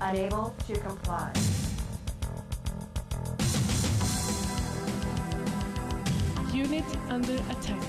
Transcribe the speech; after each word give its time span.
Unable 0.00 0.52
to 0.66 0.74
comply. 0.80 1.32
Unit 6.52 6.84
under 7.08 7.34
attack. 7.34 7.82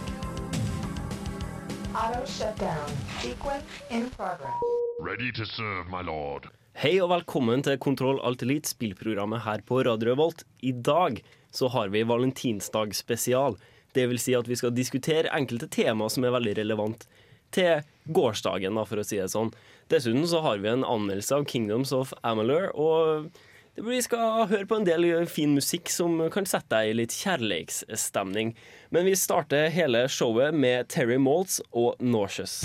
Auto 1.96 2.26
shutdown. 2.26 2.90
Sequence 3.20 3.64
in 3.90 4.10
progress. 4.12 4.54
Ready 5.02 5.32
to 5.32 5.46
serve, 5.46 5.90
my 5.90 6.02
lord. 6.02 6.48
Hei 6.74 7.02
og 7.02 7.10
velkommen 7.12 7.64
til 7.64 7.76
Kontroll 7.78 8.22
Alt 8.24 8.44
Elite, 8.46 8.70
spillprogrammet 8.70 9.44
her 9.44 9.60
på 9.68 9.82
Radio 9.84 10.14
Revolt. 10.14 10.46
I 10.62 10.72
dag 10.72 11.20
så 11.52 11.68
har 11.68 11.90
vi 11.92 12.04
valentinsdag 12.08 12.96
spesial. 12.96 13.58
Det 13.92 14.08
vil 14.08 14.20
si 14.20 14.38
at 14.38 14.48
vi 14.48 14.56
skal 14.56 14.72
diskutere 14.72 15.34
enkelte 15.36 15.68
temaer 15.68 16.14
som 16.14 16.24
er 16.24 16.32
veldig 16.38 16.56
relevant 16.62 17.10
til 17.52 17.82
gårsdagen, 18.14 18.78
da, 18.78 18.86
for 18.86 19.02
å 19.02 19.06
si 19.06 19.20
det 19.20 19.30
sånn. 19.34 19.52
Dessuten 19.90 20.28
så 20.28 20.40
har 20.46 20.58
vi 20.58 20.70
en 20.70 20.84
anmeldelse 20.86 21.36
av 21.36 21.46
Kingdoms 21.50 21.92
of 21.92 22.12
Amalur, 22.22 22.68
og 22.78 23.32
vi 23.80 24.02
skal 24.06 24.46
høre 24.52 24.68
på 24.70 24.78
en 24.78 24.86
del 24.86 25.08
fin 25.26 25.56
musikk 25.58 25.90
som 25.90 26.20
kan 26.30 26.46
sette 26.46 26.70
deg 26.76 26.92
i 26.92 26.98
litt 27.00 27.16
kjærlighetsstemning. 27.18 28.54
Men 28.94 29.08
vi 29.10 29.16
starter 29.18 29.72
hele 29.74 30.04
showet 30.12 30.54
med 30.54 30.92
Terry 30.94 31.18
Maltz 31.18 31.58
og 31.72 31.98
Nauseous. 31.98 32.60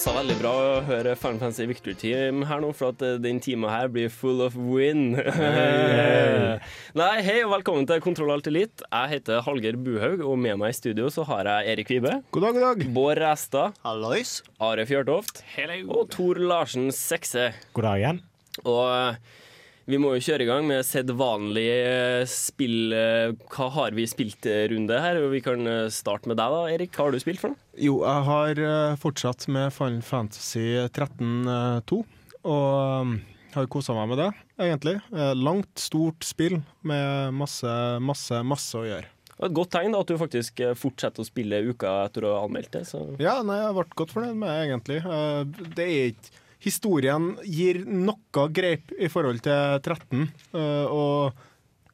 Passer 0.00 0.16
veldig 0.16 0.34
bra 0.40 0.50
å 0.56 0.68
høre 0.86 1.10
Final 1.20 1.42
Fantasy 1.42 1.66
Victory 1.68 1.92
Team 2.00 2.38
her 2.48 2.62
nå, 2.64 2.70
for 2.72 2.94
at 2.94 3.02
eh, 3.04 3.18
den 3.20 3.36
timen 3.44 3.68
her 3.68 3.90
blir 3.92 4.06
full 4.08 4.38
of 4.40 4.54
win. 4.56 5.10
Nei, 7.00 7.08
hei 7.26 7.34
og 7.42 7.50
velkommen 7.52 7.84
til 7.84 8.00
Kontroll 8.00 8.32
Alt 8.32 8.48
Elite. 8.48 8.80
Jeg 8.86 9.10
heter 9.10 9.42
Hallgeir 9.44 9.76
Buhaug, 9.76 10.22
og 10.24 10.40
med 10.40 10.56
meg 10.62 10.72
i 10.72 10.78
studio 10.78 11.10
så 11.12 11.26
har 11.28 11.50
jeg 11.50 11.74
Erik 11.74 11.92
Vibe, 11.92 12.14
God 12.32 12.46
dag, 12.46 12.56
god 12.56 12.64
dag. 12.64 12.86
Bård 12.96 13.20
Ræstad, 13.20 13.76
Hallois. 13.84 14.38
Are 14.56 14.88
Fjørtoft 14.88 15.44
og 15.84 16.08
Tor 16.16 16.40
Larsen 16.48 16.88
Sekse. 16.96 17.50
God 17.76 17.90
dag 17.90 18.00
igjen. 18.00 18.24
Og 18.64 18.80
eh, 18.88 19.20
vi 19.90 19.98
må 20.00 20.12
jo 20.16 20.22
kjøre 20.24 20.44
i 20.44 20.48
gang 20.48 20.66
med 20.68 20.84
sedvanlig 20.86 21.66
eh, 21.70 22.22
spill... 22.30 22.92
eh, 22.96 23.32
Hva 23.52 23.66
har 23.74 23.96
vi 23.96 24.06
spilt-runde 24.08 25.00
her? 25.02 25.20
Vi 25.32 25.40
kan 25.44 25.66
eh, 25.66 25.88
starte 25.92 26.30
med 26.30 26.38
deg, 26.40 26.54
da, 26.54 26.62
Erik. 26.72 26.94
Hva 26.96 27.08
har 27.08 27.16
du 27.16 27.20
spilt 27.22 27.42
for 27.42 27.52
noe? 27.54 27.60
Jo, 27.80 27.98
jeg 28.06 28.26
har 28.30 28.62
eh, 28.70 28.96
fortsatt 29.02 29.46
med 29.52 29.70
Final 29.76 30.02
Fantasy 30.06 30.64
13-2, 30.88 32.00
og 32.48 33.06
um, 33.06 33.14
har 33.54 33.66
kosa 33.72 33.94
meg 33.98 34.12
med 34.12 34.20
det, 34.22 34.28
egentlig. 34.62 34.96
Eh, 35.12 35.32
Langt, 35.38 35.72
stort 35.82 36.24
spill 36.26 36.60
med 36.86 37.34
masse, 37.36 37.72
masse, 38.04 38.42
masse 38.46 38.78
å 38.78 38.86
gjøre. 38.86 39.08
Det 39.30 39.38
var 39.46 39.48
Et 39.50 39.56
godt 39.56 39.70
tegn 39.72 39.94
da, 39.96 40.02
at 40.04 40.10
du 40.12 40.18
faktisk 40.20 40.60
eh, 40.66 40.74
fortsetter 40.76 41.24
å 41.24 41.28
spille 41.28 41.62
uka 41.72 41.94
etter 42.06 42.26
å 42.28 42.34
ha 42.36 42.44
anmeldt 42.46 42.74
det. 42.76 42.84
Så. 42.88 43.00
Ja, 43.22 43.38
nei, 43.46 43.56
jeg 43.62 43.76
ble 43.78 43.86
godt 44.02 44.12
fornøyd 44.16 44.36
med 44.42 44.50
det, 44.52 44.60
egentlig. 44.68 45.00
Eh, 45.00 45.66
Det 45.78 45.86
er 45.88 46.12
ikke 46.12 46.39
Historien 46.60 47.32
gir 47.48 47.80
noe 47.88 48.44
greip 48.52 48.92
i 49.00 49.08
forhold 49.08 49.40
til 49.46 49.80
13, 49.80 50.26
eh, 50.52 50.92
og 50.92 51.32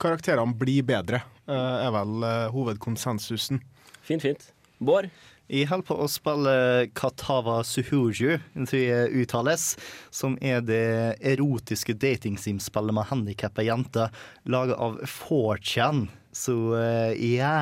karakterene 0.03 0.59
blir 0.59 0.83
bedre, 0.87 1.23
eh, 1.47 1.87
er 1.87 1.95
vel 1.95 2.27
eh, 2.27 2.49
hovedkonsensusen. 2.51 3.63
Fint, 4.03 4.27
fint. 4.27 4.51
Bård? 4.83 5.09
Jeg 5.47 5.69
holder 5.71 5.87
på 5.87 5.95
å 6.03 6.09
spille 6.11 6.53
Katava 6.99 7.61
Suhuju, 7.63 8.41
tror 8.67 8.81
jeg 8.81 9.23
uttales, 9.23 9.69
som 10.11 10.35
er 10.43 10.65
det 10.67 11.15
erotiske 11.23 11.95
datingsimspillet 11.95 12.97
med 12.97 13.07
handikappa 13.13 13.63
jenter 13.63 14.11
laga 14.51 14.75
av 14.75 14.99
4chan. 15.07 16.09
Så 16.35 16.57
yeah. 17.15 17.15
ja. 17.15 17.61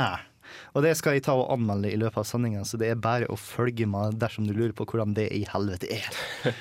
Og 0.72 0.82
det 0.86 0.94
skal 0.98 1.18
jeg 1.18 1.26
ta 1.26 1.36
og 1.36 1.52
anmelde 1.52 1.92
i 1.92 2.00
løpet 2.00 2.22
av 2.22 2.28
sendinga, 2.28 2.64
så 2.64 2.80
det 2.80 2.90
er 2.92 3.04
bare 3.04 3.28
å 3.28 3.38
følge 3.38 3.86
med 3.90 4.16
dersom 4.22 4.48
du 4.48 4.54
lurer 4.56 4.74
på 4.76 4.86
hvordan 4.88 5.12
det 5.16 5.28
i 5.36 5.44
helvete 5.52 5.92
er. 6.00 6.08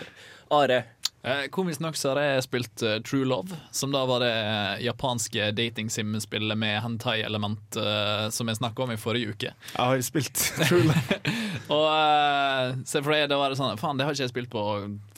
Are? 0.54 0.84
Eh, 1.24 1.46
Komisk 1.56 1.80
nok 1.80 1.96
så 1.96 2.12
har 2.12 2.20
jeg 2.20 2.44
spilt 2.44 2.84
eh, 2.84 2.98
True 3.08 3.24
Love, 3.26 3.56
som 3.72 3.94
da 3.96 4.02
var 4.10 4.20
det 4.26 4.32
eh, 4.34 4.82
japanske 4.84 5.54
dating-sim-spillet 5.56 6.60
med 6.60 6.82
hentai-element 6.84 7.78
uh, 7.80 8.28
som 8.28 8.52
jeg 8.52 8.60
snakka 8.60 8.84
om 8.84 8.92
i 8.92 9.00
forrige 9.00 9.32
uke. 9.32 9.54
Jeg 9.56 9.80
har 9.80 10.04
spilt 10.04 10.36
True 10.66 10.84
Love. 10.90 11.20
Og 11.78 11.88
eh, 11.88 12.74
se 12.84 13.00
for 13.00 13.16
deg, 13.16 13.30
da 13.32 13.40
var 13.40 13.54
det 13.54 13.60
sånn 13.62 13.80
Faen, 13.80 13.96
det 13.96 14.08
har 14.08 14.16
ikke 14.16 14.26
jeg 14.26 14.34
spilt 14.34 14.52
på 14.52 14.66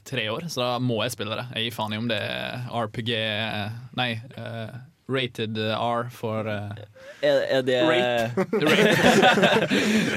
tre 0.05 0.27
år, 0.29 0.45
så 0.53 0.61
da 0.61 0.71
må 0.77 0.99
jeg 1.01 1.15
spille 1.15 1.39
det. 1.39 1.47
Jeg 1.57 1.65
gir 1.65 1.77
faen 1.79 1.95
i 1.95 2.01
om 2.03 2.11
det 2.11 2.19
er 2.21 2.67
RPG 2.69 3.11
Nei, 3.97 4.11
eh, 4.37 4.75
rated 5.11 5.57
R 5.57 6.09
for 6.13 6.49
uh, 6.49 6.75
Er, 7.21 7.41
er, 7.57 7.61
det, 7.65 7.75
er, 7.85 8.31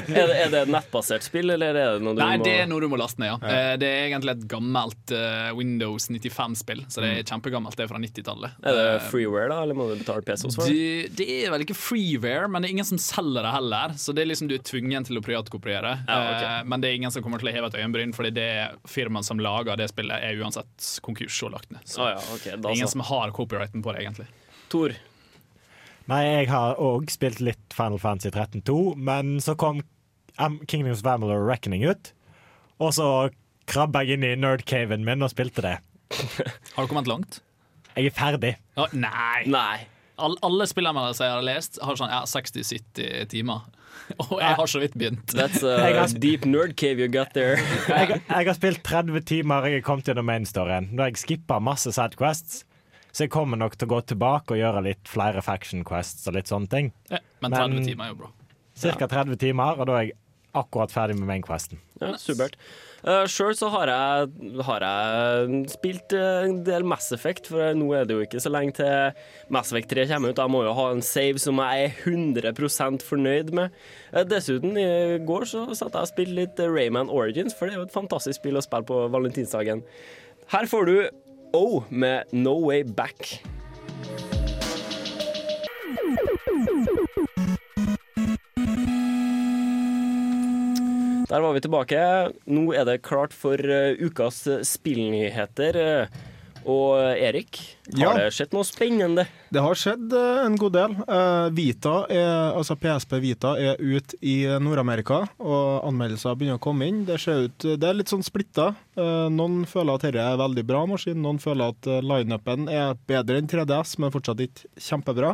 det, 0.09 0.25
er 0.25 0.51
det 0.51 0.61
et 0.63 0.71
nettbasert 0.71 1.25
spill, 1.25 1.49
eller 1.55 1.73
er 1.73 1.97
det 1.97 2.03
noe 2.03 2.17
du 2.17 2.21
Nei, 2.21 2.35
må 2.37 2.45
det 2.45 2.55
er 2.63 2.69
noe 2.69 2.83
du 2.83 2.89
må 2.91 2.99
laste 2.99 3.21
ned, 3.21 3.31
ja. 3.31 3.37
ja. 3.39 3.77
Det 3.79 3.87
er 3.87 4.09
egentlig 4.09 4.35
et 4.35 4.45
gammelt 4.51 5.15
uh, 5.15 5.49
Windows 5.57 6.09
95-spill, 6.11 6.85
så 6.91 7.03
det 7.05 7.13
er 7.13 7.23
kjempegammelt. 7.23 7.77
Det 7.77 7.85
er 7.85 7.91
fra 7.91 8.01
90-tallet. 8.01 8.59
Er 8.65 8.79
det 8.79 8.89
Eh, 8.89 9.09
freeware, 9.11 9.49
da, 9.49 9.61
eller 9.63 9.77
må 9.77 9.87
du 9.89 9.95
betale 9.99 10.21
pesos 10.21 10.55
for 10.55 10.67
det? 10.67 11.09
Det, 11.17 11.27
er 11.43 11.53
vel 11.53 11.65
ikke 11.65 11.77
freeware, 11.77 12.47
men 12.51 12.63
det 12.63 12.69
er 12.69 12.75
ingen 12.77 12.87
som 12.87 13.01
selger 13.01 13.45
det 13.45 13.53
heller. 13.53 13.95
Så 14.01 14.15
det 14.15 14.23
er 14.23 14.31
liksom 14.31 14.49
du 14.51 14.55
er 14.57 14.65
tvungen 14.65 15.07
til 15.07 15.19
å 15.19 15.23
privatkopiere. 15.25 15.95
Ja, 16.07 16.19
okay. 16.33 16.49
uh, 16.59 16.67
Men 16.69 16.83
det 16.83 16.91
er 16.91 16.99
ingen 16.99 17.13
som 17.13 17.25
kommer 17.25 17.41
til 17.41 17.51
å 17.51 17.55
heve 17.55 17.71
et 17.71 17.79
øyenbryn, 17.79 18.13
fordi 18.15 18.33
det 18.35 18.49
firmaet 18.89 19.29
som 19.29 19.41
lager 19.43 19.79
det 19.79 19.89
spillet, 19.93 20.25
er 20.25 20.43
uansett 20.43 20.91
konkurs 21.05 21.41
og 21.47 21.55
lagt 21.57 21.73
ned. 21.73 21.83
Så 21.89 22.05
ah, 22.05 22.15
ja, 22.17 22.27
okay, 22.35 22.57
da 22.57 22.75
ingen 22.75 22.89
så. 22.89 22.97
som 22.97 23.07
har 23.09 23.35
copyrighten 23.35 23.85
på 23.85 23.95
det, 23.95 24.05
egentlig. 24.05 24.29
Tor? 24.69 24.95
Nei, 26.09 26.23
jeg 26.25 26.49
har 26.49 26.79
òg 26.81 27.11
spilt 27.13 27.41
litt 27.43 27.75
Final 27.75 27.99
Fantasy 28.01 28.31
13-2, 28.33 28.95
men 28.97 29.37
så 29.43 29.53
kom 29.59 29.83
Kingdoms 30.65 31.03
of 31.03 31.23
Reckoning 31.45 31.83
ut, 31.85 32.13
og 32.79 32.95
så 32.95 33.09
krabba 33.69 34.01
jeg 34.05 34.17
inn 34.17 34.25
i 34.25 34.33
nerdcaven 34.39 35.05
min 35.05 35.25
og 35.25 35.33
spilte 35.33 35.61
det. 35.65 35.75
Har 36.75 36.85
du 36.85 36.89
kommet 36.89 37.09
langt? 37.11 37.41
Jeg 37.93 38.09
er 38.09 38.15
ferdig. 38.15 38.53
Å, 38.79 38.87
nei! 38.95 39.43
Nei. 39.51 39.75
All, 40.19 40.35
alle 40.43 40.65
spillanmeldelser 40.67 41.27
jeg 41.29 41.35
har 41.37 41.45
lest, 41.47 41.77
har 41.83 41.99
sånn 41.99 42.11
ja, 42.11 42.23
60-70 42.27 43.29
timer. 43.31 43.67
Og 44.25 44.39
jeg 44.41 44.57
har 44.57 44.69
så 44.71 44.81
vidt 44.81 44.95
begynt. 44.99 45.35
That's 45.35 45.61
a 45.63 46.07
deep 46.17 46.47
nerd 46.47 46.75
cave 46.79 46.99
you 46.99 47.07
got 47.11 47.35
there. 47.37 47.59
Jeg, 47.89 48.17
jeg 48.17 48.47
har 48.49 48.57
spilt 48.57 48.81
30 48.87 49.21
timer, 49.29 49.67
jeg 49.67 49.79
har 49.79 49.85
kommet 49.85 50.09
gjennom 50.09 50.27
mainstoryen. 50.27 50.89
Nå 50.93 51.03
har 51.03 51.11
jeg 51.11 51.21
skippa 51.21 51.59
masse 51.63 51.91
sidequests, 51.93 52.63
så 53.11 53.25
jeg 53.25 53.33
kommer 53.33 53.59
nok 53.59 53.77
til 53.77 53.89
å 53.89 53.93
gå 53.95 54.01
tilbake 54.13 54.55
og 54.55 54.61
gjøre 54.61 54.85
litt 54.85 55.09
flere 55.09 55.41
faction 55.45 55.83
quests 55.87 56.27
og 56.29 56.37
litt 56.37 56.51
sånne 56.51 56.69
ting. 56.71 56.91
Ja, 57.09 57.21
men 57.41 57.55
30 57.55 57.75
Men- 57.75 57.87
timer 57.87 58.05
er 58.05 58.13
jo 58.13 58.19
bra. 58.23 58.33
Cirka 58.79 59.07
30 59.11 59.35
timer, 59.41 59.79
og 59.79 59.87
da 59.89 59.97
er 59.97 60.03
jeg 60.07 60.17
akkurat 60.55 60.91
ferdig 60.91 61.17
med 61.19 61.27
mainquesten. 61.29 61.77
Ja, 62.01 62.13
supert. 62.17 62.55
Uh, 63.03 63.23
Sjøl 63.29 63.53
så 63.55 63.69
har 63.71 63.87
jeg, 63.87 64.31
har 64.65 64.83
jeg 64.83 65.59
spilt 65.71 66.15
eh, 66.17 66.47
en 66.49 66.63
del 66.67 66.83
Mass 66.83 67.11
Effect, 67.15 67.47
for 67.47 67.75
nå 67.77 67.87
er 67.95 68.07
det 68.07 68.17
jo 68.17 68.25
ikke 68.25 68.41
så 68.43 68.51
lenge 68.51 68.73
til 68.79 69.21
Mass 69.53 69.71
Effect 69.71 69.93
3 69.93 70.07
kommer 70.09 70.33
ut. 70.33 70.41
Jeg 70.41 70.51
må 70.51 70.63
jo 70.65 70.73
ha 70.75 70.87
en 70.91 71.03
save 71.05 71.39
som 71.39 71.61
jeg 71.63 71.85
er 71.85 72.01
100% 72.03 73.05
fornøyd 73.07 73.53
med. 73.55 73.77
Uh, 74.11 74.23
dessuten, 74.27 74.75
i 74.79 75.19
går 75.23 75.47
så 75.47 75.67
satt 75.71 75.95
jeg 75.95 76.07
og 76.07 76.11
spilte 76.11 76.39
litt 76.41 76.59
eh, 76.59 76.71
Rayman 76.71 77.11
Origins, 77.13 77.55
for 77.55 77.67
det 77.67 77.77
er 77.77 77.83
jo 77.83 77.87
et 77.87 77.95
fantastisk 77.95 78.41
spill 78.41 78.59
å 78.59 78.65
spille 78.65 78.89
på 78.89 79.05
valentinsdagen. 79.13 79.85
Her 80.49 80.67
får 80.67 80.89
du 80.89 80.95
O 81.53 81.83
med 81.89 82.23
No 82.31 82.67
Way 82.67 82.83
Back. 82.83 83.43
Der 91.29 91.39
var 91.41 91.53
vi 91.53 91.61
tilbake. 91.61 92.01
Nå 92.45 92.73
er 92.73 92.85
det 92.85 93.01
klart 93.05 93.33
for 93.33 93.57
eh, 93.57 93.97
ukas 93.97 94.47
spillnyheter. 94.65 96.07
Eh, 96.69 96.75
Og 96.79 97.17
Erik, 97.17 97.57
har 97.97 97.99
Ja. 97.99 98.13
det 98.13 98.33
skjedd 98.33 98.53
noe 98.53 98.63
spennende? 98.63 99.25
Det 99.51 99.61
har 99.61 99.73
skjedd 99.73 100.13
eh, 100.13 100.45
en 100.45 100.55
god 100.55 100.73
del. 100.73 100.91
Eh, 101.07 101.49
Vita 101.55 102.05
er, 102.09 102.53
altså 102.55 102.75
PSP 102.77 103.19
Vita 103.23 103.55
er 103.57 103.75
ute 103.79 104.15
i 104.21 104.43
Nord-Amerika, 104.61 105.27
og 105.39 105.83
anmeldelser 105.89 106.35
begynner 106.37 106.59
å 106.59 106.61
komme 106.61 106.87
inn. 106.87 107.05
Det 107.05 107.19
ser 107.19 107.47
ut, 107.47 107.57
det 107.57 107.83
er 107.89 107.93
litt 107.97 108.07
sånn 108.11 108.23
splitta. 108.23 108.75
Eh, 108.95 109.29
Noen 109.29 109.65
føler 109.65 109.95
at 109.95 110.01
dette 110.01 110.19
er 110.21 110.37
veldig 110.37 110.65
bra 110.67 110.85
maskin, 110.85 111.21
noen 111.21 111.39
føler 111.41 111.69
at 111.73 111.87
eh, 111.87 112.01
lineupen 112.01 112.69
er 112.69 112.93
bedre 113.07 113.37
enn 113.41 113.47
3DS, 113.49 113.97
men 113.99 114.11
fortsatt 114.11 114.39
ikke 114.45 114.69
kjempebra. 114.77 115.33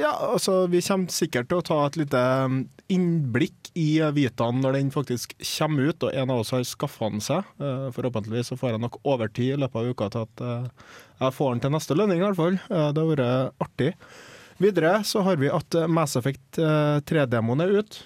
Ja, 0.00 0.12
altså, 0.32 0.66
vi 0.70 0.80
kommer 0.84 1.12
sikkert 1.12 1.48
til 1.50 1.60
å 1.60 1.64
ta 1.66 1.78
et 1.86 1.96
lite 2.00 2.20
mm, 2.50 2.58
innblikk 2.92 3.70
i 3.76 3.98
Vitaen 4.16 4.60
når 4.62 4.78
den 4.78 4.90
faktisk 4.94 5.34
kommer 5.42 5.90
ut, 5.90 6.06
og 6.06 6.14
en 6.16 6.32
av 6.32 6.40
oss 6.42 6.52
har 6.54 6.64
skaffa 6.66 7.10
den 7.12 7.20
seg. 7.24 7.44
Eh, 7.60 7.88
Forhåpentligvis 7.96 8.52
så 8.52 8.56
får 8.60 8.72
jeg 8.74 8.82
nok 8.86 8.98
overtid 9.04 9.52
i 9.54 9.60
løpet 9.60 9.80
av 9.82 9.90
uka 9.92 10.08
til 10.14 10.24
at 10.26 10.44
eh, 10.46 10.68
jeg 11.20 11.36
får 11.36 11.52
den 11.54 11.64
til 11.66 11.74
neste 11.76 11.96
lønning, 11.98 12.22
i 12.22 12.26
hvert 12.28 12.38
fall. 12.40 12.58
Eh, 12.70 12.90
Det 12.96 13.02
har 13.04 13.10
vært 13.12 13.64
artig. 13.66 13.90
Videre 14.62 14.92
så 15.04 15.20
har 15.26 15.36
vi 15.40 15.50
at 15.52 15.76
Mass 15.92 16.16
Effect 16.16 16.60
eh, 16.62 16.98
3-demoen 17.04 17.64
er 17.66 17.74
ute. 17.82 18.04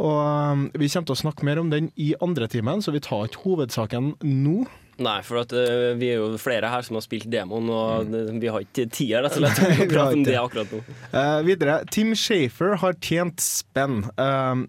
Og 0.00 0.14
eh, 0.22 0.62
vi 0.80 0.88
kommer 0.88 1.10
til 1.10 1.18
å 1.18 1.22
snakke 1.26 1.44
mer 1.48 1.60
om 1.60 1.72
den 1.72 1.90
i 2.00 2.12
andre 2.24 2.48
timen, 2.52 2.80
så 2.80 2.94
vi 2.94 3.02
tar 3.04 3.26
ikke 3.28 3.44
hovedsaken 3.44 4.14
nå. 4.24 4.62
Nei, 5.00 5.18
for 5.24 5.40
at, 5.40 5.54
uh, 5.56 5.92
vi 5.98 6.10
er 6.12 6.20
jo 6.20 6.28
flere 6.40 6.68
her 6.72 6.84
som 6.84 6.98
har 6.98 7.04
spilt 7.04 7.30
demoen, 7.32 7.70
og 7.72 8.10
mm. 8.12 8.38
vi 8.42 8.50
har 8.52 8.64
ikke 8.64 8.86
tida 8.92 9.22
rett 9.24 9.38
og 9.38 9.44
slett 9.44 9.58
til 9.58 9.86
å 9.86 9.88
prate 9.94 10.18
om 10.18 10.26
det 10.26 10.36
akkurat 10.38 10.74
nå. 10.76 10.82
Uh, 11.14 11.40
videre. 11.46 11.80
Tim 11.94 12.12
Shafer 12.18 12.76
har 12.82 12.98
tjent 13.00 13.42
spenn. 13.42 14.04
Uh, 14.20 14.64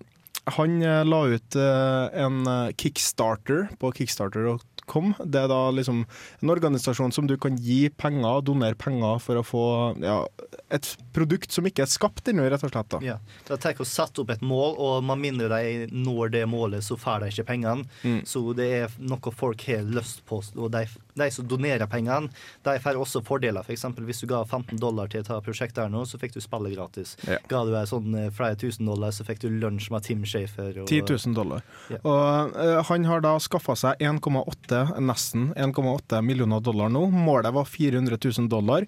han 0.57 0.81
la 1.07 1.19
ut 1.31 1.55
en 1.55 2.39
kickstarter 2.75 3.69
på 3.79 3.93
kickstarter.com. 3.95 4.72
Det 4.87 5.43
er 5.43 5.49
da 5.51 5.61
liksom 5.73 6.03
en 6.05 6.53
organisasjon 6.53 7.13
som 7.15 7.27
du 7.29 7.35
kan 7.41 7.57
gi 7.57 7.87
penger, 7.89 8.41
donere 8.45 8.77
penger 8.79 9.21
for 9.23 9.39
å 9.39 9.45
få 9.45 9.65
ja, 10.03 10.19
et 10.73 10.89
produkt 11.13 11.53
som 11.53 11.65
ikke 11.67 11.85
er 11.85 11.91
skapt 11.91 12.27
ennå, 12.31 12.45
rett 12.49 12.63
og 12.65 12.73
slett. 12.73 12.89
da. 12.91 12.99
Ja. 13.05 13.17
De 13.47 13.57
tar 13.61 13.79
å 13.79 13.87
sette 13.87 14.23
opp 14.23 14.33
et 14.33 14.43
mål, 14.45 14.75
og 14.81 15.03
med 15.05 15.21
mindre 15.21 15.49
de 15.53 15.87
når 15.93 16.33
det 16.33 16.43
målet, 16.49 16.85
så 16.85 16.97
får 16.99 17.23
de 17.23 17.31
ikke 17.33 17.47
pengene. 17.53 17.87
Mm. 18.03 18.21
Så 18.27 18.43
det 18.57 18.69
er 18.79 18.97
noe 19.03 19.33
folk 19.33 19.63
har 19.69 19.85
lyst 19.85 20.23
på. 20.29 20.41
Og 20.57 20.71
de, 20.73 20.85
de 21.19 21.29
som 21.33 21.47
donerer 21.47 21.89
pengene, 21.91 22.31
de 22.65 22.75
får 22.83 22.99
også 22.99 23.23
fordeler. 23.25 23.65
F.eks. 23.65 23.85
hvis 24.07 24.23
du 24.23 24.29
ga 24.31 24.43
15 24.43 24.79
dollar 24.81 25.11
til 25.11 25.23
et 25.23 25.31
prosjekt 25.45 25.77
der 25.77 25.91
nå, 25.93 26.05
så 26.09 26.19
fikk 26.21 26.35
du 26.35 26.41
spillet 26.43 26.75
gratis. 26.75 27.15
Ja. 27.27 27.39
Ga 27.51 27.63
du 27.67 27.73
sånn 27.89 28.15
eh, 28.17 28.29
flere 28.33 28.57
tusen 28.59 28.89
dollar, 28.89 29.13
så 29.15 29.25
fikk 29.27 29.43
du 29.43 29.49
lunsj 29.51 29.89
med 29.93 30.07
Tim 30.07 30.25
Shafer. 30.27 30.83
Og, 30.83 30.89
10 30.89 31.05
000 31.09 31.37
dollar. 31.37 31.63
Ja. 31.93 32.01
Og 32.01 32.57
uh, 32.57 32.79
han 32.89 33.07
har 33.09 33.23
da 33.25 33.35
skaffa 33.41 33.75
seg 33.79 34.01
1,8, 34.03 34.72
nesten 35.01 35.51
1,8 35.53 36.21
millioner 36.25 36.63
dollar 36.63 36.91
nå. 36.93 37.05
Målet 37.13 37.53
var 37.55 37.69
400 37.69 38.17
000 38.37 38.49
dollar. 38.51 38.87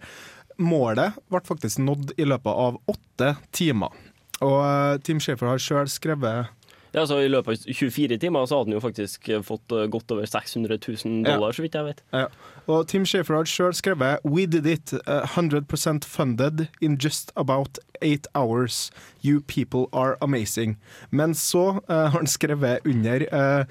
Målet 0.58 1.18
ble 1.32 1.42
faktisk 1.44 1.82
nådd 1.84 2.16
i 2.18 2.28
løpet 2.28 2.52
av 2.52 2.78
åtte 2.92 3.36
timer. 3.56 3.96
Og 4.44 4.60
eh, 4.66 5.00
Tim 5.06 5.20
Shafer 5.24 5.54
har 5.54 5.62
sjøl 5.62 5.90
skrevet 5.92 6.52
Ja, 6.96 7.04
så 7.08 7.20
I 7.24 7.30
løpet 7.32 7.66
av 7.68 7.76
24 7.76 8.18
timer 8.20 8.48
så 8.48 8.60
hadde 8.60 8.72
han 8.72 8.78
jo 8.78 8.84
faktisk 8.84 9.30
eh, 9.30 9.44
fått 9.44 9.72
eh, 9.76 9.88
godt 9.92 10.12
over 10.16 10.28
600 10.28 10.78
000 10.80 11.24
dollar, 11.28 11.56
så 11.56 11.64
vidt 11.64 11.76
jeg 11.76 11.88
vet. 11.90 12.04
Ja. 12.16 12.28
Og 12.72 12.88
Tim 12.90 13.06
Shafer 13.08 13.38
har 13.38 13.50
sjøl 13.50 13.76
skrevet 13.76 14.24
We 14.24 14.48
did 14.50 14.66
it, 14.66 14.94
uh, 15.06 15.28
100 15.36 15.68
funded 16.08 16.68
in 16.82 16.98
just 16.98 17.32
about 17.36 17.80
eight 18.02 18.28
hours. 18.34 18.92
You 19.22 19.42
people 19.42 19.88
are 19.94 20.18
amazing. 20.22 20.78
Men 21.12 21.36
så 21.36 21.82
uh, 21.90 22.08
har 22.10 22.18
han 22.18 22.28
skrevet 22.28 22.80
under 22.86 23.28
uh, 23.32 23.66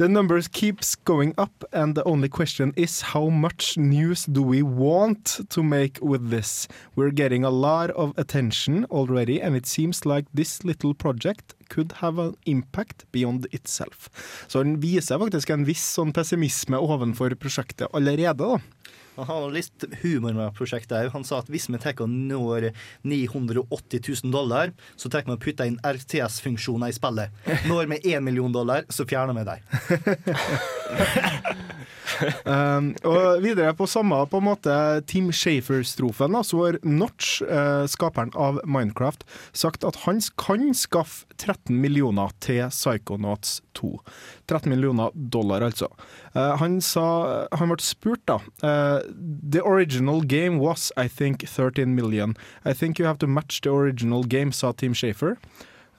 The 0.00 0.08
numbers 0.08 0.48
keeps 0.48 0.94
going 0.96 1.34
up, 1.36 1.62
and 1.74 1.94
the 1.94 2.02
only 2.04 2.30
question 2.30 2.72
is 2.74 3.02
how 3.12 3.28
much 3.28 3.76
news 3.76 4.24
do 4.24 4.42
we 4.42 4.62
want 4.62 5.40
to 5.50 5.62
make 5.62 5.98
with 6.00 6.30
this? 6.30 6.66
We're 6.96 7.10
getting 7.10 7.44
a 7.44 7.50
lot 7.50 7.90
of 7.90 8.16
attention 8.16 8.86
already, 8.86 9.42
and 9.42 9.54
it 9.54 9.66
seems 9.66 10.06
like 10.06 10.24
this 10.32 10.64
little 10.64 10.94
project 10.94 11.52
could 11.68 11.92
have 12.00 12.18
an 12.18 12.34
impact 12.46 13.04
beyond 13.12 13.46
itself. 13.52 14.08
Så 14.48 14.62
den 14.64 14.80
viser 14.80 15.20
faktisk 15.20 15.52
en 15.52 15.68
viss 15.68 15.84
sånn 15.84 16.16
pessimisme 16.16 16.80
ovenfor 16.80 17.36
prosjektet 17.36 17.92
allerede, 17.92 18.40
da. 18.40 18.79
Han 19.28 19.42
har 19.44 19.54
litt 19.54 19.84
humor 20.02 20.34
med 20.36 20.54
prosjektet 20.56 20.96
òg. 20.98 21.12
Han 21.14 21.24
sa 21.26 21.34
at 21.42 21.50
hvis 21.52 21.68
vi 21.70 21.80
tar 21.80 21.98
og 22.00 22.10
når 22.10 22.70
980 23.04 24.24
000 24.24 24.32
dollar, 24.32 24.72
så 24.96 25.10
tar 25.10 25.24
vi 25.26 25.32
og 25.34 25.42
putter 25.42 25.64
inn 25.68 25.80
RTS-funksjoner 25.84 26.88
i 26.92 26.96
spillet. 26.96 27.28
Når 27.68 27.90
vi 27.90 27.96
1 28.14 28.24
million 28.24 28.52
dollar, 28.52 28.84
så 28.88 29.04
fjerner 29.08 29.34
vi 29.36 29.44
dem. 29.50 29.60
Um, 32.44 32.90
og 33.06 33.40
videre 33.44 33.72
på 33.76 33.86
samme 33.88 34.18
på 34.28 34.40
en 34.40 34.46
måte 34.48 34.74
Tim 35.08 35.30
Shafer-strofen, 35.32 36.36
så 36.44 36.64
har 36.64 36.78
Notch, 36.84 37.40
eh, 37.42 37.86
skaperen 37.88 38.32
av 38.34 38.60
Minecraft, 38.68 39.24
sagt 39.52 39.84
at 39.86 40.02
han 40.04 40.20
kan 40.40 40.70
skaffe 40.76 41.28
13 41.38 41.76
millioner 41.80 42.32
til 42.42 42.66
Psychonauts 42.68 43.60
2. 43.78 43.94
13 44.50 44.70
millioner 44.70 45.10
dollar, 45.14 45.62
altså. 45.62 45.88
Uh, 46.34 46.56
han 46.58 46.80
sa 46.80 47.46
Han 47.58 47.70
ble 47.70 47.80
spurt, 47.82 48.22
da. 48.26 48.40
Uh, 48.62 49.00
the 49.52 49.62
original 49.64 50.20
game 50.22 50.58
was, 50.58 50.90
I 50.96 51.08
think, 51.08 51.46
13 51.46 51.94
million. 51.94 52.36
I 52.64 52.74
think 52.74 52.98
you 52.98 53.06
have 53.06 53.18
to 53.18 53.26
match 53.26 53.60
the 53.62 53.70
original 53.70 54.24
game, 54.24 54.52
sa 54.52 54.72
Team 54.72 54.94
Shafer. 54.94 55.36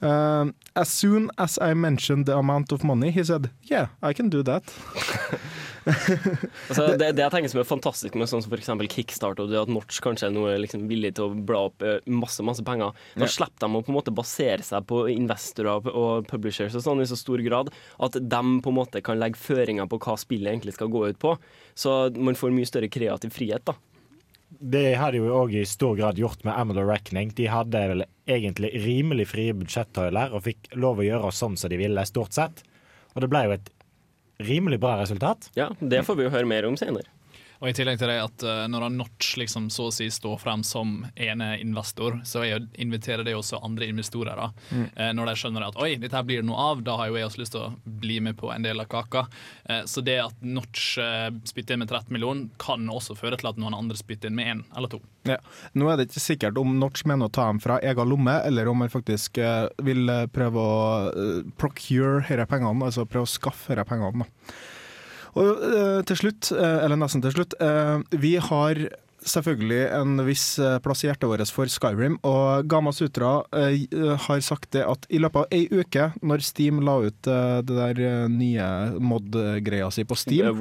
Um, 0.02 0.54
as 0.74 0.88
soon 0.88 1.30
as 1.38 1.58
I 1.62 1.74
mentioned 1.74 2.26
the 2.26 2.36
amount 2.36 2.72
of 2.72 2.82
money, 2.82 3.12
he 3.12 3.22
said, 3.22 3.50
yeah, 3.62 3.86
I 4.02 4.12
can 4.12 4.30
do 4.30 4.42
that. 4.42 4.64
Altså, 5.82 6.92
det, 6.94 7.08
det 7.18 7.24
jeg 7.24 7.32
tenker 7.34 7.50
som 7.50 7.60
er 7.62 7.66
fantastisk 7.66 8.14
med 8.18 8.28
sånn 8.30 8.42
som 8.44 8.52
f.eks. 8.54 8.70
Kickstart 8.92 9.40
og 9.42 9.50
det 9.50 9.58
at 9.58 9.70
Notch 9.72 9.98
kanskje 10.04 10.28
er 10.28 10.34
noe 10.34 10.52
liksom 10.62 10.84
villig 10.90 11.16
til 11.18 11.26
å 11.26 11.38
bla 11.48 11.64
opp 11.66 11.82
eh, 11.82 11.96
masse 12.06 12.44
masse 12.46 12.62
penger, 12.66 12.94
da 13.16 13.24
yeah. 13.24 13.32
slipper 13.34 13.66
de 13.66 13.80
å 13.80 13.82
på 13.82 13.90
en 13.90 13.98
måte 13.98 14.14
basere 14.14 14.62
seg 14.62 14.86
på 14.86 15.04
investorer 15.10 15.90
og 15.90 16.28
publishers 16.30 16.76
og 16.78 16.86
sånn 16.86 17.02
i 17.02 17.08
så 17.10 17.18
stor 17.18 17.42
grad 17.42 17.72
at 17.98 18.18
de 18.18 18.42
på 18.62 18.72
en 18.72 18.78
måte 18.78 19.02
kan 19.02 19.18
legge 19.18 19.42
føringer 19.42 19.90
på 19.90 19.98
hva 20.06 20.14
spillet 20.20 20.54
egentlig 20.54 20.76
skal 20.78 20.92
gå 20.92 21.02
ut 21.10 21.18
på. 21.22 21.34
Så 21.74 22.12
man 22.14 22.38
får 22.38 22.54
mye 22.54 22.70
større 22.70 22.92
kreativ 22.92 23.34
frihet, 23.34 23.66
da. 23.66 23.74
Det 24.58 24.96
hadde 25.00 25.20
jo 25.22 25.30
òg 25.34 25.54
i 25.56 25.64
stor 25.68 25.96
grad 25.98 26.18
gjort 26.20 26.42
med 26.44 26.54
Amalor 26.54 26.88
Reckoning. 26.90 27.32
De 27.38 27.48
hadde 27.50 27.80
vel 27.92 28.04
egentlig 28.30 28.72
rimelig 28.84 29.30
frie 29.32 29.54
budsjettøyler 29.56 30.34
og 30.34 30.44
fikk 30.44 30.70
lov 30.78 31.00
å 31.00 31.06
gjøre 31.06 31.32
sånn 31.34 31.56
som 31.58 31.72
de 31.72 31.80
ville, 31.80 32.04
stort 32.08 32.36
sett. 32.36 32.62
Og 33.14 33.24
det 33.24 33.30
ble 33.32 33.46
jo 33.46 33.56
et 33.56 33.72
rimelig 34.42 34.78
bra 34.82 34.98
resultat. 35.00 35.50
Ja, 35.58 35.70
det 35.80 36.04
får 36.06 36.18
vi 36.18 36.26
jo 36.26 36.34
høre 36.34 36.48
mer 36.48 36.68
om 36.68 36.78
senere. 36.80 37.08
Og 37.62 37.70
i 37.70 37.74
tillegg 37.78 38.00
til 38.00 38.10
det 38.10 38.18
at 38.18 38.42
eh, 38.42 38.64
når 38.70 38.88
Notch 38.90 39.36
liksom 39.38 39.68
så 39.70 39.86
å 39.86 39.94
si 39.94 40.08
står 40.10 40.40
frem 40.42 40.64
som 40.66 41.04
ene 41.14 41.52
investor, 41.62 42.18
så 42.26 42.42
jeg 42.42 42.66
inviterer 42.82 43.22
det 43.26 43.36
også 43.38 43.60
andre 43.62 43.86
investorer. 43.92 44.34
da. 44.34 44.48
Mm. 44.74 44.88
Eh, 44.90 45.10
når 45.14 45.30
de 45.30 45.34
skjønner 45.38 45.66
at 45.68 45.78
oi, 45.78 45.92
dette 46.02 46.18
her 46.18 46.26
blir 46.26 46.42
det 46.42 46.48
noe 46.48 46.58
av, 46.72 46.82
da 46.82 46.96
har 46.98 47.12
jo 47.12 47.20
jeg 47.20 47.28
også 47.28 47.42
lyst 47.44 47.54
til 47.54 47.62
å 47.62 48.00
bli 48.02 48.18
med 48.26 48.34
på 48.40 48.50
en 48.50 48.66
del 48.66 48.82
av 48.82 48.88
kaka. 48.90 49.28
Eh, 49.70 49.84
så 49.86 50.02
det 50.02 50.18
at 50.24 50.42
Notch 50.42 50.96
spytter 51.46 51.76
inn 51.76 51.84
med 51.84 51.92
13 51.92 52.10
millioner, 52.10 52.50
kan 52.58 52.90
også 52.90 53.14
føre 53.18 53.38
til 53.38 53.52
at 53.52 53.62
noen 53.62 53.78
andre 53.78 53.98
spytter 53.98 54.32
inn 54.32 54.40
med 54.40 54.50
én 54.50 54.64
eller 54.74 54.90
to. 54.90 54.98
Ja. 55.28 55.38
Nå 55.78 55.86
er 55.86 56.00
det 56.00 56.08
ikke 56.08 56.24
sikkert 56.24 56.58
om 56.58 56.74
Notch 56.82 57.06
mener 57.06 57.30
å 57.30 57.32
ta 57.32 57.46
dem 57.46 57.62
fra 57.62 57.78
egen 57.78 58.10
lomme, 58.10 58.40
eller 58.42 58.72
om 58.72 58.82
han 58.82 58.90
faktisk 58.90 59.38
vil 59.86 60.10
prøve 60.34 60.66
å 60.66 61.46
procure 61.60 62.24
disse 62.26 62.50
pengene, 62.50 62.90
altså 62.90 63.06
prøve 63.06 63.30
å 63.30 63.34
skaffe 63.38 63.76
disse 63.76 63.86
pengene. 63.86 64.26
Da. 64.26 64.56
Og 65.38 65.62
eh, 65.64 66.00
til 66.08 66.24
slutt, 66.24 66.52
eh, 66.52 66.82
eller 66.84 67.00
nesten 67.00 67.22
til 67.24 67.32
slutt, 67.36 67.56
eh, 67.62 68.02
vi 68.20 68.36
har 68.36 68.86
selvfølgelig 69.22 69.82
en 69.94 70.22
viss 70.26 70.56
plass 70.82 71.04
i 71.04 71.06
hjertet 71.06 71.28
vårt 71.30 71.50
for 71.54 71.70
Skyrim, 71.70 72.16
og 72.26 72.66
Gama 72.66 72.90
Sutra 72.90 73.44
eh, 73.54 73.84
har 74.26 74.40
sagt 74.42 74.72
det 74.74 74.82
at 74.82 75.06
i 75.14 75.20
løpet 75.22 75.44
av 75.44 75.54
ei 75.54 75.68
uke, 75.70 76.08
når 76.26 76.42
Steam 76.42 76.80
la 76.82 76.96
ut 77.04 77.28
eh, 77.30 77.60
det 77.62 77.76
der 77.76 78.26
nye 78.32 78.66
mod-greia 78.98 79.90
si 79.94 80.02
på 80.02 80.18
Steam, 80.18 80.58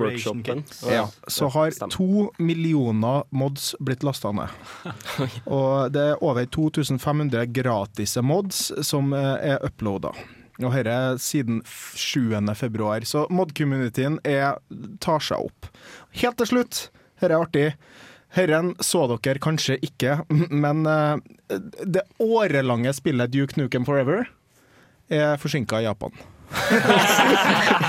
ja, 0.91 1.07
så 1.25 1.50
har 1.56 1.73
to 1.89 2.27
millioner 2.38 3.25
mods 3.33 3.71
blitt 3.81 4.06
lasta 4.06 4.30
ned. 4.35 4.54
Og 5.57 5.90
det 5.95 6.06
er 6.11 6.21
over 6.21 6.45
2500 6.45 7.49
gratise 7.57 8.21
mods 8.21 8.68
som 8.85 9.09
eh, 9.18 9.56
er 9.56 9.66
uploada. 9.66 10.13
Og 10.68 10.73
dette 10.75 10.95
siden 11.23 11.61
f- 11.65 11.95
7. 11.97 12.30
februar, 12.59 13.01
så 13.07 13.25
mod-communityen 13.33 14.19
tar 15.03 15.19
seg 15.25 15.47
opp. 15.49 15.69
Helt 16.21 16.37
til 16.41 16.47
slutt, 16.53 16.81
dette 17.21 17.31
er 17.33 17.39
artig. 17.41 17.68
Herren 18.31 18.73
så 18.80 19.03
dere 19.11 19.41
kanskje 19.44 19.75
ikke, 19.83 20.19
men 20.49 20.85
eh, 20.87 21.18
det 21.83 22.06
årelange 22.23 22.94
spillet 22.95 23.33
Duke 23.33 23.57
Nukem 23.59 23.83
Forever 23.87 24.30
er 25.11 25.35
forsinka 25.41 25.81
i 25.81 25.87
Japan. 25.89 26.15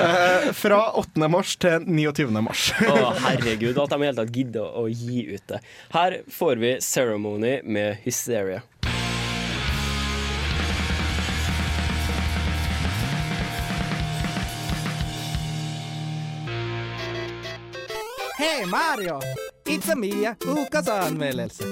Eh, 0.00 0.52
Fra 0.56 0.78
8. 0.96 1.26
mars 1.28 1.56
til 1.60 1.82
29. 1.84 2.30
mars. 2.42 2.70
Å, 2.88 3.10
herregud, 3.20 3.76
at 3.82 3.92
de 3.92 3.98
i 4.00 4.06
hele 4.06 4.16
tatt 4.16 4.30
gidder 4.32 4.78
å 4.80 4.86
gi 4.88 5.26
ut 5.34 5.42
det. 5.52 5.58
Her 5.92 6.16
får 6.32 6.60
vi 6.62 6.70
Ceremony 6.80 7.58
med 7.68 7.98
Hysteria. 8.06 8.62
Hei 18.40 18.64
Mario! 18.66 19.20
It's 19.68 19.92
a 19.92 19.94
Mia, 19.96 20.36
ukas 20.40 20.88
anmeldelse. 20.88 21.64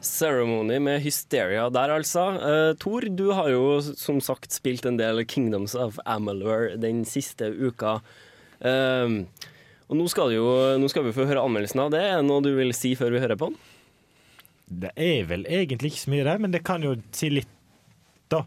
Ceremony 0.00 0.78
med 0.78 1.00
Hysteria 1.02 1.64
der, 1.70 1.90
altså. 1.90 2.28
Uh, 2.38 2.76
Tor, 2.78 3.08
du 3.10 3.32
har 3.34 3.50
jo 3.50 3.80
som 3.82 4.20
sagt 4.22 4.54
spilt 4.54 4.86
en 4.86 5.00
del 5.00 5.24
Kingdoms 5.26 5.74
of 5.74 5.98
Amalur 6.06 6.76
den 6.78 7.02
siste 7.02 7.50
uka. 7.50 7.96
Uh, 8.62 9.26
og 9.90 9.98
nå 9.98 10.06
skal, 10.06 10.30
det 10.30 10.38
jo, 10.38 10.54
nå 10.78 10.94
skal 10.94 11.08
vi 11.08 11.16
få 11.18 11.26
høre 11.26 11.42
anmeldelsen 11.42 11.82
av 11.82 11.90
det. 11.96 12.06
Er 12.06 12.22
det 12.22 12.30
noe 12.30 12.46
du 12.46 12.52
vil 12.54 12.70
si 12.70 12.94
før 12.94 13.16
vi 13.16 13.26
hører 13.26 13.42
på 13.42 13.50
den? 13.50 13.60
Det 14.86 14.94
er 14.94 15.26
vel 15.26 15.42
egentlig 15.50 15.96
ikke 15.96 16.04
så 16.06 16.14
mye, 16.14 16.28
der, 16.30 16.38
men 16.38 16.54
det 16.54 16.62
kan 16.62 16.86
jo 16.86 16.94
si 17.10 17.34
litt, 17.34 17.50
da. 18.30 18.44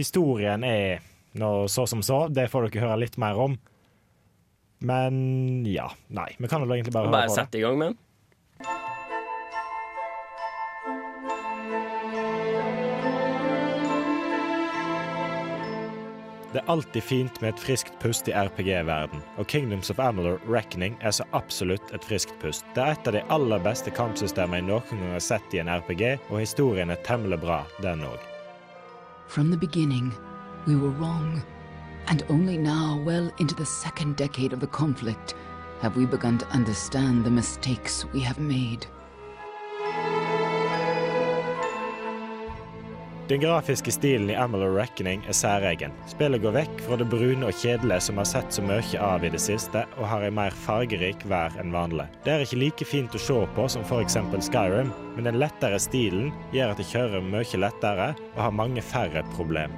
Historien 0.00 0.64
er 0.64 1.04
nå 1.36 1.66
så 1.68 1.84
som 1.84 2.00
så. 2.00 2.24
Det 2.32 2.48
får 2.48 2.70
dere 2.70 2.88
høre 2.88 3.02
litt 3.04 3.20
mer 3.20 3.36
om. 3.50 3.60
Men 4.78 5.64
ja. 5.66 5.90
Nei, 6.14 6.30
vi 6.38 6.48
kan 6.48 6.62
vel 6.62 6.78
egentlig 6.78 6.94
bare 6.94 7.08
høre 7.08 7.16
Bare 7.16 7.34
sette 7.34 7.58
i 7.58 7.64
gang 7.64 7.78
med 7.80 7.92
den. 7.92 7.98
Det 16.52 16.62
er 16.62 16.70
alltid 16.72 17.02
fint 17.04 17.40
med 17.42 17.52
et 17.52 17.60
friskt 17.60 17.98
pust 18.00 18.28
i 18.28 18.32
RPG-verden, 18.32 19.20
og 19.36 19.46
Kingdoms 19.52 19.90
of 19.92 19.98
Amalur 20.00 20.40
Reckoning 20.48 20.96
er 21.04 21.12
så 21.12 21.26
absolutt 21.36 21.92
et 21.92 22.04
friskt 22.08 22.32
pust. 22.40 22.64
Det 22.74 22.82
er 22.82 22.96
et 22.96 23.10
av 23.10 23.18
de 23.18 23.22
aller 23.36 23.60
beste 23.60 23.92
kampsystemene 23.92 24.62
jeg 24.62 24.68
noen 24.70 25.02
gang 25.02 25.12
har 25.12 25.22
sett 25.26 25.52
i 25.54 25.60
en 25.60 25.68
RPG, 25.68 26.16
og 26.30 26.40
historien 26.40 26.88
er 26.90 27.04
temmelig 27.04 27.42
bra, 27.44 27.60
den 27.84 28.00
òg. 28.08 28.24
From 29.28 29.52
the 29.52 29.60
beginning, 29.60 30.08
we 30.66 30.74
were 30.74 30.94
wrong. 30.96 31.42
And 32.10 32.24
only 32.30 32.56
now, 32.56 33.02
well 33.04 33.30
into 33.38 33.54
the 33.54 33.66
second 33.66 34.16
decade 34.16 34.54
of 34.54 34.60
the 34.60 34.66
conflict, 34.66 35.34
have 35.82 35.94
we 35.96 36.06
begun 36.06 36.38
to 36.38 36.46
understand 36.46 37.24
the 37.24 37.30
mistakes 37.30 38.06
we 38.14 38.20
have 38.20 38.38
made. 38.40 38.86
Den 43.28 43.40
grafiske 43.40 43.92
stilen 43.92 44.30
i 44.30 44.34
Amalur 44.34 44.76
Reckoning 44.76 45.24
er 45.28 45.32
særegen. 45.36 45.92
Spillet 46.08 46.40
går 46.40 46.54
vekk 46.54 46.78
fra 46.86 46.96
det 46.96 47.10
brune 47.12 47.44
og 47.44 47.58
kjedelige 47.60 48.00
som 48.00 48.16
vi 48.16 48.22
har 48.22 48.28
sett 48.30 48.56
så 48.56 48.64
mye 48.64 49.00
av 49.04 49.26
i 49.26 49.30
det 49.34 49.40
siste, 49.44 49.82
og 49.98 50.08
har 50.08 50.24
en 50.24 50.38
mer 50.38 50.56
fargerik 50.64 51.26
vær 51.28 51.52
enn 51.60 51.74
vanlig. 51.76 52.06
Det 52.24 52.32
er 52.32 52.46
ikke 52.46 52.60
like 52.62 52.88
fint 52.88 53.12
å 53.12 53.20
se 53.20 53.36
på 53.58 53.66
som 53.68 53.84
f.eks. 53.84 54.16
Skyrim, 54.48 54.94
men 55.18 55.28
den 55.28 55.42
lettere 55.44 55.76
stilen 55.76 56.32
gjør 56.56 56.72
at 56.72 56.80
det 56.80 56.88
kjører 56.88 57.28
mye 57.28 57.60
lettere 57.60 58.08
og 58.32 58.42
har 58.46 58.58
mange 58.62 58.86
færre 58.94 59.26
problem. 59.36 59.76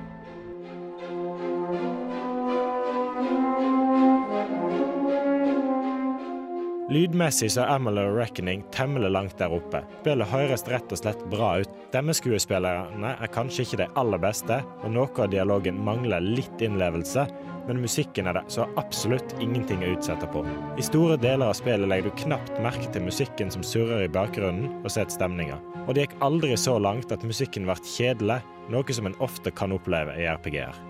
Lydmessig 6.91 7.53
så 7.55 7.63
er 7.63 7.77
Amalor 7.77 8.17
Reckoning 8.19 8.65
temmelig 8.75 9.13
langt 9.15 9.37
der 9.39 9.53
oppe. 9.55 9.85
Spillet 10.01 10.27
høres 10.27 10.65
rett 10.67 10.91
og 10.91 10.99
slett 10.99 11.21
bra 11.31 11.53
ut. 11.63 11.77
Stemmeskuespillerne 11.93 13.13
er 13.15 13.31
kanskje 13.31 13.63
ikke 13.63 13.79
de 13.85 13.87
aller 14.01 14.19
beste, 14.19 14.59
og 14.83 14.91
noe 14.97 15.23
av 15.23 15.31
dialogen 15.31 15.79
mangler 15.87 16.25
litt 16.25 16.67
innlevelse, 16.67 17.29
men 17.69 17.85
musikken 17.85 18.27
er 18.27 18.41
det 18.41 18.45
så 18.51 18.67
absolutt 18.81 19.37
ingenting 19.39 19.87
å 19.87 19.93
utsette 19.95 20.27
på. 20.35 20.43
I 20.75 20.89
store 20.91 21.15
deler 21.23 21.53
av 21.53 21.55
spillet 21.61 21.87
legger 21.87 22.11
du 22.11 22.23
knapt 22.25 22.59
merke 22.65 22.91
til 22.91 23.07
musikken 23.07 23.55
som 23.55 23.63
surrer 23.63 24.09
i 24.09 24.11
bakgrunnen, 24.11 24.81
og 24.83 24.91
setter 24.91 25.15
stemninga. 25.15 25.63
Og 25.87 25.95
det 25.95 26.09
gikk 26.09 26.21
aldri 26.27 26.57
så 26.59 26.75
langt 26.83 27.15
at 27.15 27.23
musikken 27.23 27.71
ble 27.71 27.79
kjedelig, 27.87 28.43
noe 28.75 28.99
som 28.99 29.07
en 29.07 29.21
ofte 29.23 29.55
kan 29.55 29.79
oppleve 29.79 30.19
i 30.19 30.27
RPG-er. 30.27 30.90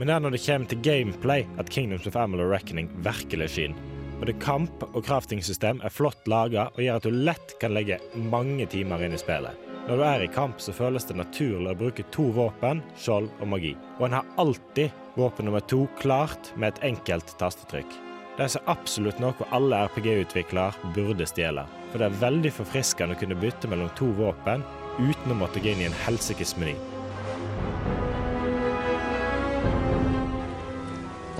Men 0.00 0.08
det 0.08 0.14
er 0.14 0.22
når 0.24 0.32
det 0.32 0.38
kommer 0.40 0.68
til 0.70 0.78
gameplay 0.80 1.42
at 1.60 1.68
Kingdoms 1.68 2.06
of 2.08 2.14
Amalur 2.16 2.48
Reckoning 2.48 2.86
virkelig 3.04 3.50
skinner. 3.52 3.88
Både 4.16 4.32
kamp 4.40 4.84
og 4.94 5.02
crafting-system 5.04 5.82
er 5.84 5.92
flott 5.92 6.24
laga 6.28 6.70
og 6.70 6.80
gjør 6.80 6.96
at 6.96 7.04
du 7.04 7.18
lett 7.28 7.52
kan 7.60 7.74
legge 7.76 7.98
mange 8.32 8.64
timer 8.72 9.04
inn 9.04 9.12
i 9.12 9.20
spillet. 9.20 9.66
Når 9.84 10.00
du 10.00 10.04
er 10.08 10.24
i 10.24 10.30
kamp, 10.32 10.56
så 10.56 10.72
føles 10.72 11.04
det 11.04 11.18
naturlig 11.18 11.74
å 11.74 11.76
bruke 11.82 12.06
to 12.16 12.30
våpen, 12.32 12.80
skjold 12.96 13.28
og 13.42 13.50
magi. 13.52 13.74
Og 13.98 14.06
en 14.08 14.16
har 14.16 14.30
alltid 14.40 15.02
våpen 15.20 15.50
nummer 15.50 15.64
to 15.68 15.82
klart 16.00 16.48
med 16.56 16.72
et 16.72 16.84
enkelt 16.94 17.36
tastetrykk. 17.36 17.98
Det 18.38 18.46
er 18.46 18.54
så 18.54 18.62
absolutt 18.72 19.20
noe 19.20 19.48
alle 19.52 19.82
RPG-utviklere 19.90 20.94
burde 20.96 21.28
stjele. 21.28 21.66
For 21.90 22.00
det 22.00 22.08
er 22.08 22.22
veldig 22.24 22.54
forfriskende 22.56 23.18
å 23.18 23.20
kunne 23.20 23.36
bytte 23.44 23.68
mellom 23.68 23.92
to 24.00 24.08
våpen 24.16 24.64
uten 24.96 25.36
å 25.36 25.38
måtte 25.42 25.60
gå 25.60 25.74
inn 25.74 25.84
i 25.84 25.90
en 25.90 26.00
helsikes 26.06 26.56
meny. 26.56 26.78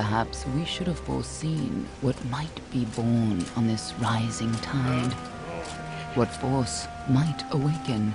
Perhaps 0.00 0.46
we 0.56 0.64
should 0.64 0.88
have 0.88 0.98
foreseen 1.00 1.86
what 2.00 2.16
might 2.30 2.58
be 2.72 2.86
born 2.96 3.44
on 3.54 3.66
this 3.66 3.92
rising 4.00 4.50
tide. 4.62 5.12
What 6.14 6.28
force 6.40 6.88
might 7.10 7.44
awaken. 7.52 8.14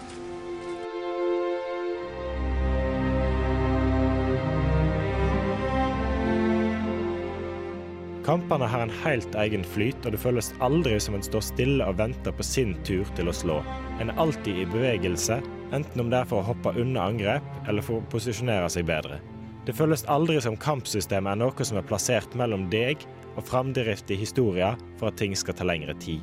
Kampene 8.26 8.66
har 8.66 8.82
en 8.82 8.90
helt 8.90 9.36
egen 9.36 9.64
flyt, 9.64 10.02
og 10.06 10.12
det 10.12 10.24
føles 10.26 10.56
aldri 10.60 10.98
som 10.98 11.14
en 11.14 11.28
står 11.30 11.46
stille 11.52 11.86
og 11.86 12.02
venter 12.02 12.34
på 12.34 12.50
sin 12.50 12.74
tur 12.82 13.06
til 13.14 13.30
å 13.30 13.38
slå. 13.44 13.62
En 14.02 14.10
er 14.10 14.26
alltid 14.26 14.64
i 14.64 14.68
bevegelse, 14.74 15.38
enten 15.70 16.02
om 16.02 16.10
det 16.10 16.24
er 16.24 16.34
for 16.34 16.42
å 16.42 16.50
hoppe 16.50 16.74
unna 16.82 17.06
angrep 17.12 17.70
eller 17.70 17.86
for 17.86 18.02
å 18.02 18.10
posisjonere 18.10 18.74
seg 18.74 18.90
bedre. 18.90 19.22
Det 19.66 19.74
føles 19.74 20.04
aldri 20.14 20.38
som 20.46 20.54
kampsystemet 20.62 21.32
er 21.32 21.40
noe 21.42 21.66
som 21.66 21.80
er 21.80 21.86
plassert 21.90 22.36
mellom 22.38 22.68
deg 22.70 23.02
og 23.34 23.48
framdrift 23.48 24.12
i 24.14 24.18
historien 24.20 24.78
for 25.00 25.10
at 25.10 25.18
ting 25.18 25.34
skal 25.34 25.58
ta 25.58 25.66
lengre 25.66 25.96
tid. 25.98 26.22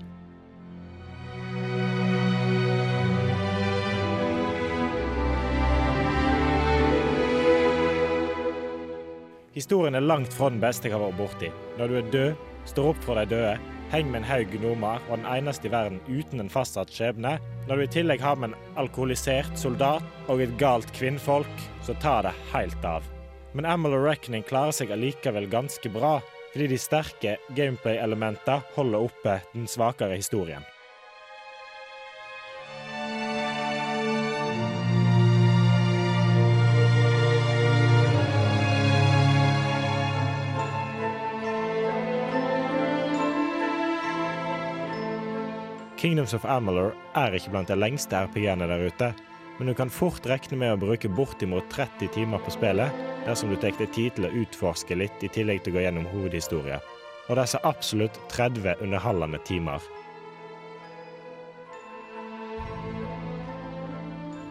Historien 9.53 9.99
er 9.99 10.07
langt 10.07 10.33
fra 10.33 10.49
den 10.49 10.63
beste 10.63 10.87
jeg 10.89 10.95
har 10.95 11.03
vært 11.03 11.19
borti. 11.19 11.51
Når 11.81 11.91
du 11.91 11.97
er 11.99 12.13
død, 12.15 12.45
står 12.71 12.93
opp 12.93 13.01
for 13.05 13.19
de 13.19 13.27
døde, 13.35 13.57
henger 13.93 14.15
med 14.15 14.23
en 14.23 14.29
haug 14.31 14.55
gnomer 14.55 15.03
og 15.11 15.19
den 15.19 15.27
eneste 15.29 15.67
i 15.69 15.73
verden 15.75 15.99
uten 16.07 16.41
en 16.41 16.53
fastsatt 16.53 16.95
skjebne. 16.95 17.35
Når 17.67 17.75
du 17.75 17.85
i 17.85 17.91
tillegg 17.99 18.23
har 18.23 18.39
med 18.39 18.53
en 18.53 18.79
alkoholisert 18.81 19.59
soldat 19.61 20.31
og 20.31 20.41
et 20.47 20.55
galt 20.63 20.95
kvinnfolk, 20.97 21.67
så 21.83 21.99
tar 22.01 22.31
det 22.31 22.37
helt 22.55 22.87
av. 22.87 23.11
Men 23.53 23.67
Amal 23.69 23.93
Reckoning 23.93 24.43
klarer 24.49 24.73
seg 24.73 24.93
allikevel 24.95 25.45
ganske 25.53 25.91
bra, 25.93 26.21
fordi 26.55 26.71
de 26.73 26.79
sterke 26.81 27.35
gameplay-elementene 27.53 28.65
holder 28.77 29.09
oppe 29.11 29.35
den 29.53 29.67
svakere 29.69 30.17
historien. 30.17 30.65
Kingdoms 46.01 46.33
of 46.35 46.49
Amalur 46.49 46.97
er 47.15 47.37
ikke 47.37 47.53
blant 47.53 47.69
de 47.69 47.77
lengste 47.79 48.25
RPG-ene 48.25 48.67
der 48.67 48.89
ute, 48.89 49.13
men 49.59 49.69
du 49.69 49.77
kan 49.77 49.93
fort 49.93 50.25
regne 50.27 50.57
med 50.59 50.73
å 50.75 50.81
bruke 50.81 51.13
bortimot 51.13 51.69
30 51.71 52.09
timer 52.17 52.41
på 52.43 52.57
spillet 52.57 53.12
dersom 53.27 53.51
du 53.53 53.57
tar 53.57 53.77
deg 53.79 53.93
tid 53.95 54.17
til 54.17 54.29
å 54.29 54.35
utforske 54.43 54.97
litt 54.99 55.23
i 55.23 55.31
tillegg 55.33 55.63
til 55.63 55.75
å 55.75 55.79
gå 55.79 55.85
gjennom 55.87 56.09
hovedhistoria. 56.13 56.81
Og 57.31 57.39
så 57.49 57.61
absolutt 57.65 58.19
30 58.33 58.83
underholdende 58.83 59.39
timer. 59.47 59.81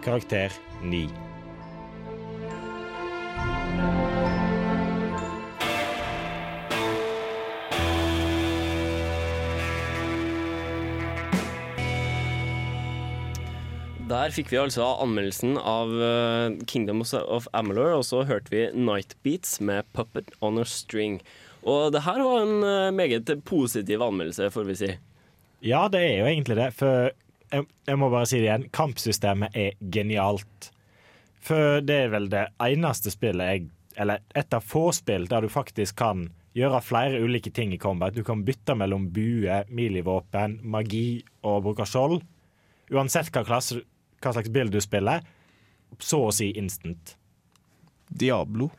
Karakter 0.01 0.53
9. 0.81 1.30
Der 14.11 14.33
fikk 14.35 14.49
vi 14.51 14.57
altså 14.59 14.83
anmeldelsen 14.99 15.53
av 15.55 15.91
eh, 16.03 16.57
Kingdom 16.67 16.99
of 17.21 17.45
Amalur, 17.55 17.93
og 17.95 18.03
så 18.03 18.25
hørte 18.27 18.51
vi 18.51 18.65
Night 18.75 19.13
Beats 19.23 19.61
med 19.63 19.87
Puppet 19.95 20.33
on 20.43 20.59
a 20.59 20.65
String. 20.67 21.21
Og 21.63 21.93
det 21.95 22.01
her 22.03 22.19
var 22.19 22.41
en 22.43 22.65
eh, 22.67 22.89
meget 22.91 23.29
positiv 23.47 24.01
anmeldelse, 24.03 24.49
får 24.51 24.65
vi 24.67 24.75
si. 24.81 24.89
Ja, 25.63 25.85
det 25.93 26.01
er 26.03 26.17
jo 26.17 26.25
egentlig 26.27 26.57
det. 26.59 26.67
For 26.75 27.07
jeg, 27.53 27.67
jeg 27.87 28.01
må 28.01 28.09
bare 28.11 28.27
si 28.27 28.41
det 28.41 28.49
igjen, 28.49 28.65
kampsystemet 28.75 29.55
er 29.55 29.77
genialt. 29.95 30.67
For 31.39 31.79
det 31.79 31.99
er 32.07 32.11
vel 32.11 32.27
det 32.33 32.43
eneste 32.61 33.13
spillet 33.13 33.47
jeg 33.47 33.69
Eller 33.97 34.21
et 34.37 34.53
av 34.53 34.61
få 34.63 34.89
spill 34.93 35.25
der 35.27 35.43
du 35.43 35.49
faktisk 35.51 35.97
kan 35.99 36.27
gjøre 36.55 36.83
flere 36.83 37.23
ulike 37.23 37.51
ting 37.55 37.71
i 37.71 37.79
combat. 37.79 38.15
Du 38.15 38.25
kan 38.27 38.43
bytte 38.43 38.75
mellom 38.75 39.07
bue, 39.15 39.61
milivåpen, 39.71 40.59
magi 40.63 41.23
og 41.47 41.63
bruke 41.63 41.87
skjold. 41.87 42.21
Uansett 42.91 43.31
hva, 43.31 43.43
klasse, 43.47 43.81
hva 44.21 44.33
slags 44.35 44.49
spill 44.51 44.69
du 44.73 44.79
spiller, 44.83 45.21
så 45.99 46.21
å 46.29 46.33
si 46.35 46.51
instant. 46.59 47.15
Diablo. 48.11 48.69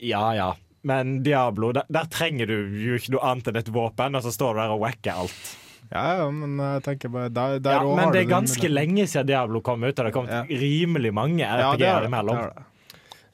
Ja 0.00 0.30
ja, 0.34 0.50
men 0.88 1.18
Diablo, 1.24 1.72
der, 1.76 1.84
der 1.92 2.06
trenger 2.12 2.48
du 2.48 2.54
jo 2.80 2.96
ikke 2.96 3.12
noe 3.16 3.24
annet 3.32 3.50
enn 3.50 3.58
et 3.60 3.68
våpen, 3.74 4.16
og 4.16 4.24
så 4.24 4.32
står 4.32 4.56
du 4.56 4.60
der 4.62 4.72
og 4.76 4.80
wacker 4.86 5.18
alt. 5.24 5.50
Ja, 5.90 6.04
ja, 6.20 6.26
men 6.30 6.54
jeg 6.62 6.84
tenker 6.86 7.10
bare 7.10 7.32
der, 7.34 7.56
der 7.60 7.80
Ja, 7.82 7.94
men 7.98 8.12
det 8.14 8.20
er 8.22 8.28
den- 8.28 8.30
ganske 8.36 8.68
lenge 8.70 9.08
siden 9.10 9.26
Diablo 9.26 9.60
kom 9.60 9.82
ut, 9.82 9.90
og 9.90 9.96
det 9.96 10.06
har 10.06 10.14
kommet 10.14 10.30
Ja. 10.30 10.44
rimelig 10.60 11.12
mange 11.12 11.42
er 11.42 11.64
RPG-er 11.66 12.06
imellom. 12.06 12.64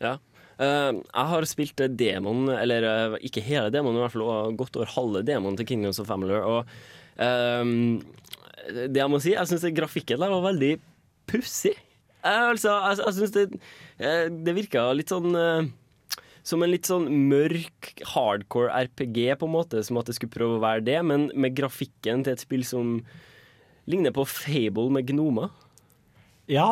Ja. 0.01 0.17
Uh, 0.59 0.97
jeg 1.05 1.27
har 1.29 1.45
spilt 1.45 1.77
demon, 2.01 2.49
eller 2.49 3.13
uh, 3.13 3.17
ikke 3.21 3.43
hele 3.45 3.69
demoen, 3.71 3.95
i 3.99 4.01
hvert 4.01 4.13
fall 4.15 4.23
og 4.25 4.57
godt 4.57 4.77
over 4.81 4.87
halve 4.87 5.23
demonen 5.23 5.57
til 5.59 5.67
Kingdoms 5.69 5.99
of 6.01 6.07
Familiar, 6.09 6.41
Og 6.49 6.65
ehm, 7.19 8.01
det 8.67 9.01
jeg 9.01 9.11
må 9.13 9.21
si, 9.23 9.35
jeg 9.35 9.51
syns 9.51 9.67
grafikken 9.77 10.23
der 10.23 10.33
var 10.33 10.45
veldig 10.49 10.77
pussig. 11.31 11.75
Altså, 12.27 12.73
jeg, 12.73 13.03
jeg 13.05 13.17
syns 13.21 13.35
det, 13.35 13.45
eh, 14.03 14.25
det 14.31 14.55
virka 14.57 14.89
litt 14.97 15.13
sånn 15.13 15.37
eh, 15.39 15.69
som 16.47 16.63
en 16.63 16.71
litt 16.71 16.87
sånn 16.87 17.09
mørk, 17.31 17.91
hardcore 18.13 18.71
RPG, 18.87 19.33
på 19.41 19.49
en 19.49 19.55
måte, 19.57 19.83
som 19.87 19.99
at 19.99 20.07
det 20.07 20.17
skulle 20.19 20.35
prøve 20.35 20.59
å 20.59 20.63
være 20.63 20.85
det, 20.87 20.99
men 21.07 21.29
med 21.35 21.57
grafikken 21.59 22.23
til 22.23 22.37
et 22.37 22.43
spill 22.43 22.63
som 22.67 23.01
ligner 23.91 24.15
på 24.15 24.27
Fable 24.31 24.93
med 24.95 25.09
gnomer. 25.11 25.51
Ja, 26.51 26.69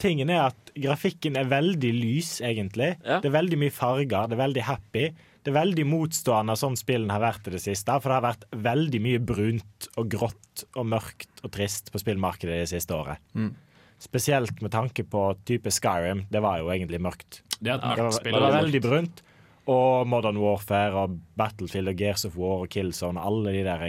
tingen 0.00 0.32
er 0.32 0.46
at 0.46 0.72
grafikken 0.72 1.36
er 1.36 1.50
veldig 1.50 1.92
lys, 1.92 2.38
egentlig. 2.44 2.94
Ja. 3.04 3.20
Det 3.20 3.28
er 3.28 3.36
veldig 3.36 3.60
mye 3.60 3.74
farger, 3.74 4.30
det 4.30 4.38
er 4.38 4.44
veldig 4.46 4.64
happy. 4.64 5.04
Det 5.44 5.52
er 5.52 5.58
veldig 5.60 5.84
motstående 5.88 6.56
sånn 6.58 6.76
spillene 6.76 7.14
har 7.14 7.22
vært 7.22 7.48
i 7.48 7.54
det 7.54 7.62
siste. 7.62 7.94
For 8.02 8.10
det 8.10 8.18
har 8.18 8.26
vært 8.26 8.44
veldig 8.68 9.00
mye 9.04 9.22
brunt 9.22 9.88
og 9.96 10.10
grått 10.12 10.64
og 10.74 10.90
mørkt 10.90 11.42
og 11.44 11.52
trist 11.54 11.92
på 11.94 12.02
spillmarkedet 12.02 12.60
det 12.64 12.70
siste 12.72 12.96
året. 12.96 13.22
Mm. 13.38 13.54
Spesielt 13.98 14.60
med 14.62 14.74
tanke 14.74 15.06
på 15.08 15.22
type 15.48 15.72
Skyrim. 15.74 16.26
Det 16.30 16.42
var 16.44 16.60
jo 16.62 16.70
egentlig 16.74 17.00
mørkt. 17.02 17.42
Det 17.58 17.72
er 17.74 17.80
Det 17.82 18.04
var, 18.04 18.20
det 18.24 18.42
var 18.44 18.56
veldig 18.60 18.82
brunt. 18.84 19.24
Og 19.68 20.06
Modern 20.08 20.38
Warfare 20.40 21.04
og 21.04 21.18
Battlefield 21.36 21.92
og 21.92 21.98
Gears 22.00 22.24
of 22.24 22.38
War 22.38 22.64
og 22.64 22.70
Killzone 22.72 23.20
og 23.20 23.26
alle 23.26 23.56
de 23.58 23.64
der 23.66 23.82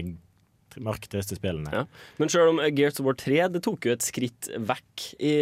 mørke, 0.77 1.09
triste 1.11 1.38
spillene. 1.39 1.71
Ja. 1.73 1.85
Men 2.21 2.31
selv 2.31 2.53
om 2.53 2.61
Gears 2.75 2.99
of 3.01 3.07
War 3.07 3.17
3 3.17 3.47
det 3.55 3.63
tok 3.65 3.88
jo 3.88 3.95
et 3.95 4.05
skritt 4.05 4.51
vekk 4.53 5.05
i, 5.17 5.35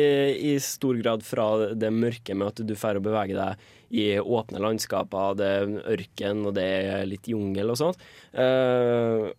i 0.51 0.53
stor 0.63 0.99
grad 1.01 1.25
fra 1.27 1.73
det 1.75 1.91
mørke 1.93 2.37
med 2.37 2.53
at 2.53 2.63
du 2.67 2.75
får 2.77 3.01
å 3.01 3.03
bevege 3.03 3.37
deg 3.37 3.67
i 3.89 4.07
åpne 4.19 4.59
landskaper, 4.59 5.37
det 5.39 5.47
er 5.47 5.75
ørken 5.95 6.43
og 6.49 6.55
det 6.57 6.67
er 6.67 7.05
litt 7.07 7.27
jungel 7.31 7.71
og 7.71 7.79
sånt. 7.79 8.01
Eh, 8.35 9.29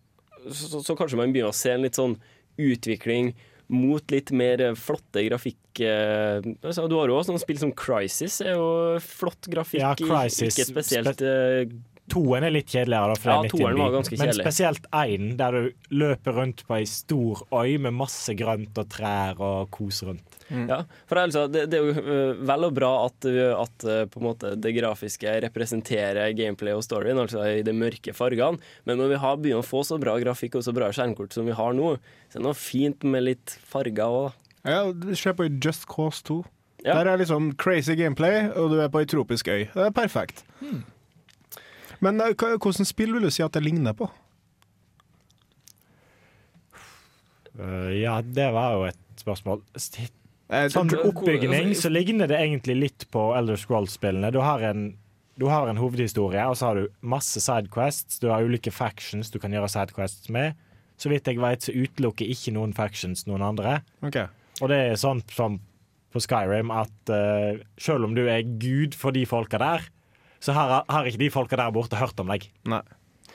så, 0.49 0.81
så, 0.81 0.95
kanskje 0.97 1.19
man 1.19 1.33
begynner 1.33 1.53
å 1.53 1.59
se 1.59 1.73
en 1.75 1.85
litt 1.85 1.99
sånn 1.99 2.17
utvikling 2.59 3.33
mot 3.69 4.11
litt 4.11 4.31
mer 4.33 4.63
flotte 4.79 5.21
grafikk. 5.27 5.81
eh, 5.85 6.41
altså, 6.65 6.87
du 6.89 6.97
har 6.97 7.11
jo 7.11 7.19
også 7.19 7.35
noen 7.35 7.43
spill 7.43 7.59
som 7.61 7.73
Crisis, 7.77 8.39
er 8.41 8.57
jo 8.57 8.97
flott 9.03 9.49
grafikk. 9.51 9.83
Ja, 9.83 9.93
Crisis, 9.99 10.55
ikke 10.57 10.69
spesielt 10.71 11.21
spe- 11.21 11.29
eh, 11.29 11.77
Toen 12.09 12.45
er 12.45 12.53
litt 12.53 12.69
kjedeligere, 12.71 13.13
da, 13.13 13.19
for 13.19 13.31
Ja, 13.31 13.37
det 13.45 13.53
er 13.59 13.77
var 13.79 13.93
ganske 13.93 14.17
Men 14.19 14.33
spesielt 14.37 14.89
én, 14.95 15.31
der 15.39 15.55
du 15.55 15.93
løper 15.93 16.37
rundt 16.39 16.65
på 16.67 16.77
ei 16.79 16.87
stor 16.89 17.43
øy 17.53 17.77
med 17.81 17.95
masse 17.97 18.33
grønt 18.37 18.77
og 18.81 18.89
trær 18.91 19.39
og 19.39 19.69
kos 19.75 20.01
rundt. 20.07 20.39
Ja, 20.49 20.79
for 21.09 21.21
altså, 21.21 21.45
det, 21.51 21.67
det 21.69 21.77
er 21.77 21.85
jo 21.85 22.01
øh, 22.01 22.41
vel 22.49 22.65
og 22.65 22.73
bra 22.73 22.91
at, 23.05 23.27
øh, 23.29 23.53
at 23.53 23.85
øh, 23.85 24.03
på 24.09 24.21
en 24.21 24.25
måte 24.25 24.55
det 24.57 24.73
grafiske 24.79 25.35
representerer 25.45 26.33
gameplay 26.37 26.73
og 26.73 26.83
storyen, 26.85 27.21
altså 27.21 27.43
i 27.45 27.63
de 27.65 27.73
mørke 27.75 28.15
fargene. 28.17 28.57
Men 28.89 28.97
når 28.97 29.13
vi 29.13 29.21
har 29.21 29.37
begynner 29.37 29.61
å 29.61 29.69
få 29.69 29.83
så 29.85 29.99
bra 30.01 30.17
grafikk 30.21 30.57
og 30.57 30.65
så 30.65 30.73
bra 30.75 30.89
skjermkort 30.95 31.37
som 31.37 31.45
vi 31.45 31.57
har 31.57 31.75
nå, 31.77 31.95
så 32.29 32.39
er 32.39 32.41
det 32.41 32.47
noe 32.47 32.57
fint 32.57 33.05
med 33.05 33.27
litt 33.29 33.59
farger 33.69 34.09
òg. 34.09 34.31
Ja, 34.65 34.87
Se 35.15 35.31
på 35.37 35.47
Just 35.61 35.85
Cause 35.89 36.25
2. 36.27 36.41
Ja. 36.85 36.95
Der 36.95 37.11
er 37.11 37.19
liksom 37.19 37.53
crazy 37.59 37.95
gameplay, 37.99 38.47
og 38.55 38.71
du 38.71 38.79
er 38.79 38.89
på 38.91 39.01
ei 39.03 39.09
tropisk 39.09 39.49
øy. 39.51 39.67
Det 39.73 39.85
er 39.89 39.93
perfekt. 39.95 40.45
Men 42.05 42.21
eh, 42.23 42.33
hvordan 42.35 42.87
spill 42.87 43.15
vil 43.15 43.27
du 43.27 43.33
si 43.33 43.43
at 43.45 43.55
det 43.55 43.63
ligner 43.65 43.95
på? 43.97 44.09
Uh, 47.59 47.91
ja, 47.97 48.21
det 48.23 48.47
var 48.55 48.77
jo 48.77 48.87
et 48.87 49.19
spørsmål. 49.19 49.63
Eh, 50.49 50.69
Sånn 50.71 50.91
oppbygning 50.95 51.73
så 51.77 51.91
ligner 51.91 52.29
det 52.31 52.39
egentlig 52.39 52.77
litt 52.77 53.05
på 53.11 53.29
Elder 53.35 53.59
Scrolls-spillene. 53.59 54.31
Du 54.33 54.41
har 54.43 54.63
en 54.71 54.93
du 55.39 55.45
har 55.47 55.69
en 55.71 55.77
hovedhistorie, 55.79 56.41
og 56.51 56.57
så 56.59 56.67
har 56.67 56.75
du 56.75 56.89
masse 56.99 57.39
sidequests. 57.39 58.17
Du 58.19 58.27
har 58.27 58.43
ulike 58.43 58.73
factions 58.75 59.31
du 59.31 59.37
kan 59.39 59.53
gjøre 59.55 59.69
sidequests 59.71 60.27
med. 60.35 60.57
Så 60.99 61.07
vidt 61.07 61.29
jeg 61.31 61.39
vet, 61.39 61.63
så 61.63 61.71
utelukker 61.71 62.27
ikke 62.27 62.51
noen 62.57 62.73
factions 62.75 63.23
noen 63.23 63.45
andre. 63.47 63.77
Okay. 64.03 64.27
Og 64.59 64.67
det 64.67 64.79
er 64.89 64.99
sånn 64.99 65.21
som 65.31 65.61
på 66.11 66.19
Skyrim 66.25 66.73
at 66.75 67.13
uh, 67.13 67.61
selv 67.79 68.09
om 68.09 68.17
du 68.17 68.25
er 68.27 68.43
gud 68.59 68.97
for 68.99 69.15
de 69.15 69.23
folka 69.29 69.61
der, 69.61 69.87
så 70.39 70.53
har, 70.55 70.83
har 70.89 71.05
ikke 71.09 71.19
de 71.19 71.29
folka 71.33 71.57
der 71.59 71.71
borte 71.75 71.95
hørt 71.99 72.19
om 72.19 72.27
deg. 72.31 72.49
Nei. 72.65 72.81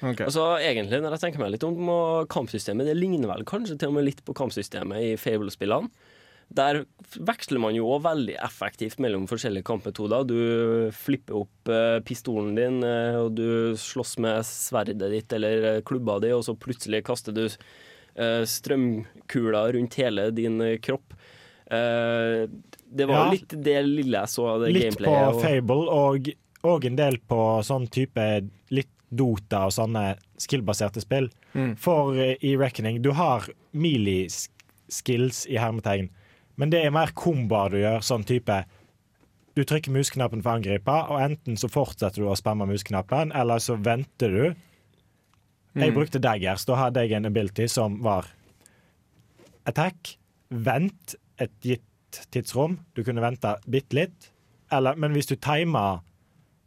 Okay. 0.02 0.26
Altså, 0.26 0.58
egentlig, 0.58 0.99
når 1.00 1.14
jeg 1.14 1.20
tenker 1.23 1.38
meg 1.44 1.52
litt 1.54 1.64
om 1.64 1.87
kampsystemet, 2.28 2.84
det 2.88 2.96
ligner 2.99 3.30
vel 3.30 3.44
kanskje 3.49 3.78
til 3.78 3.88
og 3.92 3.94
med 3.94 4.04
litt 4.08 4.25
på 4.26 4.34
kampsystemet 4.37 5.00
i 5.00 5.14
Fable-spillene. 5.16 5.88
Der 6.54 6.82
veksler 7.25 7.58
man 7.62 7.75
jo 7.75 7.87
også 7.88 8.04
veldig 8.04 8.34
effektivt 8.44 8.99
mellom 9.00 9.25
forskjellige 9.30 9.64
kampmetoder. 9.64 10.26
Du 10.28 10.90
flipper 10.92 11.38
opp 11.40 11.70
eh, 11.73 12.00
pistolen 12.04 12.52
din, 12.58 12.82
eh, 12.84 13.16
og 13.23 13.30
du 13.38 13.73
slåss 13.80 14.18
med 14.20 14.44
sverdet 14.44 14.99
ditt 15.00 15.33
eller 15.33 15.64
eh, 15.76 15.81
klubba 15.88 16.18
di, 16.20 16.35
og 16.37 16.44
så 16.44 16.52
plutselig 16.59 17.00
kaster 17.09 17.33
du 17.33 17.46
strømkuler 18.46 19.72
rundt 19.74 19.94
hele 19.98 20.29
din 20.37 20.61
kropp. 20.85 21.14
Eh, 21.66 22.44
det 22.94 23.07
var 23.09 23.24
Ja. 23.24 23.31
litt 23.33 23.48
det 23.48 23.79
lille 23.87 24.20
jeg 24.20 24.29
så 24.29 24.46
av 24.46 24.61
det 24.62 24.72
Litt 24.72 24.96
på 24.98 25.05
gameplayet. 25.05 25.35
og- 25.35 25.42
Fable, 25.42 25.88
og, 25.90 26.29
og 26.64 26.85
en 26.88 26.96
del 26.96 27.18
på 27.29 27.38
sånn 27.66 27.87
type 27.92 28.24
litt 28.74 28.90
Dota 29.14 29.66
og 29.68 29.74
sånne 29.77 30.16
skill-baserte 30.42 30.98
spill. 31.05 31.29
Mm. 31.55 31.74
For 31.79 32.16
eh, 32.18 32.33
i 32.42 32.57
Reckoning, 32.59 33.03
du 33.05 33.12
har 33.14 33.44
melee-skills 33.77 35.44
i 35.53 35.59
hermetegn, 35.61 36.09
men 36.59 36.70
det 36.72 36.81
er 36.85 36.94
mer 36.94 37.12
komboer 37.14 37.70
du 37.74 37.79
gjør, 37.83 38.00
sånn 38.07 38.24
type 38.27 38.62
Du 39.55 39.62
trykker 39.62 39.92
musknappen 39.94 40.40
for 40.42 40.50
å 40.50 40.59
angripe, 40.59 40.90
og 41.14 41.20
enten 41.22 41.55
så 41.55 41.68
fortsetter 41.70 42.24
du 42.24 42.27
å 42.27 42.35
spamme 42.35 42.66
musknappen, 42.66 43.31
eller 43.38 43.61
så 43.62 43.77
venter 43.79 44.33
du. 44.35 44.55
Jeg 45.79 45.92
Mm. 45.92 45.94
brukte 45.94 46.18
daggers. 46.20 46.64
Da 46.66 46.74
hadde 46.74 47.05
jeg 47.05 47.12
en 47.12 47.27
ability 47.27 47.68
som 47.68 48.00
var 48.03 48.27
attack, 49.64 50.16
vent 50.50 51.14
et 51.38 51.53
gitt 51.62 52.18
tidsrom. 52.33 52.81
Du 52.96 53.05
kunne 53.05 53.20
vente 53.22 53.55
bitte 53.70 53.94
litt. 53.94 54.31
Eller, 54.72 54.96
men 54.96 55.12
hvis 55.14 55.27
du 55.31 55.37
timer 55.37 56.00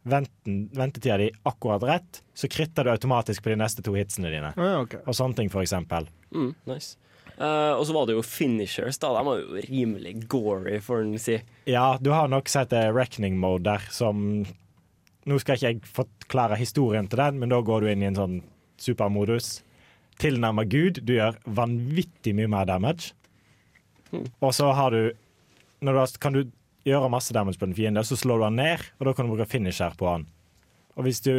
ventetida 0.08 1.18
di 1.20 1.28
akkurat 1.48 1.84
rett, 1.86 2.22
så 2.34 2.48
kritter 2.50 2.84
du 2.84 2.92
automatisk 2.92 3.44
på 3.44 3.52
de 3.52 3.58
neste 3.60 3.84
to 3.84 3.94
hitsene 3.96 4.32
dine. 4.32 4.52
Ja, 4.56 4.78
okay. 4.82 5.02
Og 5.06 5.16
sånne 5.16 5.38
ting, 5.38 5.52
for 5.52 5.64
eksempel. 5.64 6.08
Mm, 6.34 6.52
nice. 6.70 6.96
Uh, 7.38 7.78
og 7.78 7.84
så 7.86 7.94
var 7.94 8.08
det 8.08 8.16
jo 8.16 8.24
finishers, 8.26 8.98
da. 8.98 9.12
De 9.14 9.26
var 9.28 9.42
jo 9.42 9.60
rimelig 9.68 10.14
gory, 10.30 10.78
får 10.82 11.04
en 11.04 11.18
si. 11.22 11.36
Ja, 11.70 11.92
du 12.02 12.10
har 12.10 12.30
nok 12.30 12.50
sett 12.50 12.74
uh, 12.74 12.88
reckoning 12.94 13.38
mode 13.38 13.68
der, 13.70 13.84
som 13.94 14.46
Nå 15.28 15.36
skal 15.42 15.58
ikke 15.58 15.68
jeg 15.68 15.88
forklare 15.92 16.56
historien 16.56 17.04
til 17.10 17.20
den, 17.20 17.36
men 17.42 17.50
da 17.52 17.58
går 17.60 17.84
du 17.84 17.90
inn 17.90 18.00
i 18.00 18.06
en 18.08 18.16
sånn 18.16 18.36
supermodus. 18.80 19.58
Tilnærmer 20.22 20.64
Gud. 20.64 21.02
Du 21.04 21.12
gjør 21.18 21.36
vanvittig 21.44 22.32
mye 22.38 22.48
mer 22.48 22.64
damage. 22.70 23.10
Og 24.40 24.54
så 24.56 24.70
har 24.72 24.96
du 24.96 25.12
når 25.84 25.92
du 25.92 26.00
har, 26.00 26.14
Kan 26.22 26.32
du 26.32 26.40
gjøre 26.88 27.10
masse 27.12 27.34
damage 27.36 27.60
på 27.60 27.68
en 27.68 27.76
fiende, 27.76 28.02
så 28.04 28.16
slår 28.18 28.40
du 28.42 28.44
han 28.48 28.58
ned, 28.58 28.84
og 28.98 29.08
da 29.08 29.14
kan 29.14 29.28
du 29.28 29.34
bruke 29.34 29.48
finisher 29.50 29.94
på 29.98 30.08
han. 30.10 30.26
Og 30.98 31.06
hvis 31.06 31.20
du 31.22 31.32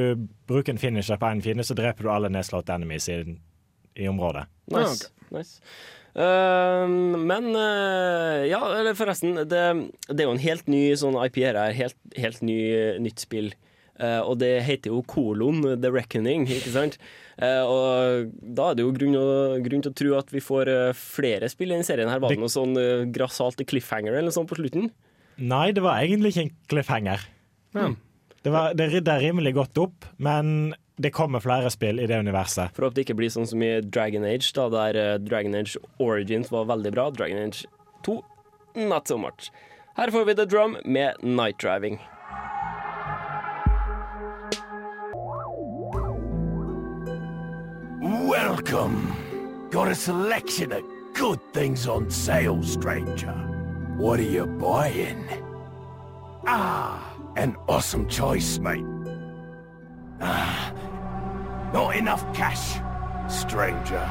bruker 0.47 0.71
en 0.73 0.79
finisher 0.81 1.19
på 1.19 1.27
en 1.33 1.41
fiende, 1.43 1.65
så 1.67 1.75
dreper 1.75 2.05
du 2.07 2.11
alle 2.13 2.29
nedslåtte 2.31 2.71
enemies 2.77 3.09
i, 3.11 3.17
i 3.99 4.07
området. 4.07 4.45
Nice. 4.71 5.09
nice. 5.35 5.57
Uh, 6.15 6.87
men 6.89 7.51
uh, 7.53 8.41
Ja, 8.49 8.61
eller 8.79 8.95
forresten, 8.97 9.35
det, 9.49 9.63
det 10.09 10.23
er 10.23 10.27
jo 10.29 10.35
en 10.35 10.41
helt 10.43 10.69
ny 10.71 10.83
sånn 10.99 11.17
IP 11.25 11.41
her. 11.43 11.59
er 11.59 11.75
Helt, 11.77 11.97
helt 12.17 12.39
ny, 12.45 12.59
nytt 13.03 13.21
spill. 13.25 13.51
Uh, 13.99 14.21
og 14.23 14.37
det 14.39 14.61
heter 14.63 14.93
jo 14.93 15.01
Kolon, 15.11 15.59
The 15.83 15.91
Reckoning, 15.91 16.45
ikke 16.47 16.71
sant? 16.71 16.95
Uh, 17.39 17.63
og 17.67 18.31
da 18.55 18.69
er 18.71 18.79
det 18.79 18.85
jo 18.85 18.93
grunn, 18.95 19.17
å, 19.19 19.27
grunn 19.63 19.83
til 19.83 19.91
å 19.91 19.97
tro 20.01 20.15
at 20.19 20.31
vi 20.31 20.41
får 20.43 20.71
eh, 20.71 20.95
flere 20.95 21.47
spill 21.51 21.71
i 21.71 21.75
denne 21.77 21.87
serien. 21.87 22.07
her 22.11 22.19
Var 22.23 22.31
det 22.31 22.39
Det- 22.39 22.43
noe 22.45 22.51
sånn 22.51 22.79
uh, 22.79 23.03
grassat 23.15 23.59
cliffhanger 23.67 24.13
eller 24.15 24.27
noe 24.31 24.35
sånt 24.35 24.49
på 24.51 24.57
slutten? 24.59 24.89
Nei, 25.39 25.71
det 25.71 25.83
var 25.83 26.03
egentlig 26.03 26.33
ikke 26.33 26.45
en 26.47 26.53
cliffhanger. 26.71 27.25
Ja. 27.77 27.89
Det, 28.43 28.51
var, 28.51 28.73
det 28.75 28.89
rydda 28.91 29.19
rimelig 29.21 29.53
godt 29.55 29.79
opp, 29.79 30.07
men 30.17 30.73
det 30.99 31.13
kommer 31.15 31.39
flere 31.43 31.69
spill 31.71 32.01
i 32.03 32.07
det 32.11 32.19
universet. 32.19 32.75
For 32.75 32.91
det 32.91 33.05
ikke 33.05 33.15
blir 33.19 33.31
sånn 33.31 33.47
som 33.47 33.63
i 33.63 33.77
Dragon 33.85 34.25
Age, 34.27 34.51
da, 34.57 34.67
der 34.73 34.99
eh, 34.99 35.15
Dragon 35.23 35.55
Age 35.55 35.79
Origins 36.03 36.51
var 36.51 36.67
veldig 36.71 36.91
bra. 36.95 37.07
Dragon 37.15 37.39
Age 37.47 37.63
2 38.03 38.19
not 38.75 39.07
so 39.07 39.17
much. 39.17 39.51
Her 39.95 40.11
får 40.11 40.25
vi 40.25 40.33
The 40.35 40.45
Drum 40.45 40.77
med 40.85 41.23
Night 41.23 41.57
Driving. 41.57 41.99
Welcome. 48.29 49.13
Got 49.71 49.87
a 49.87 49.95
selection 49.95 50.71
of 50.71 50.83
good 51.13 51.39
things 51.53 51.87
on 51.87 52.09
sale, 52.09 52.63
stranger. 52.63 53.48
What 53.99 54.19
are 54.19 54.23
you 54.23 54.45
buying? 54.45 55.25
Ah, 56.47 56.99
an 57.35 57.55
awesome 57.67 58.07
choice, 58.07 58.57
mate. 58.59 58.85
Ah, 60.21 60.71
not 61.73 61.95
enough 61.95 62.23
cash, 62.33 62.79
stranger. 63.27 64.05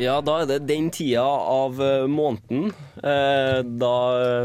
Ja, 0.00 0.16
da 0.24 0.38
er 0.40 0.48
det 0.48 0.62
den 0.70 0.88
tida 0.90 1.20
av 1.22 1.76
eh, 1.84 2.06
måneden 2.08 2.70
eh, 3.04 3.58
da 3.76 3.92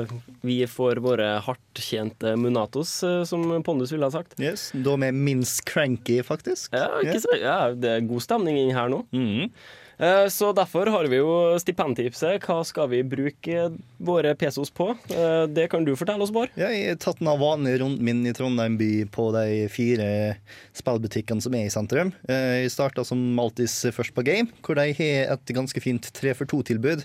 eh, 0.03 0.11
vi 0.43 0.59
får 0.67 0.99
våre 1.01 1.37
hardttjente 1.45 2.35
munatos, 2.35 2.97
eh, 3.07 3.21
som 3.25 3.47
Pondus 3.63 3.95
ville 3.95 4.05
ha 4.05 4.11
sagt. 4.11 4.35
Yes, 4.43 4.69
Da 4.75 4.97
med 4.99 5.15
minst 5.15 5.63
cranky, 5.65 6.19
faktisk. 6.27 6.75
Ja, 6.75 6.99
ikke 6.99 7.23
så, 7.23 7.39
ja, 7.39 7.57
det 7.71 7.93
er 7.95 8.07
god 8.11 8.27
stemning 8.27 8.59
inn 8.59 8.75
her 8.75 8.91
nå. 8.91 9.05
Mhm. 9.15 9.47
Eh, 9.47 9.85
Så 10.29 10.51
derfor 10.53 10.85
har 10.93 11.07
vi 11.09 11.17
jo 11.17 11.55
stipendtipset. 11.57 12.43
Hva 12.45 12.59
skal 12.67 12.85
vi 12.91 12.99
bruke 13.01 13.63
våre 14.05 14.35
pesos 14.37 14.69
på? 14.69 14.91
Eh, 15.09 15.47
Det 15.49 15.65
kan 15.71 15.83
du 15.87 15.95
fortelle 15.97 16.21
oss, 16.21 16.29
Bård. 16.31 16.49
Jeg 16.55 16.83
har 16.91 16.99
tatt 17.01 17.17
den 17.17 17.27
av 17.31 17.39
vanlige 17.41 17.79
rundt 17.81 17.99
min 18.05 18.21
i 18.29 18.33
Trondheim 18.37 18.77
by 18.77 19.05
på 19.09 19.31
de 19.33 19.65
fire 19.73 20.37
spillbutikkene 20.77 21.41
som 21.41 21.55
er 21.57 21.65
i 21.65 21.73
sentrum. 21.73 22.13
Eh, 22.29 22.61
Jeg 22.67 22.75
starta 22.75 23.03
som 23.03 23.39
alltid 23.39 23.65
først 23.95 24.13
på 24.13 24.23
Game, 24.23 24.51
hvor 24.61 24.75
de 24.77 24.93
har 24.93 25.33
et 25.33 25.45
ganske 25.57 25.81
fint 25.81 26.11
tre 26.13 26.35
for 26.37 26.45
to-tilbud. 26.45 27.01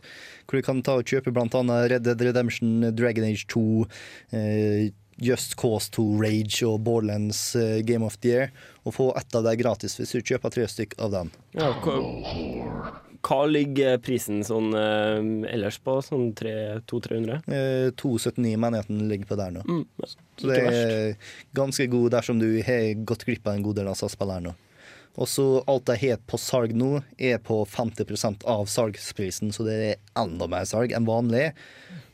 Hvor 0.46 0.60
du 0.60 0.62
kan 0.62 0.82
ta 0.82 0.98
og 1.00 1.04
kjøpe 1.08 1.32
annet 1.32 1.90
Red 1.90 2.02
Dead 2.04 2.20
Redemption, 2.20 2.94
Dragon 2.94 3.24
Age 3.24 3.46
2, 3.48 3.86
eh, 4.32 4.90
Just 5.22 5.56
Cause 5.56 5.88
2 5.92 6.20
Rage 6.20 6.62
og 6.66 6.82
Borderlands 6.84 7.54
eh, 7.54 7.80
Game 7.82 8.02
of 8.04 8.16
the 8.20 8.28
Year, 8.28 8.50
og 8.82 8.94
få 8.96 9.08
ett 9.18 9.34
av 9.38 9.44
dem 9.46 9.56
gratis 9.60 9.98
hvis 10.00 10.12
du 10.16 10.20
kjøper 10.32 10.50
tre 10.54 10.66
stykk 10.68 10.96
av 11.02 11.12
dem. 11.14 11.30
Ja, 11.54 11.68
hva, 11.84 11.94
hva 13.22 13.38
ligger 13.46 14.00
prisen 14.02 14.40
sånn 14.46 14.72
eh, 14.74 15.20
ellers 15.54 15.78
på? 15.84 15.98
Sånn 16.02 16.32
200-300? 16.34 17.38
Eh, 17.46 17.88
2,79 18.02 18.56
menigheten 18.64 19.04
ligger 19.08 19.30
på 19.30 19.38
der 19.38 19.54
nå. 19.54 19.62
Mm, 19.68 19.84
Så 20.40 20.50
det 20.50 20.58
er 20.66 21.14
ganske 21.54 21.86
god 21.92 22.10
dersom 22.16 22.42
du 22.42 22.48
har 22.66 22.88
gått 23.06 23.24
glipp 23.28 23.46
av 23.46 23.54
en 23.58 23.62
god 23.68 23.78
del 23.78 23.90
av 23.92 23.94
disse 23.98 24.10
spillerne 24.16 24.50
nå. 24.50 24.58
Og 25.20 25.28
så 25.28 25.44
alt 25.68 25.86
de 25.90 25.96
har 26.06 26.20
på 26.24 26.38
salg 26.40 26.72
nå, 26.76 27.02
er 27.20 27.36
på 27.44 27.58
50% 27.68 28.46
av 28.48 28.64
salgsprisen, 28.70 29.52
så 29.52 29.66
det 29.66 29.74
er 29.76 29.98
enda 30.18 30.48
mer 30.48 30.64
salg 30.68 30.94
enn 30.96 31.08
vanlig. 31.08 31.50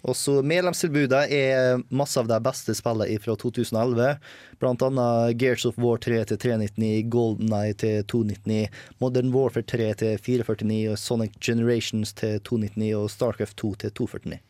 Og 0.07 0.17
så 0.19 0.39
medlemstilbudet 0.47 1.21
er 1.35 1.83
masse 1.95 2.19
av 2.19 2.29
de 2.31 2.39
beste 2.43 2.75
spillene 2.75 3.19
fra 3.23 3.35
2011. 3.39 4.19
Blant 4.63 4.83
annet 4.87 5.39
Gears 5.39 5.67
of 5.69 5.79
War 5.79 5.99
3 6.03 6.25
til 6.31 6.41
399, 6.43 6.91
Golden 7.13 7.55
Eye 7.55 7.77
til 7.79 8.03
299, 8.11 8.67
Modern 9.03 9.33
Warfare 9.35 9.67
3 9.67 9.89
til 10.03 10.19
449, 10.19 10.83
og 10.93 10.99
Sonic 11.03 11.39
Generations 11.43 12.15
til 12.19 12.39
299 12.43 12.93
og 12.99 13.11
Starcraft 13.15 13.59
2 13.63 13.75
til 13.85 13.97
249. 14.03 14.43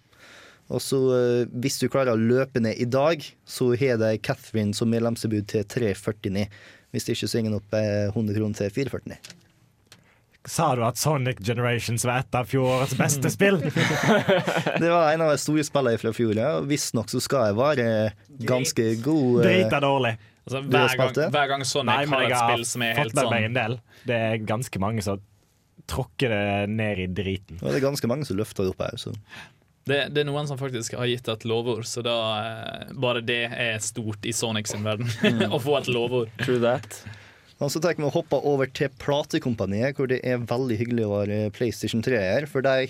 Og 0.68 0.82
så 0.84 0.98
eh, 1.16 1.46
Hvis 1.48 1.78
du 1.80 1.88
klarer 1.88 2.12
å 2.12 2.20
løpe 2.20 2.60
ned 2.60 2.76
i 2.76 2.88
dag, 2.88 3.24
så 3.48 3.72
har 3.80 4.00
de 4.00 4.18
Catherine 4.20 4.76
som 4.76 4.90
medlemstilbud 4.92 5.48
til 5.48 5.64
349. 5.64 6.44
Hvis 6.94 7.04
det 7.04 7.18
ikke 7.18 7.28
svinger 7.30 7.58
opp 7.58 7.76
eh, 7.76 8.08
100 8.08 8.38
kroner 8.38 8.58
til 8.62 8.72
449. 8.72 9.18
Sa 10.48 10.70
du 10.78 10.80
at 10.86 10.96
Sonic 10.96 11.42
Generations 11.44 12.04
var 12.08 12.22
et 12.22 12.36
av 12.38 12.48
fjorårets 12.48 12.94
beste 12.96 13.30
spill? 13.34 13.58
Det 14.82 14.88
var 14.88 15.10
en 15.12 15.26
av 15.26 15.34
de 15.34 15.40
store 15.42 15.64
spillene 15.66 16.00
fra 16.00 16.12
fjor, 16.16 16.32
ja. 16.38 16.54
og 16.60 16.70
Visstnok 16.70 17.12
så 17.12 17.20
skal 17.20 17.50
jeg 17.50 17.58
være 17.58 17.88
ganske 18.48 18.86
god. 19.04 19.42
eh, 19.42 19.48
Drita 19.50 19.82
dårlig. 19.84 20.14
Altså, 20.48 20.62
hver, 20.64 20.94
gang, 20.96 21.32
hver 21.34 21.50
gang 21.50 21.64
Sonic 21.68 21.90
Nei, 21.92 22.04
har 22.08 22.24
et 22.24 22.38
spill 22.40 22.64
som 22.70 22.84
er 22.86 22.94
helt 22.96 23.12
med 23.12 23.26
meg 23.28 23.42
sånn 23.42 23.50
en 23.50 23.58
del. 23.58 23.74
Det 24.08 24.20
er 24.30 24.38
ganske 24.48 24.80
mange 24.80 25.04
som 25.04 25.20
tråkker 25.88 26.32
det 26.32 26.70
ned 26.72 27.02
i 27.04 27.06
driten. 27.12 27.60
Og 27.60 27.68
det 27.68 27.80
er 27.80 27.84
ganske 27.84 28.08
mange 28.08 28.24
som 28.28 28.38
løfter 28.38 28.64
det 28.64 28.72
opp 28.72 28.80
her. 28.86 28.96
Så. 29.00 29.12
Det, 29.88 30.00
det 30.14 30.22
er 30.22 30.28
noen 30.28 30.48
som 30.48 30.60
faktisk 30.60 30.96
har 30.98 31.08
gitt 31.10 31.28
et 31.28 31.46
lovord, 31.48 31.86
så 31.88 32.04
da 32.06 32.18
eh, 32.40 32.92
bare 32.98 33.24
det 33.24 33.44
er 33.48 33.80
stort 33.84 34.26
i 34.28 34.34
Sonic 34.36 34.70
sin 34.70 34.84
verden. 34.86 35.08
Å 35.54 35.60
få 35.62 35.80
et 35.80 35.90
lovord. 35.92 36.32
True 36.44 36.60
that. 36.64 37.02
Og 37.58 37.72
så 37.74 37.80
tenker 37.82 38.04
vi 38.04 38.06
å 38.06 38.14
hoppe 38.14 38.38
over 38.46 38.70
til 38.70 38.90
platekompaniet, 39.02 39.96
hvor 39.98 40.06
det 40.10 40.20
er 40.22 40.44
veldig 40.46 40.76
hyggelig 40.78 41.06
å 41.08 41.14
være 41.16 41.38
PlayStation 41.56 42.04
3 42.06 42.20
her. 42.22 42.46
For 42.46 42.62
de 42.62 42.86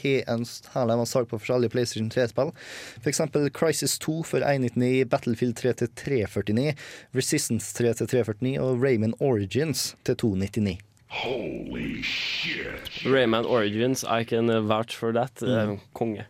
har 0.75 0.93
en 0.93 1.07
salg 1.09 1.31
på 1.31 1.39
forskjellige 1.41 1.73
PlayStation 1.73 2.11
3-spill. 2.13 2.53
F.eks. 3.01 3.23
Crisis 3.57 3.97
2 4.05 4.19
for 4.29 4.45
199, 4.45 5.07
Battlefield 5.09 5.57
3 5.57 5.73
til 5.81 5.93
349, 6.03 6.77
Resistance 7.17 7.73
3 7.81 7.95
til 8.03 8.13
349 8.13 8.59
og 8.61 8.85
Rayman 8.85 9.17
Origins 9.25 9.95
til 10.05 10.21
299. 10.21 10.77
Holy 11.09 12.03
shit. 12.05 13.01
Rayman 13.09 13.49
Origins, 13.49 14.05
I 14.05 14.25
can 14.29 14.53
vouch 14.69 14.95
for 14.95 15.17
that. 15.17 15.41
Mm. 15.41 15.81
Konge. 15.97 16.29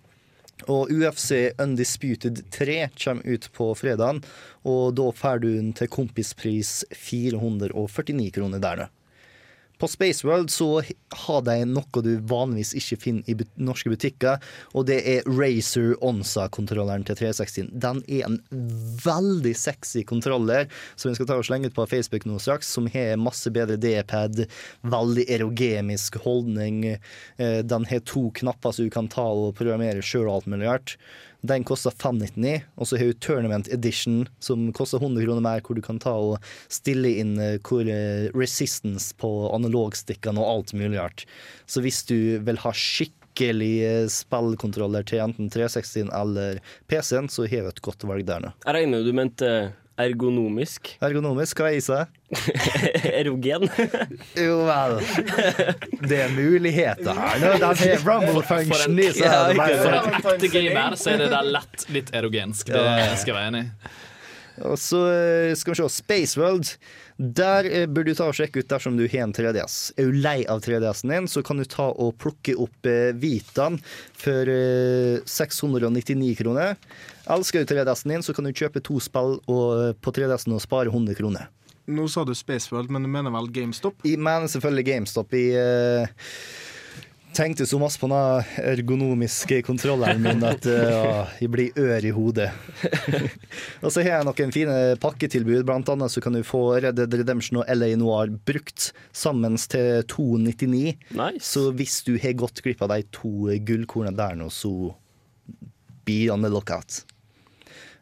Og 0.66 0.90
UFC 0.90 1.54
Undisputed 1.62 2.42
3 2.50 2.88
kommer 2.98 3.26
ut 3.26 3.48
på 3.54 3.70
fredagen, 3.78 4.22
og 4.66 4.96
da 4.98 5.08
får 5.14 5.44
du 5.44 5.48
den 5.52 5.72
til 5.78 5.90
kompispris 5.92 6.82
449 6.90 8.30
kroner 8.34 8.62
der 8.62 8.82
nå. 8.82 8.88
På 9.78 9.88
Spaceworld 9.88 10.50
så 10.50 10.82
har 11.24 11.42
de 11.46 11.56
noe 11.70 12.02
du 12.02 12.10
vanligvis 12.28 12.74
ikke 12.78 12.98
finner 13.02 13.30
i 13.30 13.36
norske 13.62 13.92
butikker, 13.92 14.42
og 14.74 14.88
det 14.90 14.98
er 15.06 15.28
Razer 15.30 15.94
Onsa-kontrolleren 16.04 17.06
til 17.06 17.18
360. 17.20 17.70
Den 17.78 18.02
er 18.08 18.26
en 18.26 18.40
veldig 19.04 19.54
sexy 19.58 20.02
kontroller 20.08 20.66
som 20.96 21.10
vi 21.12 21.18
skal 21.18 21.30
ta 21.30 21.38
og 21.38 21.46
slenge 21.46 21.70
ut 21.70 21.76
på 21.78 21.86
Facebook 21.90 22.26
nå 22.26 22.40
straks, 22.42 22.70
som 22.74 22.90
har 22.90 23.18
masse 23.22 23.50
bedre 23.54 23.78
D-pad, 23.80 24.44
veldig 24.82 25.28
erogemisk 25.38 26.18
holdning. 26.26 26.84
Eh, 27.38 27.60
Den 27.62 27.86
har 27.88 28.04
to 28.06 28.28
knapper 28.34 28.74
så 28.74 28.86
du 28.86 28.90
kan 28.90 29.08
ta 29.12 29.26
og 29.30 29.54
programmere 29.58 30.02
sjøl 30.02 30.26
og 30.26 30.40
alt 30.40 30.52
mulig 30.52 30.68
rart. 30.68 30.98
Den 31.46 31.64
koster 31.64 31.94
599, 31.94 32.64
og 32.74 32.88
så 32.90 32.98
har 32.98 33.10
du 33.10 33.18
Tournament 33.22 33.68
Edition, 33.70 34.24
som 34.42 34.72
koster 34.74 34.98
100 34.98 35.22
kroner 35.22 35.44
mer, 35.44 35.62
hvor 35.62 35.78
du 35.78 35.82
kan 35.84 36.00
ta 36.02 36.16
og 36.18 36.48
stille 36.72 37.12
inn 37.20 37.36
eh, 37.38 37.60
hvor 37.62 37.86
eh, 37.86 38.26
resistance 38.34 39.14
på 39.22 39.30
analogstikkene 39.54 40.42
og 40.42 40.50
alt 40.50 40.74
mulig 40.74 40.98
rart. 40.98 41.24
Så 41.70 41.84
hvis 41.84 42.02
du 42.08 42.16
vil 42.42 42.58
ha 42.64 42.72
skikkelig 42.74 43.74
eh, 43.86 44.06
spillkontroller 44.10 45.06
til 45.06 45.22
enten 45.22 45.52
360 45.54 46.10
eller 46.10 46.58
PC-en, 46.90 47.30
så 47.30 47.46
har 47.46 47.68
du 47.68 47.70
et 47.70 47.84
godt 47.86 48.08
valg 48.10 48.26
der 48.26 48.42
nå. 48.42 48.54
Jeg 48.66 48.80
regner 48.80 49.06
du 49.06 49.14
mente 49.14 49.52
ergonomisk. 50.00 50.92
Ergonomisk, 51.04 51.60
hva 51.60 51.70
er 51.72 51.78
i 51.78 51.84
seg? 51.84 52.12
Erogen. 53.20 53.68
Jo 54.38 54.58
vel. 54.68 54.98
Det 56.04 56.20
er 56.24 56.34
muligheter 56.34 57.18
her 57.18 57.40
nå. 57.42 57.54
Den 57.58 57.66
har 57.68 58.04
rumble 58.06 58.44
function 58.46 58.98
i 58.98 59.08
seg. 59.16 59.54
For 59.58 59.96
et 59.96 60.20
ekte 60.20 60.52
gamer 60.54 60.98
så 61.00 61.14
er 61.14 61.24
det 61.24 61.32
der 61.34 61.50
lett 61.56 61.88
litt 61.94 62.12
erogensk. 62.14 62.70
Det 62.74 62.84
skal 63.22 63.34
jeg 63.34 63.38
være 63.40 63.48
enig 63.54 63.64
i. 63.66 63.96
Og 64.66 64.78
så 64.80 65.04
eh, 65.12 65.52
skal 65.54 65.74
vi 65.74 65.78
se 65.78 65.88
Space 65.94 66.40
World. 66.40 66.72
Der 67.18 67.66
eh, 67.66 67.86
bør 67.90 68.06
du 68.06 68.12
ta 68.14 68.28
og 68.30 68.36
sjekke 68.38 68.62
ut 68.62 68.70
dersom 68.70 68.94
du 68.98 69.02
har 69.10 69.24
en 69.24 69.34
3DS. 69.34 69.78
Er 69.98 70.06
du 70.06 70.20
lei 70.22 70.44
av 70.46 70.62
3DS-en 70.62 71.10
din, 71.10 71.26
så 71.26 71.42
kan 71.42 71.58
du 71.58 71.66
ta 71.66 71.88
og 71.90 72.14
plukke 72.22 72.54
opp 72.62 72.86
eh, 72.86 73.10
Vitaen 73.18 73.80
for 74.14 74.50
eh, 74.52 75.18
699 75.26 76.36
kroner. 76.38 76.78
Elsker 77.26 77.64
du 77.66 77.74
3DS-en 77.74 78.14
din, 78.14 78.22
så 78.22 78.36
kan 78.36 78.46
du 78.46 78.54
kjøpe 78.54 78.84
to 78.86 79.00
spill 79.02 79.40
på 79.48 80.14
3DS-en 80.14 80.54
og 80.54 80.62
spare 80.62 80.94
100 80.94 81.18
kroner. 81.18 81.50
Nå 81.90 82.06
sa 82.12 82.22
du 82.28 82.34
Spaceworld, 82.36 82.92
men 82.92 83.02
du 83.02 83.10
mener 83.10 83.32
vel 83.34 83.50
GameStop? 83.50 84.06
Jeg 84.06 84.20
mener 84.22 84.46
selvfølgelig 84.46 84.88
GameStop. 84.92 85.34
i... 85.34 85.46
eh, 85.58 86.34
tenkte 87.38 87.66
så 87.66 87.78
masse 87.78 88.00
på 88.00 88.08
den 88.10 88.48
ergonomiske 88.66 89.60
kontrolleren 89.66 90.20
min 90.24 90.42
at 90.46 90.66
eh, 90.66 90.90
ja, 90.90 91.24
jeg 91.38 91.52
blir 91.54 91.78
ør 91.78 92.06
i 92.08 92.12
hodet. 92.14 92.48
og 93.84 93.92
så 93.94 94.02
har 94.02 94.18
jeg 94.18 94.28
noen 94.28 94.54
fine 94.54 94.78
pakketilbud. 95.02 95.62
Blant 95.68 95.90
annet 95.92 96.14
så 96.14 96.22
kan 96.24 96.34
du 96.34 96.42
få 96.46 96.62
Red 96.82 96.98
Dead 96.98 97.18
Redemption 97.20 97.60
og 97.62 97.70
LA 97.70 97.92
Noir 98.00 98.32
brukt 98.48 98.90
sammen 99.16 99.58
til 99.70 100.02
299. 100.10 100.96
Så 101.42 101.68
hvis 101.78 102.00
du 102.08 102.16
har 102.18 102.38
gått 102.40 102.62
glipp 102.64 102.82
av 102.84 102.92
de 102.94 103.04
to 103.14 103.52
gullkornene 103.68 104.18
der 104.18 104.38
nå, 104.38 104.50
så 104.50 104.92
be 106.08 106.24
on 106.32 106.42
the 106.42 106.50
lookout. 106.50 107.04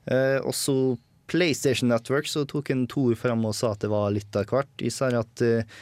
Eh, 0.07 0.38
og 0.40 0.55
så 0.57 0.96
PlayStation 1.27 1.90
Network 1.90 2.29
så 2.31 2.44
tok 2.49 2.70
en 2.70 2.87
Tor 2.90 3.16
fram 3.18 3.44
og 3.49 3.57
sa 3.59 3.75
at 3.75 3.83
det 3.83 3.90
var 3.92 4.12
litt 4.14 4.38
av 4.38 4.49
hvert. 4.49 4.70
Sier 4.81 5.18
at 5.18 5.44
eh, 5.44 5.79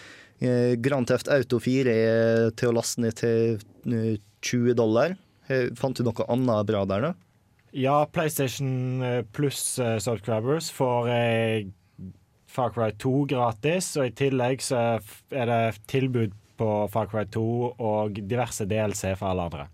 Grand 0.85 1.09
Theft 1.09 1.31
Auto 1.33 1.61
4 1.63 1.93
er 1.95 2.51
til 2.59 2.71
å 2.73 2.77
laste 2.77 3.03
ned 3.05 3.17
til 3.21 3.59
eh, 3.89 4.17
20 4.45 4.77
dollar. 4.79 5.17
Eh, 5.49 5.71
Fant 5.79 5.97
du 5.97 6.05
noe 6.07 6.27
annet 6.33 6.69
bra 6.69 6.85
der, 6.89 7.09
da? 7.09 7.13
Ja, 7.75 8.05
PlayStation 8.07 9.03
eh, 9.03 9.23
pluss 9.35 9.79
eh, 9.83 9.97
subscribers 9.99 10.71
får 10.71 11.09
jeg 11.11 11.73
Far 12.55 12.71
Cry 12.71 12.93
2 13.03 13.25
gratis, 13.33 13.89
og 13.99 14.07
i 14.07 14.15
tillegg 14.15 14.63
så 14.63 15.01
er 15.35 15.49
det 15.51 15.63
tilbud 15.91 16.37
på 16.61 16.69
Far 16.93 17.09
Cry 17.11 17.25
2 17.35 17.43
og 17.83 18.21
diverse 18.31 18.67
DLC 18.71 19.17
for 19.19 19.33
alle 19.33 19.49
andre. 19.49 19.67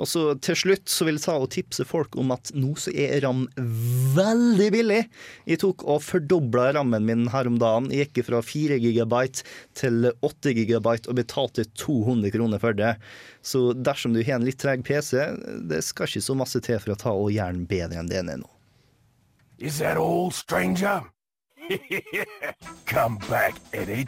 Og 0.00 0.08
så 0.10 0.22
til 0.42 0.58
slutt 0.58 0.90
så 0.90 1.06
vil 1.08 1.18
jeg 1.18 1.24
ta 1.26 1.36
og 1.40 1.50
tipse 1.54 1.86
folk 1.88 2.16
om 2.20 2.32
at 2.34 2.52
nå 2.56 2.74
så 2.80 2.92
er 2.94 3.20
ram 3.24 3.46
veldig 4.16 4.68
billig. 4.74 5.00
Jeg 5.50 5.62
tok 5.62 5.84
og 5.86 6.02
fordobla 6.04 6.70
rammen 6.76 7.06
min 7.08 7.26
her 7.32 7.50
om 7.50 7.58
dagen. 7.60 7.90
Jeg 7.94 8.10
gikk 8.10 8.28
fra 8.30 8.42
4 8.44 8.80
gigabyte 8.82 9.44
til 9.78 10.10
8 10.12 10.54
gigabyte 10.58 11.10
og 11.10 11.20
betalte 11.20 11.66
200 11.80 12.34
kroner 12.36 12.62
for 12.62 12.76
det. 12.76 12.94
Så 13.42 13.70
dersom 13.74 14.14
du 14.14 14.22
har 14.22 14.38
en 14.38 14.46
litt 14.46 14.60
treg 14.60 14.84
PC, 14.86 15.16
det 15.70 15.82
skal 15.86 16.10
ikke 16.10 16.24
så 16.24 16.36
masse 16.38 16.60
til 16.64 16.80
for 16.82 16.94
å 16.94 17.00
ta 17.00 17.14
og 17.16 17.32
gjøre 17.34 17.58
den 17.58 17.68
bedre 17.70 18.02
enn 18.02 18.10
den 18.10 18.32
er 18.32 18.42
nå. 18.42 18.50
Is 19.60 19.78
that 19.78 19.98
all, 19.98 20.30
stranger? 20.30 21.02
Come 22.86 23.18
back 23.28 23.54
any 23.74 24.04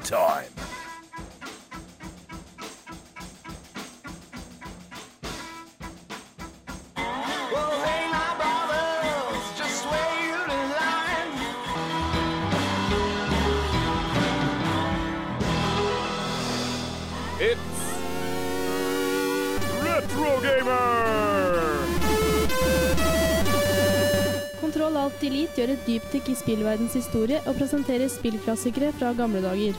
Kontroll 24.61 24.97
Alt 24.97 25.17
Delete 25.21 25.59
gjør 25.59 25.73
et 25.75 25.89
dypdykk 25.89 26.29
i 26.31 26.37
spillverdens 26.39 26.95
historie 26.95 27.41
og 27.47 27.57
presenterer 27.59 28.09
spillklassikere 28.13 28.93
fra 28.99 29.11
gamle 29.19 29.43
dager. 29.43 29.75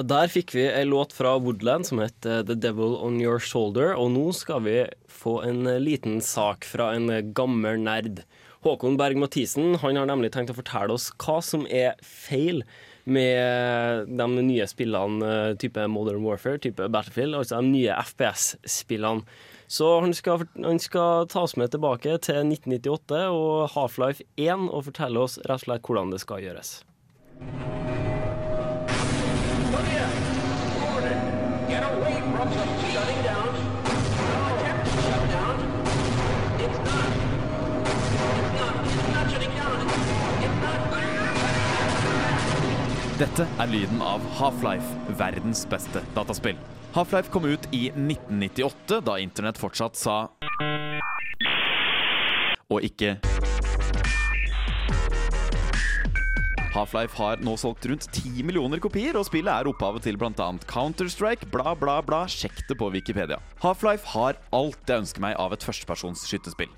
Der 0.00 0.30
fikk 0.32 0.54
vi 0.54 0.62
en 0.64 0.88
låt 0.88 1.12
fra 1.12 1.34
Woodland 1.38 1.86
som 1.86 1.98
het 2.00 2.24
eh, 2.26 2.40
The 2.46 2.54
Devil 2.54 2.94
On 3.04 3.18
Your 3.20 3.40
Shoulder, 3.42 3.92
og 3.98 4.12
nå 4.14 4.30
skal 4.32 4.62
vi 4.64 4.76
få 5.12 5.40
en 5.44 5.66
eh, 5.68 5.80
liten 5.82 6.20
sak 6.24 6.64
fra 6.64 6.94
en 6.96 7.10
eh, 7.12 7.26
gammel 7.36 7.82
nerd. 7.82 8.22
Håkon 8.64 8.96
Berg 9.00 9.18
Mathisen 9.20 9.74
han 9.82 9.98
har 10.00 10.08
nemlig 10.08 10.32
tenkt 10.32 10.52
å 10.54 10.56
fortelle 10.56 10.94
oss 10.96 11.10
hva 11.20 11.40
som 11.44 11.66
er 11.68 12.00
feil 12.06 12.62
med 13.04 14.08
de 14.20 14.28
nye 14.46 14.68
spillene 14.68 15.56
type 15.60 15.84
Modern 15.88 16.24
Warfare, 16.24 16.60
type 16.60 16.88
Battlefield, 16.92 17.36
altså 17.36 17.60
de 17.60 17.72
nye 17.72 17.96
FPS-spillene. 18.12 19.24
Så 19.70 19.88
han 20.04 20.14
skal, 20.16 20.46
han 20.60 20.80
skal 20.82 21.28
ta 21.32 21.44
oss 21.44 21.56
med 21.60 21.72
tilbake 21.74 22.16
til 22.24 22.40
1998 22.46 23.24
og 23.32 23.74
Half-Life 23.76 24.24
1 24.40 24.68
og 24.70 24.86
fortelle 24.88 25.26
oss 25.28 25.40
rett 25.44 25.60
og 25.60 25.66
slett 25.66 25.88
hvordan 25.88 26.14
det 26.14 26.24
skal 26.24 26.44
gjøres. 26.44 26.78
Dette 43.20 43.44
er 43.60 43.68
lyden 43.68 44.00
av 44.00 44.22
Half-Life, 44.38 44.94
verdens 45.18 45.66
beste 45.68 46.00
dataspill. 46.16 46.56
Half-Life 46.94 47.28
kom 47.30 47.44
ut 47.44 47.68
i 47.70 47.90
1998, 47.92 49.02
da 49.04 49.18
internett 49.20 49.60
fortsatt 49.60 49.98
sa 50.00 50.22
og 52.70 52.86
ikke 52.86 53.18
Half-Life 56.70 57.18
har 57.18 57.40
nå 57.42 57.56
solgt 57.58 57.86
rundt 57.90 58.04
10 58.14 58.44
millioner 58.46 58.78
kopier, 58.78 59.16
og 59.18 59.24
spillet 59.26 59.50
er 59.50 59.66
opphavet 59.66 60.04
til 60.06 60.14
bl.a. 60.20 60.46
Counter-Strike, 60.70 61.48
bla, 61.50 61.72
bla, 61.74 61.96
bla. 62.06 62.20
Sjekk 62.30 62.62
det 62.68 62.76
på 62.78 62.92
Wikipedia. 62.94 63.40
Half-Life 63.64 64.12
har 64.12 64.38
alt 64.54 64.86
jeg 64.86 65.02
ønsker 65.02 65.24
meg 65.24 65.34
av 65.42 65.56
et 65.56 65.66
førstepersons 65.66 66.22
skyttespill. 66.30 66.70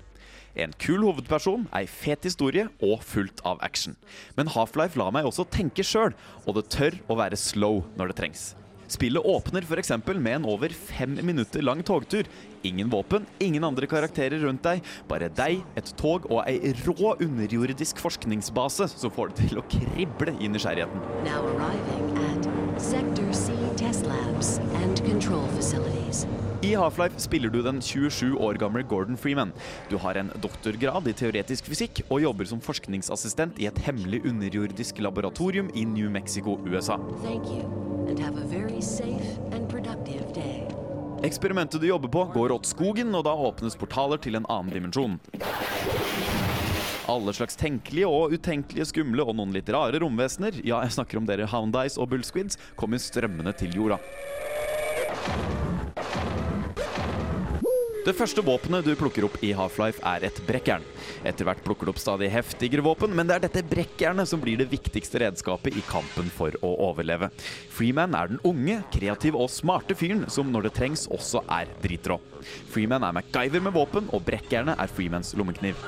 En 0.57 0.73
kul 0.81 1.05
hovedperson, 1.05 1.67
ei 1.77 1.85
fet 1.89 2.25
historie 2.25 2.65
og 2.81 3.05
fullt 3.05 3.45
av 3.45 3.61
action. 3.65 3.93
Men 4.33 4.49
Half-Life 4.53 4.97
lar 4.97 5.13
meg 5.13 5.29
også 5.29 5.45
tenke 5.53 5.85
sjøl, 5.85 6.17
og 6.47 6.57
det 6.57 6.67
tør 6.73 6.97
å 7.05 7.21
være 7.21 7.37
slow 7.37 7.83
når 7.93 8.13
det 8.13 8.21
trengs. 8.23 8.49
Spillet 8.87 9.25
åpner 9.25 9.61
f.eks. 9.61 9.91
med 10.07 10.35
en 10.35 10.45
over 10.49 10.69
fem 10.69 11.17
minutter 11.21 11.61
lang 11.61 11.83
togtur. 11.83 12.27
Ingen 12.63 12.89
våpen, 12.89 13.25
ingen 13.39 13.63
andre 13.63 13.87
karakterer 13.87 14.39
rundt 14.43 14.63
deg. 14.63 14.83
Bare 15.09 15.29
deg, 15.29 15.63
et 15.75 15.93
tog 15.99 16.29
og 16.31 16.43
ei 16.47 16.73
rå 16.85 17.15
underjordisk 17.19 17.99
forskningsbase 18.03 18.89
som 18.95 19.13
får 19.13 19.33
det 19.33 19.49
til 19.49 19.61
å 19.61 19.67
krible 19.71 20.37
i 20.39 20.51
nysgjerrigheten. 20.51 22.32
Sector 22.77 23.33
C 23.33 23.53
test 23.77 24.05
labs 24.05 24.57
and 24.57 25.05
control 25.05 25.47
facilities. 25.55 26.27
I 26.61 26.75
Half-Life 26.75 27.19
spiller 27.19 27.49
du 27.49 27.61
den 27.61 27.81
27 27.81 28.37
år 28.37 28.53
gamle 28.53 28.83
Gordon 28.83 29.17
Freeman. 29.17 29.51
Du 29.89 29.97
har 29.97 30.15
en 30.15 30.31
doktorgrad 30.41 31.07
i 31.07 31.13
teoretisk 31.13 31.67
fysikk 31.69 32.01
og 32.09 32.21
jobber 32.23 32.47
som 32.49 32.61
forskningsassistent 32.63 33.59
i 33.59 33.67
et 33.67 33.77
hemmelig 33.85 34.23
underjordisk 34.25 34.99
laboratorium 34.99 35.69
i 35.75 35.85
New 35.85 36.09
Mexico, 36.09 36.57
USA. 36.65 36.97
Thank 37.21 37.45
you, 37.51 37.67
and 38.07 38.19
have 38.19 38.37
a 38.37 38.81
safe 38.81 39.37
and 39.51 39.69
productive 39.69 40.33
day. 40.33 40.63
Eksperimentet 41.23 41.81
du 41.81 41.87
jobber 41.87 42.09
på, 42.09 42.25
går 42.33 42.51
åt 42.51 42.65
skogen, 42.65 43.15
og 43.15 43.23
da 43.23 43.31
åpnes 43.31 43.77
portaler 43.79 44.17
til 44.17 44.35
en 44.35 44.45
annen 44.49 44.73
dimensjon. 44.73 45.19
Alle 47.11 47.33
slags 47.35 47.57
tenkelige 47.59 48.07
og 48.07 48.31
utenkelige 48.31 48.87
skumle 48.87 49.25
og 49.25 49.35
noen 49.35 49.51
litt 49.55 49.67
rare 49.73 49.99
romvesener, 49.99 50.61
ja, 50.63 50.79
jeg 50.85 50.95
snakker 50.95 51.19
om 51.19 51.27
dere 51.27 51.49
Houndice 51.51 51.99
og 51.99 52.13
Bullsquids, 52.13 52.59
kommer 52.79 53.01
strømmende 53.01 53.51
til 53.59 53.75
jorda. 53.75 53.99
Det 58.03 58.11
første 58.15 58.43
våpenet 58.43 58.83
du 58.83 58.97
plukker 58.99 59.23
opp 59.23 59.35
i 59.43 59.53
Half-Life, 59.55 60.01
er 60.03 60.25
et 60.27 60.39
brekkjern. 60.47 60.83
Etter 61.27 61.47
hvert 61.47 61.61
plukker 61.63 61.87
du 61.87 61.93
opp 61.93 62.01
stadig 62.03 62.27
heftigere 62.33 62.83
våpen, 62.83 63.13
men 63.15 63.29
det 63.29 63.37
er 63.37 63.45
dette 63.45 63.63
brekkjernet 63.71 64.27
som 64.27 64.43
blir 64.43 64.59
det 64.59 64.67
viktigste 64.71 65.21
redskapet 65.23 65.75
i 65.79 65.83
kampen 65.87 66.27
for 66.35 66.55
å 66.59 66.73
overleve. 66.89 67.31
Freeman 67.71 68.15
er 68.19 68.31
den 68.31 68.43
unge, 68.47 68.81
kreative 68.91 69.39
og 69.39 69.51
smarte 69.51 69.95
fyren 69.95 70.27
som 70.31 70.51
når 70.51 70.67
det 70.67 70.75
trengs 70.79 71.07
også 71.15 71.45
er 71.47 71.71
dritrå. 71.83 72.19
Freeman 72.71 73.07
er 73.07 73.15
MacGyver 73.15 73.63
med 73.63 73.75
våpen, 73.79 74.11
og 74.11 74.27
brekkjernet 74.27 74.75
er 74.83 74.91
Freemans 74.91 75.31
lommekniv. 75.39 75.79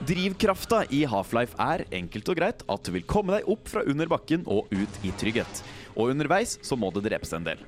Drivkrafta 0.00 0.84
i 0.88 1.02
Half-Life 1.04 1.58
er 1.60 1.82
enkelt 1.92 2.28
og 2.32 2.38
greit 2.38 2.62
at 2.72 2.86
du 2.86 2.94
vil 2.94 3.04
komme 3.04 3.34
deg 3.36 3.48
opp 3.52 3.68
fra 3.68 3.82
under 3.84 4.08
bakken 4.08 4.46
og 4.48 4.70
ut 4.72 5.02
i 5.04 5.12
trygghet. 5.20 5.60
Og 5.92 6.14
underveis 6.14 6.56
så 6.64 6.78
må 6.80 6.88
det 6.94 7.04
drepes 7.04 7.34
en 7.36 7.44
del. 7.44 7.60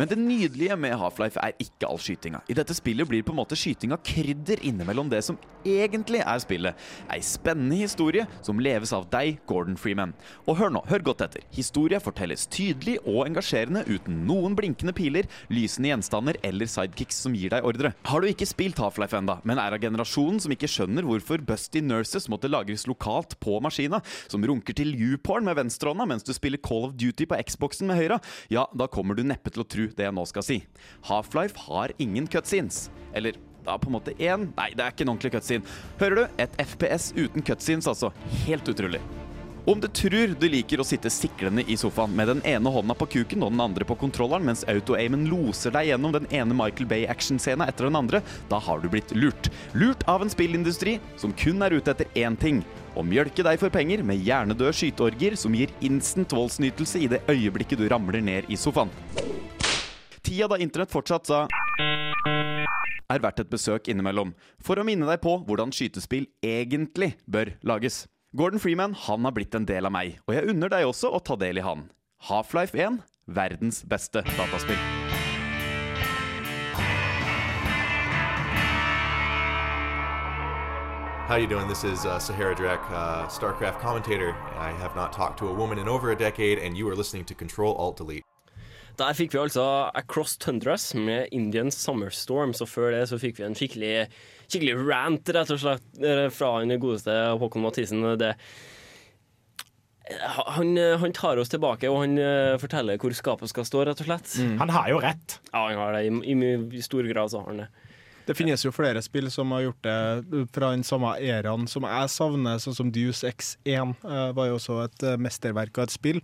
Men 0.00 0.08
det 0.08 0.16
nydelige 0.16 0.76
med 0.80 0.94
Half-Life 0.96 1.36
er 1.44 1.52
ikke 1.60 1.84
all 1.84 1.98
skytinga. 2.00 2.38
I 2.48 2.54
dette 2.56 2.72
spillet 2.72 3.04
blir 3.04 3.20
på 3.20 3.34
en 3.34 3.36
måte 3.42 3.56
skytinga 3.58 3.98
krydder 4.00 4.62
innimellom 4.64 5.10
det 5.12 5.18
som 5.26 5.36
egentlig 5.60 6.22
er 6.24 6.38
spillet. 6.40 6.86
Ei 7.12 7.18
spennende 7.20 7.76
historie 7.82 8.24
som 8.40 8.62
leves 8.64 8.94
av 8.96 9.04
deg, 9.12 9.42
Gordon 9.44 9.76
Freeman. 9.76 10.14
Og 10.46 10.56
hør 10.56 10.72
nå, 10.72 10.80
hør 10.88 11.04
godt 11.10 11.24
etter. 11.26 11.44
Historia 11.52 12.00
fortelles 12.00 12.46
tydelig 12.48 12.94
og 13.02 13.26
engasjerende 13.26 13.82
uten 13.90 14.22
noen 14.24 14.56
blinkende 14.56 14.94
piler, 14.96 15.28
lysende 15.52 15.90
gjenstander 15.92 16.38
eller 16.48 16.70
sidekicks 16.70 17.20
som 17.26 17.36
gir 17.36 17.52
deg 17.52 17.68
ordre. 17.68 17.92
Har 18.08 18.24
du 18.24 18.30
ikke 18.30 18.48
spilt 18.48 18.80
Half-Life 18.80 19.20
enda, 19.20 19.36
men 19.44 19.60
er 19.60 19.76
av 19.76 19.84
generasjonen 19.84 20.40
som 20.40 20.56
ikke 20.56 20.70
skjønner 20.78 21.04
hvorfor 21.04 21.44
Busty 21.44 21.84
Nurses 21.84 22.30
måtte 22.32 22.48
lagres 22.48 22.86
lokalt 22.88 23.36
på 23.44 23.58
maskina, 23.60 24.00
som 24.32 24.48
runker 24.48 24.80
til 24.80 24.96
U-porn 24.96 25.44
med 25.44 25.60
venstrehånda 25.60 26.08
mens 26.08 26.24
du 26.24 26.32
spiller 26.32 26.64
Call 26.64 26.88
of 26.88 26.96
Duty 26.96 27.28
på 27.28 27.44
Xboxen 27.52 27.92
med 27.92 28.00
høyra, 28.00 28.20
ja, 28.48 28.64
da 28.72 28.88
kommer 28.88 29.18
du 29.18 29.26
neppe 29.28 29.52
til 29.52 29.66
å 29.66 29.68
tro 29.68 29.89
det 29.98 30.08
jeg 30.08 30.16
nå 30.16 30.26
skal 30.28 30.46
si. 30.46 30.58
Half-Life 31.08 31.66
har 31.68 31.94
ingen 31.98 32.28
cutscenes. 32.30 32.88
Eller 33.14 33.38
da 33.64 33.76
på 33.78 33.90
en 33.90 33.98
måte 33.98 34.14
én 34.16 34.48
Nei, 34.56 34.70
det 34.74 34.84
er 34.84 34.94
ikke 34.94 35.06
en 35.06 35.14
ordentlig 35.14 35.34
cutscene. 35.36 35.80
Hører 36.00 36.22
du? 36.22 36.38
Et 36.46 36.60
FPS 36.64 37.10
uten 37.16 37.44
cutscenes, 37.44 37.90
altså. 37.90 38.12
Helt 38.46 38.68
utrolig. 38.70 39.02
Om 39.68 39.80
du 39.80 39.86
tror 39.92 40.32
du 40.40 40.46
liker 40.48 40.80
å 40.80 40.84
sitte 40.88 41.10
siklende 41.12 41.62
i 41.68 41.76
sofaen 41.76 42.14
med 42.16 42.30
den 42.30 42.40
ene 42.48 42.70
hånda 42.72 42.94
på 42.96 43.06
kuken 43.12 43.44
og 43.44 43.52
den 43.52 43.60
andre 43.60 43.84
på 43.84 43.94
kontrolleren 44.00 44.46
mens 44.48 44.64
auto-aimen 44.72 45.26
loser 45.28 45.74
deg 45.74 45.90
gjennom 45.90 46.14
den 46.16 46.28
ene 46.32 46.56
Michael 46.56 46.88
Bay-actionscena 46.88 47.68
etter 47.68 47.90
den 47.90 47.98
andre, 48.00 48.22
da 48.48 48.58
har 48.58 48.80
du 48.80 48.88
blitt 48.90 49.12
lurt. 49.12 49.50
Lurt 49.76 50.06
av 50.08 50.24
en 50.24 50.32
spillindustri 50.32 50.96
som 51.20 51.36
kun 51.36 51.60
er 51.66 51.76
ute 51.76 51.92
etter 51.92 52.08
én 52.24 52.40
ting. 52.40 52.64
Å 52.96 53.04
mjølke 53.04 53.44
deg 53.46 53.60
for 53.60 53.70
penger 53.74 54.02
med 54.06 54.24
hjernedøde 54.24 54.72
skyteorger 54.80 55.36
som 55.38 55.54
gir 55.54 55.76
instant 55.84 56.32
voldsnytelse 56.34 57.04
i 57.04 57.12
det 57.12 57.22
øyeblikket 57.28 57.84
du 57.84 57.86
ramler 57.92 58.24
ned 58.24 58.48
i 58.48 58.58
sofaen. 58.58 58.90
Tida 60.30 60.46
da 60.46 60.60
internett 60.62 60.92
fortsatt 60.94 61.26
sa 61.26 61.38
er 63.10 63.18
verdt 63.18 63.40
et 63.42 63.48
besøk 63.50 63.88
innimellom, 63.90 64.30
for 64.62 64.78
å 64.78 64.84
minne 64.86 65.08
deg 65.08 65.18
på 65.24 65.32
hvordan 65.48 65.72
skytespill 65.74 66.28
egentlig 66.46 67.16
bør 67.26 67.50
lages. 67.66 68.04
Gordon 68.38 68.62
Freeman 68.62 68.94
han 69.08 69.26
har 69.26 69.34
blitt 69.34 69.58
en 69.58 69.66
del 69.66 69.90
av 69.90 69.94
meg, 69.96 70.20
og 70.30 70.36
jeg 70.36 70.46
unner 70.54 70.70
deg 70.70 70.86
også 70.86 71.10
å 71.10 71.18
ta 71.18 71.34
del 71.34 71.58
i 71.58 71.66
han. 71.66 71.88
Half-Life 72.30 72.78
1 72.78 73.00
verdens 73.26 73.82
beste 73.82 74.22
dataspill. 74.36 74.78
How 81.26 81.42
you 81.42 81.48
doing? 81.48 81.66
This 81.66 81.82
is 81.82 82.06
uh, 82.06 82.20
Sahara 82.20 82.54
Drek, 82.54 82.86
uh, 82.92 83.26
StarCraft 83.26 83.80
commentator. 83.80 84.30
I 84.54 84.70
have 84.78 84.94
not 84.94 85.12
talked 85.12 85.40
to 85.40 85.48
a 85.48 85.52
woman 85.52 85.80
in 85.80 85.88
over 85.88 86.12
a 86.12 86.16
decade, 86.16 86.60
and 86.60 86.78
you 86.78 86.88
are 86.88 86.94
listening 86.94 87.24
to 87.24 87.34
Control 87.34 87.74
Alt 87.74 87.96
Delete. 87.96 88.22
Der 89.00 89.16
fikk 89.16 89.32
vi 89.32 89.40
altså 89.40 89.64
Across 89.96 90.36
Tundras 90.42 90.90
med 90.94 91.30
Indian 91.32 91.70
Summer 91.72 92.12
Storm. 92.12 92.52
Så 92.56 92.68
før 92.68 92.92
det 92.92 93.06
så 93.08 93.18
fikk 93.20 93.38
vi 93.40 93.46
en 93.46 93.56
skikkelig, 93.56 93.94
skikkelig 94.46 94.76
rant, 94.82 95.32
rett 95.32 95.54
og 95.54 95.62
slett, 95.62 95.86
eh, 96.04 96.26
fra 96.34 96.58
han 96.58 96.74
godeste 96.82 97.14
Håkon 97.40 97.64
Mathisen. 97.64 98.04
Det, 98.20 98.34
han, 100.56 100.74
han 100.76 101.16
tar 101.16 101.40
oss 101.40 101.52
tilbake, 101.52 101.88
og 101.88 102.02
han 102.04 102.18
eh, 102.20 102.56
forteller 102.60 103.00
hvor 103.00 103.14
skapet 103.16 103.52
skal 103.52 103.68
stå, 103.68 103.86
rett 103.88 104.02
og 104.04 104.10
slett. 104.10 104.36
Han 104.60 104.72
har 104.74 104.90
jo 104.92 105.00
rett. 105.00 105.38
Ja, 105.52 105.68
han 105.70 105.80
har 105.80 105.96
det. 105.96 106.04
I, 106.10 106.12
i, 106.34 106.52
i 106.76 106.84
stor 106.84 107.08
grad 107.08 107.32
så 107.32 107.40
har 107.40 107.54
han 107.54 107.64
det. 107.64 107.70
Det 108.30 108.36
finnes 108.38 108.62
jo 108.62 108.70
flere 108.70 109.02
spill 109.02 109.26
som 109.34 109.50
har 109.56 109.64
gjort 109.64 109.86
det 109.86 110.44
fra 110.54 110.70
den 110.70 110.84
samme 110.86 111.16
æraen 111.18 111.66
som 111.70 111.86
jeg 111.88 112.12
savner, 112.14 112.62
sånn 112.62 112.76
som 112.78 112.92
Deuce 112.94 113.26
X1 113.26 113.96
uh, 114.06 114.30
var 114.36 114.52
jo 114.52 114.60
også 114.60 114.76
et 114.84 115.06
uh, 115.08 115.16
mesterverk 115.18 115.80
av 115.80 115.88
et 115.88 115.96
spill. 115.96 116.22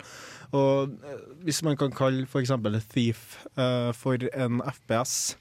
Og 0.55 0.95
uh, 1.03 1.17
hvis 1.43 1.65
man 1.67 1.79
kan 1.81 1.91
kalle 1.95 2.29
f.eks. 2.31 2.55
Thief 2.95 3.25
for 3.99 4.23
en 4.39 4.63
FPS, 4.71 5.35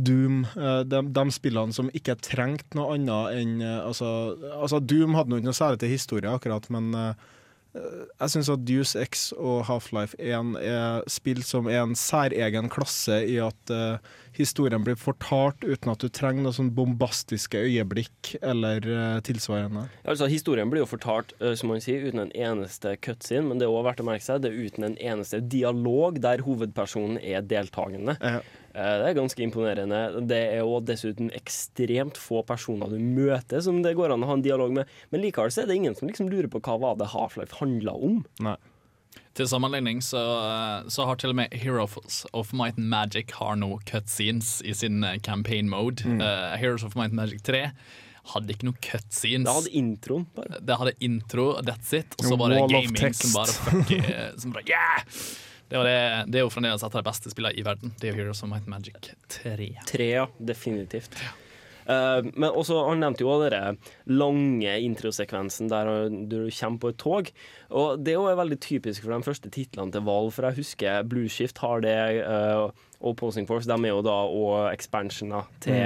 Doom, 0.00 0.46
eh, 0.56 0.80
de, 0.88 1.02
de 1.12 1.24
spillene 1.34 1.76
som 1.76 1.90
ikke 1.96 2.16
trengte 2.24 2.78
noe 2.78 2.94
annet 2.96 3.36
enn 3.36 3.58
eh, 3.64 3.80
altså, 3.84 4.08
altså, 4.56 4.80
Doom 4.80 5.16
hadde 5.18 5.40
noe 5.44 5.56
særlig 5.56 5.82
til 5.82 5.92
historie, 5.92 6.30
akkurat, 6.30 6.66
men 6.72 6.90
eh, 6.96 7.28
jeg 7.74 8.32
syns 8.32 8.48
at 8.50 8.64
Deuce 8.66 8.98
X 8.98 9.28
og 9.36 9.62
Half-Life 9.68 10.18
1 10.18 10.56
er 10.58 11.04
spill 11.10 11.42
som 11.46 11.68
er 11.70 11.84
en 11.84 11.94
særegen 11.98 12.70
klasse 12.72 13.20
i 13.30 13.36
at 13.42 13.72
uh, 13.74 14.00
historien 14.34 14.82
blir 14.82 14.98
fortalt 14.98 15.62
uten 15.62 15.92
at 15.92 16.02
du 16.02 16.08
trenger 16.10 16.42
noe 16.44 16.56
sånn 16.56 16.72
bombastiske 16.74 17.60
øyeblikk 17.62 18.34
eller 18.40 18.86
uh, 18.90 19.20
tilsvarende. 19.26 19.86
Altså, 20.02 20.26
Historien 20.30 20.70
blir 20.72 20.82
jo 20.82 20.90
fortalt 20.90 21.34
uh, 21.38 21.52
som 21.58 21.70
man 21.70 21.82
sier, 21.84 22.08
uten 22.08 22.24
en 22.24 22.34
eneste 22.34 22.96
cutscene, 23.04 23.46
men 23.48 23.62
det 23.62 23.68
er 23.68 23.74
også 23.74 23.86
verdt 23.90 24.02
å 24.02 24.08
merke 24.10 24.26
seg 24.26 24.42
det 24.42 24.50
er 24.50 24.66
uten 24.66 24.88
en 24.90 24.98
eneste 25.12 25.42
dialog 25.52 26.18
der 26.22 26.42
hovedpersonen 26.46 27.20
er 27.22 27.46
deltakende. 27.46 28.16
Eh, 28.18 28.40
Det 28.70 29.10
er 29.10 29.16
ganske 29.18 29.42
imponerende. 29.42 30.00
Det 30.30 30.40
er 30.54 30.60
jo 30.62 30.78
dessuten 30.86 31.30
ekstremt 31.34 32.18
få 32.20 32.44
personer 32.46 32.92
du 32.92 32.98
møter 33.02 33.62
som 33.64 33.80
det 33.84 33.96
går 33.98 34.14
an 34.14 34.26
å 34.26 34.30
ha 34.30 34.36
en 34.38 34.44
dialog 34.46 34.74
med, 34.76 34.90
men 35.10 35.24
likevel 35.24 35.50
så 35.50 35.64
er 35.64 35.70
det 35.70 35.80
ingen 35.80 35.96
som 35.98 36.10
liksom 36.10 36.30
lurer 36.30 36.50
på 36.52 36.62
hva 36.62 36.76
var 36.82 37.00
det 37.00 37.10
Half-Life 37.14 37.58
handla 37.58 37.96
om. 37.98 38.20
Til 39.34 39.48
sammenligning 39.48 40.02
så, 40.02 40.20
så 40.90 41.06
har 41.06 41.18
til 41.18 41.32
og 41.32 41.40
med 41.40 41.54
Heroes 41.54 42.22
of 42.36 42.52
Might 42.54 42.78
and 42.78 42.90
Magic 42.90 43.34
har 43.38 43.58
nå 43.58 43.76
cutscenes 43.90 44.58
i 44.66 44.74
sin 44.74 45.04
eh, 45.06 45.18
campaign 45.22 45.70
mode. 45.70 46.06
Mm. 46.06 46.22
Uh, 46.22 46.54
Heroes 46.58 46.86
of 46.86 46.96
Might 46.98 47.14
and 47.14 47.18
Magic 47.18 47.42
3 47.46 47.68
hadde 48.34 48.54
ikke 48.54 48.68
noe 48.68 48.80
cutscenes. 48.84 49.46
Det 49.46 49.54
hadde 49.54 49.76
introen, 49.80 50.26
bare. 50.36 50.58
Det 50.62 50.80
hadde 50.82 50.96
intro, 51.06 51.46
that's 51.66 51.94
it. 51.96 52.18
Og 52.18 52.26
så 52.28 52.38
var 52.38 52.54
det 52.54 52.64
gaming 52.70 53.14
som 53.16 53.32
bare 53.34 53.54
fuck 53.54 53.94
eh, 53.98 54.26
som 54.38 54.54
bare, 54.54 54.66
yeah! 54.68 55.22
Det, 55.70 55.78
var 55.78 55.86
det, 55.86 56.00
det 56.32 56.40
er 56.40 56.42
jo 56.42 56.50
fremdeles 56.50 56.82
et 56.82 56.90
av 56.90 56.98
de 56.98 57.06
beste 57.06 57.30
spillene 57.30 57.54
i 57.54 57.62
verden. 57.66 57.92
Det 58.00 58.08
er 58.08 58.16
jo 58.16 58.24
Heroes 58.24 58.42
of 58.42 58.50
Might 58.50 58.66
Magic 58.70 59.12
3. 59.30 59.70
3 59.86 60.08
ja. 60.10 60.26
Definitivt. 60.42 61.14
Eh, 61.90 62.20
men 62.34 62.50
også, 62.50 62.80
Han 62.88 63.02
nevnte 63.02 63.24
jo 63.24 63.36
den 63.42 63.78
lange 64.10 64.74
introsekvensen 64.84 65.70
der 65.70 66.10
du 66.10 66.50
kommer 66.50 66.82
på 66.82 66.92
et 66.92 66.98
tog. 66.98 67.30
Og 67.70 68.04
Det 68.04 68.14
er 68.14 68.40
veldig 68.42 68.60
typisk 68.60 69.04
for 69.04 69.14
de 69.14 69.22
første 69.22 69.50
titlene 69.50 69.92
til 69.92 70.02
Valve. 70.06 70.32
For 70.34 70.48
jeg 70.48 70.60
husker 70.60 71.06
Blueshift 71.06 71.58
har 71.58 71.80
det, 71.86 72.24
uh, 72.26 72.70
og 73.00 73.16
Posing 73.16 73.46
Force 73.48 73.68
de 73.68 73.78
er 73.78 73.94
jo 73.94 74.02
da 74.02 74.18
og 74.26 74.72
expansioner 74.74 75.46
til 75.60 75.78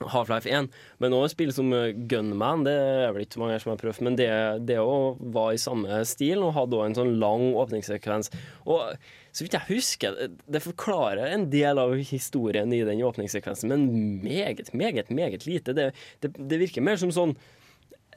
Half-Life 0.00 0.48
1. 0.50 0.68
Men 0.98 1.12
også 1.14 1.34
spill 1.36 1.52
som 1.54 1.68
eh, 1.72 1.92
Gunman, 2.10 2.64
det 2.66 2.74
er 2.74 3.12
vel 3.14 3.22
ikke 3.26 3.38
mange 3.42 3.54
her 3.54 3.62
som 3.62 3.70
har 3.74 3.78
prøvd, 3.82 4.00
men 4.02 4.16
det, 4.18 4.28
det 4.66 4.78
var 4.80 5.52
i 5.54 5.60
samme 5.62 6.00
stil 6.08 6.42
og 6.42 6.54
hadde 6.56 6.76
også 6.80 6.88
en 6.90 6.96
sånn 6.98 7.12
lang 7.22 7.44
åpningssekvens. 7.62 8.32
Og 8.66 8.96
så 9.34 9.44
vidt 9.46 9.54
jeg 9.58 9.68
husker, 9.70 10.14
det- 10.18 10.42
det 10.56 10.62
forklarer 10.64 11.32
en 11.34 11.48
del 11.50 11.78
av 11.78 11.94
historien 11.96 12.72
i 12.74 12.82
den 12.86 13.02
åpningssekvensen, 13.06 13.68
men 13.70 13.88
meget, 14.22 14.72
meget, 14.74 15.10
meget 15.10 15.46
lite. 15.46 15.74
Det, 15.74 15.92
det, 16.22 16.32
det 16.38 16.58
virker 16.66 16.82
mer 16.82 16.96
som 17.00 17.10
sånn 17.14 17.36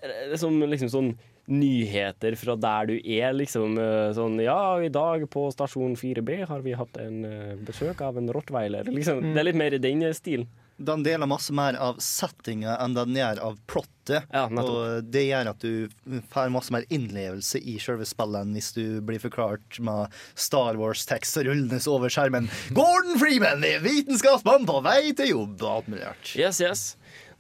eh, 0.02 0.36
som 0.38 0.60
liksom 0.62 0.90
sånn 0.94 1.14
nyheter 1.48 2.36
fra 2.36 2.58
der 2.60 2.90
du 2.90 2.96
er, 3.00 3.32
liksom 3.38 3.78
eh, 3.80 4.10
sånn 4.18 4.36
Ja, 4.44 4.58
i 4.84 4.90
dag 4.92 5.24
på 5.32 5.46
stasjon 5.54 5.94
4B 5.96 6.42
har 6.50 6.60
vi 6.66 6.74
hatt 6.76 6.98
en 7.00 7.22
eh, 7.24 7.54
besøk 7.64 8.02
av 8.04 8.18
en 8.20 8.28
rottweiler. 8.36 8.84
Liksom, 8.92 9.22
Mm. 9.24 9.34
Det 9.34 9.40
er 9.40 9.48
litt 9.48 9.62
mer 9.62 9.74
i 9.78 9.80
den 9.80 10.04
stilen. 10.14 10.48
Den 10.78 11.04
deler 11.06 11.30
masse 11.30 11.54
mer 11.56 11.78
av 11.82 11.98
settinga 12.04 12.76
enn 12.84 12.94
den 12.94 13.16
gjør 13.18 13.40
av 13.48 13.56
plottet. 13.70 14.28
og 14.62 15.08
det 15.10 15.24
gjør 15.28 15.50
at 15.52 15.64
du 15.64 16.22
får 16.32 16.52
masse 16.54 16.72
mer 16.72 16.86
innlevelse 16.94 17.60
i 17.60 17.78
selve 17.82 18.06
spillet 18.08 18.46
enn 18.46 18.54
hvis 18.56 18.70
du 18.78 19.02
blir 19.02 19.20
forklart 19.20 19.80
med 19.84 20.14
Star 20.38 20.78
Wars-tekst 20.80 21.42
rullende 21.44 21.82
over 21.90 22.14
skjermen. 22.14 22.48
Gordon 22.78 23.18
Freeman 23.20 23.66
vitenskapsmann 23.84 24.68
på 24.70 24.80
vei 24.86 25.12
til 25.18 25.34
jobb 25.34 25.62
og 25.64 25.74
alt 25.74 25.92
mulig 25.92 26.06
rart. 26.06 26.34
Yes, 26.38 26.62
yes. 26.62 26.86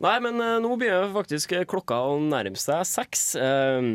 Nei, 0.03 0.17
men 0.21 0.41
eh, 0.41 0.57
nå 0.61 0.75
begynner 0.77 1.13
faktisk 1.13 1.55
klokka 1.69 2.01
å 2.09 2.17
nærme 2.21 2.59
seg 2.59 2.83
seks. 2.89 3.31
Eh, 3.37 3.93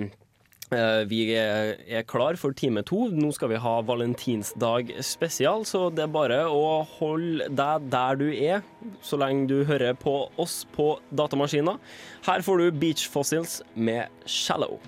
vi 1.09 1.21
er, 1.37 1.77
er 1.87 2.07
klar 2.09 2.39
for 2.41 2.57
time 2.57 2.83
to. 2.89 3.07
Nå 3.13 3.33
skal 3.37 3.53
vi 3.53 3.61
ha 3.61 3.75
valentinsdag 3.87 4.95
spesial, 5.05 5.67
så 5.69 5.87
det 5.93 6.07
er 6.07 6.15
bare 6.15 6.41
å 6.49 6.83
holde 6.97 7.51
deg 7.53 7.89
der 7.93 8.21
du 8.21 8.29
er, 8.33 8.65
så 9.05 9.21
lenge 9.21 9.49
du 9.53 9.63
hører 9.69 9.97
på 9.99 10.17
oss 10.41 10.63
på 10.77 10.95
datamaskiner. 11.13 11.81
Her 12.27 12.45
får 12.45 12.63
du 12.65 12.83
Beach 12.83 13.09
Fossils 13.13 13.61
med 13.75 14.09
'Shallow'. 14.25 14.81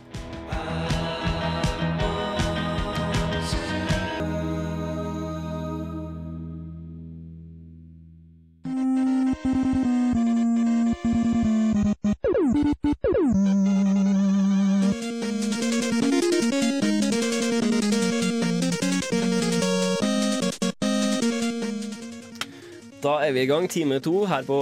Er 23.34 23.40
vi 23.40 23.46
i 23.48 23.50
gang, 23.50 23.64
time 23.66 23.96
to 23.98 24.12
her 24.30 24.44
på 24.46 24.56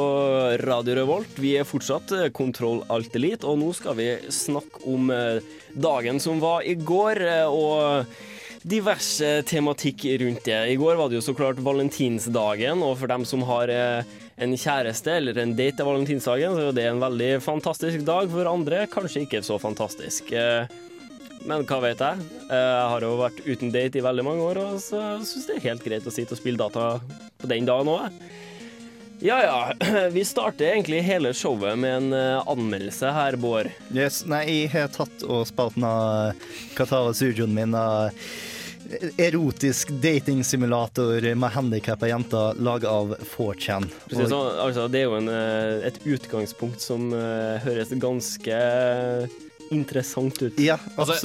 Radio 0.65 0.95
Revolt. 0.97 1.35
Vi 1.37 1.51
er 1.61 1.67
fortsatt 1.69 2.13
eh, 2.17 2.31
Kontroll 2.33 2.79
Alt 2.89 3.13
Elite, 3.19 3.45
og 3.45 3.59
nå 3.61 3.69
skal 3.77 3.99
vi 3.99 4.07
snakke 4.33 4.81
om 4.89 5.11
eh, 5.13 5.43
dagen 5.77 6.17
som 6.23 6.39
var 6.41 6.65
i 6.65 6.73
går, 6.81 7.21
eh, 7.21 7.53
og 7.53 8.65
diverse 8.65 9.43
tematikk 9.45 10.07
rundt 10.23 10.47
det. 10.49 10.57
I 10.73 10.79
går 10.81 10.97
var 10.97 11.11
det 11.13 11.19
jo 11.19 11.25
så 11.27 11.35
klart 11.37 11.61
valentinsdagen, 11.61 12.81
og 12.81 12.95
for 13.03 13.13
dem 13.13 13.27
som 13.29 13.45
har 13.45 13.69
en 13.75 14.55
kjæreste 14.57 15.19
eller 15.19 15.43
en 15.43 15.53
date 15.59 15.77
til 15.83 15.91
valentinsdagen, 15.91 16.57
så 16.57 16.71
er 16.71 16.79
det 16.79 16.87
en 16.89 17.03
veldig 17.03 17.33
fantastisk 17.45 18.07
dag. 18.09 18.31
For 18.33 18.49
andre 18.49 18.87
kanskje 18.89 19.27
ikke 19.27 19.43
så 19.45 19.59
fantastisk. 19.61 20.33
Men 21.43 21.67
hva 21.69 21.81
vet 21.83 22.01
jeg? 22.01 22.25
Jeg 22.47 22.87
har 22.95 23.05
jo 23.05 23.19
vært 23.21 23.43
uten 23.45 23.75
date 23.75 24.01
i 24.01 24.07
veldig 24.07 24.25
mange 24.31 24.47
år, 24.47 24.63
og 24.63 24.81
så 24.81 25.03
syns 25.27 25.51
det 25.51 25.59
er 25.59 25.69
helt 25.69 25.85
greit 25.85 26.09
å 26.09 26.15
sitte 26.15 26.39
og 26.39 26.41
spille 26.41 26.63
data 26.63 26.95
på 27.43 27.51
den 27.51 27.69
dagen 27.69 27.93
òg, 27.93 28.07
jeg. 28.07 28.49
Ja 29.25 29.43
ja, 29.45 29.73
vi 30.13 30.25
starter 30.25 30.65
egentlig 30.65 31.01
hele 31.07 31.35
showet 31.35 31.79
med 31.79 31.97
en 31.97 32.13
eh, 32.13 32.49
anmeldelse 32.49 33.11
her, 33.15 33.37
Bård. 33.39 33.69
Yes, 33.95 34.25
nei, 34.27 34.43
jeg 34.51 34.73
har 34.73 34.89
tatt 34.91 35.23
og 35.23 35.45
spilt 35.47 35.79
den 35.79 36.41
Katara 36.75 37.13
Sujoen 37.15 37.55
min. 37.55 37.77
av 37.79 38.11
Erotisk 39.17 39.89
datingsimulator 40.03 41.23
med 41.39 41.55
handikappa 41.55 42.11
jenter 42.11 42.59
laga 42.61 42.91
av 42.91 43.15
4chan. 43.37 43.87
Precis, 44.11 44.29
så, 44.29 44.41
altså, 44.59 44.89
det 44.91 45.05
er 45.05 45.07
jo 45.07 45.15
en, 45.21 45.31
eh, 45.31 45.87
et 45.87 46.03
utgangspunkt 46.03 46.83
som 46.83 47.13
eh, 47.15 47.63
høres 47.63 47.95
ganske 48.03 48.59
interessant 49.73 50.43
ut. 50.43 50.61
Ja, 50.61 50.79
Altså, 50.97 51.17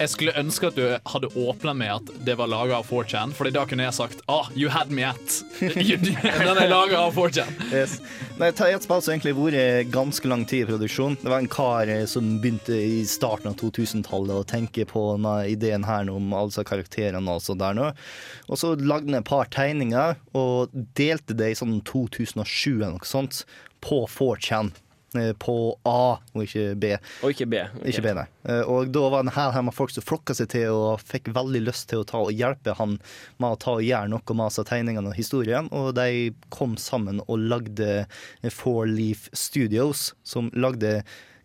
jeg 0.00 0.10
skulle 0.10 0.34
ønske 0.38 0.68
at 0.68 0.76
du 0.76 0.84
hadde 1.08 1.30
åpna 1.38 1.74
med 1.76 1.92
at 1.94 2.10
det 2.26 2.36
var 2.38 2.50
laga 2.50 2.80
av 2.80 2.88
4chan, 2.88 3.32
Fordi 3.36 3.52
da 3.54 3.64
kunne 3.68 3.86
jeg 3.86 3.96
sagt 3.96 4.22
ah, 4.28 4.48
you 4.56 4.70
had 4.72 4.90
me 4.90 5.04
at. 5.06 5.38
Den 5.60 6.58
er 6.58 6.68
laga 6.70 7.00
av 7.06 7.16
4chan. 7.16 7.50
Yes. 7.72 7.98
Nei, 8.40 8.50
ta 8.56 8.68
et 8.68 8.84
spill 8.84 9.02
som 9.04 9.14
egentlig 9.14 9.34
har 9.36 9.42
vært 9.46 9.92
ganske 9.94 10.28
lang 10.30 10.44
tid 10.48 10.66
i 10.66 10.70
produksjon. 10.72 11.16
Det 11.22 11.30
var 11.30 11.42
en 11.42 11.50
kar 11.52 11.90
eh, 11.92 12.04
som 12.10 12.36
begynte 12.42 12.76
i 12.76 13.02
starten 13.08 13.52
av 13.52 13.58
2000-tallet 13.60 14.34
å 14.42 14.46
tenke 14.48 14.86
på 14.88 15.04
denne 15.16 15.36
ideen 15.52 15.86
her 15.86 16.10
om 16.12 16.32
altså 16.36 16.64
karakterene 16.66 17.36
og 17.36 17.42
så 17.44 17.56
der 17.58 17.76
nå. 17.78 17.90
Og 18.48 18.58
så 18.60 18.74
lagde 18.76 19.12
han 19.12 19.20
et 19.20 19.28
par 19.28 19.50
tegninger 19.52 20.16
og 20.38 20.72
delte 20.98 21.36
det 21.38 21.52
i 21.52 21.58
sånn 21.58 21.80
2007 21.88 22.70
eller 22.72 22.96
noe 22.96 23.08
sånt 23.08 23.44
på 23.82 24.04
4chan. 24.10 24.72
Eh, 25.18 25.32
På 25.38 25.76
A 25.88 26.18
og 26.32 26.44
ikke 26.44 26.74
B. 26.78 26.92
Og 27.22 27.32
ikke 27.34 27.46
B. 27.52 27.60
Okay. 27.78 27.92
Ikke 27.92 28.04
B, 28.04 28.12
nei. 28.18 28.26
Eh, 28.48 28.62
Og 28.68 28.92
da 28.94 29.06
var 29.12 29.26
det 29.26 29.34
her, 29.36 29.50
her 29.54 29.64
med 29.66 29.76
folk 29.76 29.94
som 29.94 30.04
flokka 30.06 30.36
seg 30.38 30.50
til 30.54 30.70
og 30.74 31.02
fikk 31.04 31.32
veldig 31.34 31.64
lyst 31.68 31.88
til 31.92 32.02
å 32.02 32.08
ta 32.08 32.22
og 32.22 32.32
hjelpe 32.36 32.76
han 32.78 32.98
med 33.42 33.48
å 33.48 33.60
ta 33.60 33.76
og 33.78 33.86
gjøre 33.86 34.12
noe 34.12 34.38
med 34.38 34.60
tegningene 34.72 35.12
og 35.12 35.18
historien. 35.18 35.70
Og 35.72 35.94
de 35.98 36.30
kom 36.54 36.76
sammen 36.80 37.22
og 37.26 37.42
lagde 37.52 38.06
Four 38.50 38.86
Leaf 38.90 39.28
Studios, 39.32 40.12
som 40.22 40.50
lagde 40.54 41.02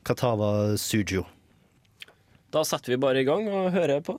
Katawa 0.08 0.77
Sujo. 0.77 1.25
Da 2.53 2.63
setter 2.63 2.93
vi 2.95 3.01
bare 3.01 3.21
i 3.21 3.27
gang 3.27 3.47
og 3.51 3.73
hører 3.75 3.99
på. 4.06 4.15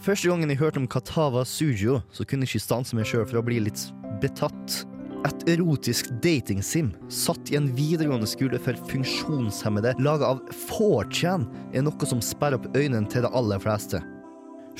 Første 0.00 0.30
gangen 0.30 0.48
jeg 0.48 0.56
hørte 0.56 0.80
om 0.80 0.86
Katawa 0.88 1.42
Sujo, 1.44 1.98
så 2.08 2.24
kunne 2.24 2.46
jeg 2.46 2.54
ikke 2.54 2.64
stanse 2.64 2.96
meg 2.96 3.04
sjøl 3.04 3.26
for 3.28 3.36
å 3.36 3.44
bli 3.44 3.58
litt 3.66 3.82
betatt. 4.22 4.78
Et 5.28 5.42
erotisk 5.52 6.08
datingsim 6.24 6.94
satt 7.12 7.52
i 7.52 7.58
en 7.58 7.66
videregående 7.76 8.28
skole 8.30 8.56
for 8.64 8.78
funksjonshemmede, 8.88 9.92
laga 10.00 10.30
av 10.32 10.40
4chan, 10.56 11.44
er 11.76 11.84
noe 11.84 12.08
som 12.08 12.24
sperrer 12.24 12.56
opp 12.56 12.70
øynene 12.72 13.12
til 13.12 13.26
de 13.26 13.32
aller 13.36 13.60
fleste. 13.60 14.00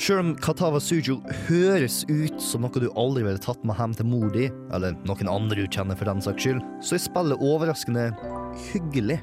Sjøl 0.01 0.23
om 0.23 0.33
Katawa 0.41 0.81
Sujo 0.81 1.19
høres 1.45 2.01
ut 2.09 2.41
som 2.41 2.65
noe 2.65 2.81
du 2.81 2.89
aldri 2.97 3.27
ville 3.27 3.45
tatt 3.45 3.61
med 3.61 3.77
hjem 3.77 3.93
til 3.99 4.09
mor 4.09 4.33
di, 4.33 4.47
eller 4.73 4.97
noen 5.05 5.29
andre 5.29 5.61
du 5.61 5.67
kjenner 5.69 5.99
for 5.99 6.09
den 6.09 6.25
saks 6.25 6.47
skyld, 6.47 6.65
så 6.81 6.97
er 6.97 7.05
spillet 7.05 7.45
overraskende 7.45 8.09
hyggelig. 8.71 9.21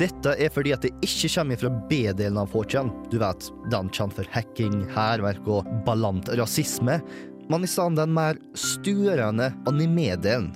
Dette 0.00 0.32
er 0.40 0.48
fordi 0.52 0.72
at 0.72 0.84
det 0.86 0.92
ikke 1.04 1.28
kommer 1.34 1.58
fra 1.60 1.70
B-delen 1.90 2.38
av 2.40 2.52
4chan. 2.54 2.88
Du 3.12 3.18
vet, 3.20 3.48
den 3.70 3.90
kjent 3.92 4.16
for 4.16 4.28
hacking, 4.32 4.86
hærverk 4.94 5.48
og 5.52 5.68
ballant 5.86 6.30
rasisme. 6.40 6.96
Men 7.52 7.66
i 7.66 7.68
stedet 7.68 8.00
den 8.00 8.14
mer 8.16 8.38
stuerende 8.56 9.50
anime-delen. 9.68 10.52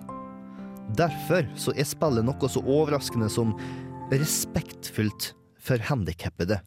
Derfor 0.97 1.45
så 1.59 1.75
er 1.77 1.89
spillet 1.89 2.25
noe 2.25 2.49
så 2.49 2.63
overraskende 2.63 3.29
som 3.33 3.53
respektfullt 4.13 5.33
for 5.61 5.83
handikappede. 5.83 6.63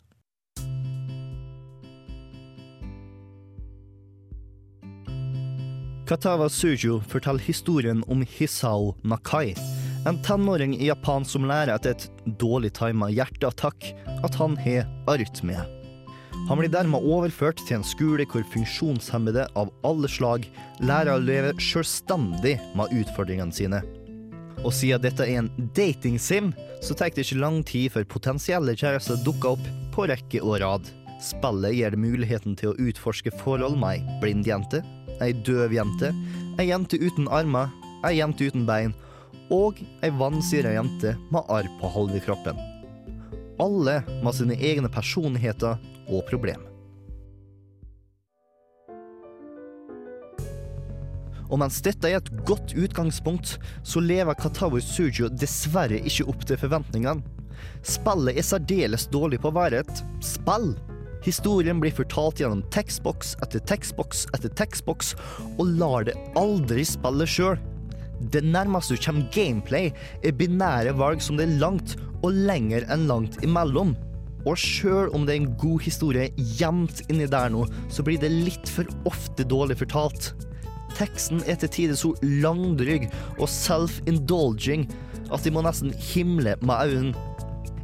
Katawa 6.09 6.49
Sujo 6.49 6.99
forteller 7.05 7.41
historien 7.45 8.03
om 8.09 8.24
Hisao 8.26 8.95
Nakai, 9.05 9.53
en 10.06 10.22
tenåring 10.22 10.78
i 10.80 10.88
Japan 10.88 11.26
som 11.26 11.45
lærer 11.47 11.74
etter 11.76 11.95
et 11.95 12.08
dårlig 12.39 12.72
tima 12.78 13.10
hjerteattakk 13.12 13.91
at 14.24 14.38
han 14.39 14.56
har 14.64 14.88
arytmie. 15.12 15.60
Han 16.47 16.60
blir 16.62 16.72
dermed 16.72 17.04
overført 17.04 17.60
til 17.68 17.80
en 17.80 17.86
skole 17.86 18.26
hvor 18.30 18.45
funksjonshemmede 18.54 19.47
av 19.60 19.72
alle 19.86 20.10
slag 20.10 20.47
lærer 20.80 21.18
å 21.18 21.24
leve 21.24 21.52
selvstendig 21.62 22.56
med 22.80 22.93
utfordringene 23.02 23.56
sine. 23.56 23.82
Og 24.64 24.72
siden 24.76 25.04
dette 25.04 25.26
er 25.28 25.41
en 25.41 25.52
datingsim, 25.76 26.54
så 26.84 26.95
tar 26.95 27.12
det 27.16 27.26
ikke 27.26 27.41
lang 27.43 27.60
tid 27.68 27.91
før 27.93 28.08
potensielle 28.12 28.76
kjærester 28.80 29.20
dukker 29.26 29.58
opp 29.58 29.68
på 29.95 30.08
rekke 30.12 30.41
og 30.43 30.60
rad. 30.64 30.88
Spillet 31.24 31.76
gir 31.76 31.91
det 31.91 32.00
muligheten 32.00 32.56
til 32.60 32.72
å 32.72 32.88
utforske 32.88 33.36
forhold 33.43 33.76
med 33.80 34.00
ei 34.00 34.18
blind 34.24 34.47
jente, 34.47 34.82
ei 35.20 35.34
døv 35.47 35.76
jente, 35.76 36.14
ei 36.60 36.70
jente 36.72 37.00
uten 37.00 37.28
armer, 37.28 37.72
ei 38.08 38.16
jente 38.22 38.47
uten 38.47 38.68
bein 38.68 38.95
og 39.54 39.80
ei 40.06 40.12
vannsira 40.14 40.74
jente 40.76 41.16
med 41.34 41.45
arr 41.50 41.70
på 41.82 41.91
halve 41.95 42.22
kroppen. 42.24 42.58
Alle 43.60 44.00
med 44.24 44.36
sine 44.38 44.56
egne 44.56 44.89
personligheter 44.91 45.80
og 46.08 46.26
problemer. 46.30 46.70
Og 51.50 51.58
mens 51.58 51.80
dette 51.82 52.06
er 52.06 52.20
et 52.20 52.32
godt 52.45 52.76
utgangspunkt, 52.78 53.56
så 53.82 54.02
lever 54.04 54.38
Katawi 54.38 54.84
Sujo 54.86 55.32
dessverre 55.34 55.97
ikke 56.06 56.28
opp 56.30 56.45
til 56.45 56.62
forventningene. 56.62 57.26
Spillet 57.84 58.38
er 58.38 58.45
særdeles 58.45 59.08
dårlig 59.12 59.41
på 59.41 59.50
å 59.50 59.58
være 59.58 59.82
et 59.82 60.04
spill. 60.24 60.76
Historien 61.26 61.82
blir 61.82 61.91
fortalt 61.91 62.39
gjennom 62.39 62.62
tekstboks 62.72 63.34
etter 63.43 63.64
tekstboks 63.68 64.28
etter 64.38 64.54
tekstboks, 64.62 65.16
og 65.58 65.74
lar 65.82 66.06
det 66.08 66.16
aldri 66.39 66.86
spille 66.88 67.28
sjøl. 67.28 67.58
Det 68.20 68.43
nærmeste 68.43 68.97
du 68.97 69.03
kommer 69.05 69.30
gameplay, 69.32 69.91
er 70.24 70.36
binære 70.36 70.93
valg 70.99 71.24
som 71.24 71.39
det 71.39 71.47
er 71.47 71.59
langt 71.61 71.95
og 72.20 72.36
lenger 72.36 72.86
enn 72.91 73.07
langt 73.07 73.39
imellom. 73.45 73.95
Og 74.47 74.59
sjøl 74.59 75.11
om 75.15 75.26
det 75.28 75.36
er 75.36 75.41
en 75.41 75.55
god 75.59 75.84
historie 75.84 76.30
gjemt 76.59 77.03
inni 77.11 77.28
der 77.32 77.51
nå, 77.51 77.65
så 77.91 78.03
blir 78.03 78.20
det 78.20 78.32
litt 78.32 78.72
for 78.72 78.88
ofte 79.09 79.47
dårlig 79.47 79.80
fortalt. 79.82 80.34
Teksten 80.97 81.43
er 81.47 81.59
til 81.59 81.72
tider 81.72 81.99
så 81.99 82.13
langdrygg 82.24 83.07
og 83.38 83.47
self-indulging 83.51 84.88
at 85.30 85.45
de 85.45 85.53
må 85.53 85.63
nesten 85.63 85.93
himle 86.11 86.55
med 86.65 86.89
øynene. 86.89 87.26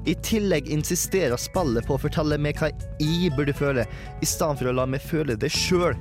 I 0.05 0.13
tillegg 0.21 0.67
insisterer 0.69 1.39
spillet 1.41 1.87
på 1.87 1.95
å 1.95 2.01
fortelle 2.01 2.37
meg 2.37 2.59
hva 2.61 2.69
jeg 3.01 3.31
burde 3.33 3.55
føle, 3.57 3.87
i 4.21 4.27
stedet 4.29 4.59
for 4.59 4.69
å 4.69 4.75
la 4.77 4.85
meg 4.89 5.01
føle 5.01 5.33
det 5.41 5.49
sjøl. 5.53 5.95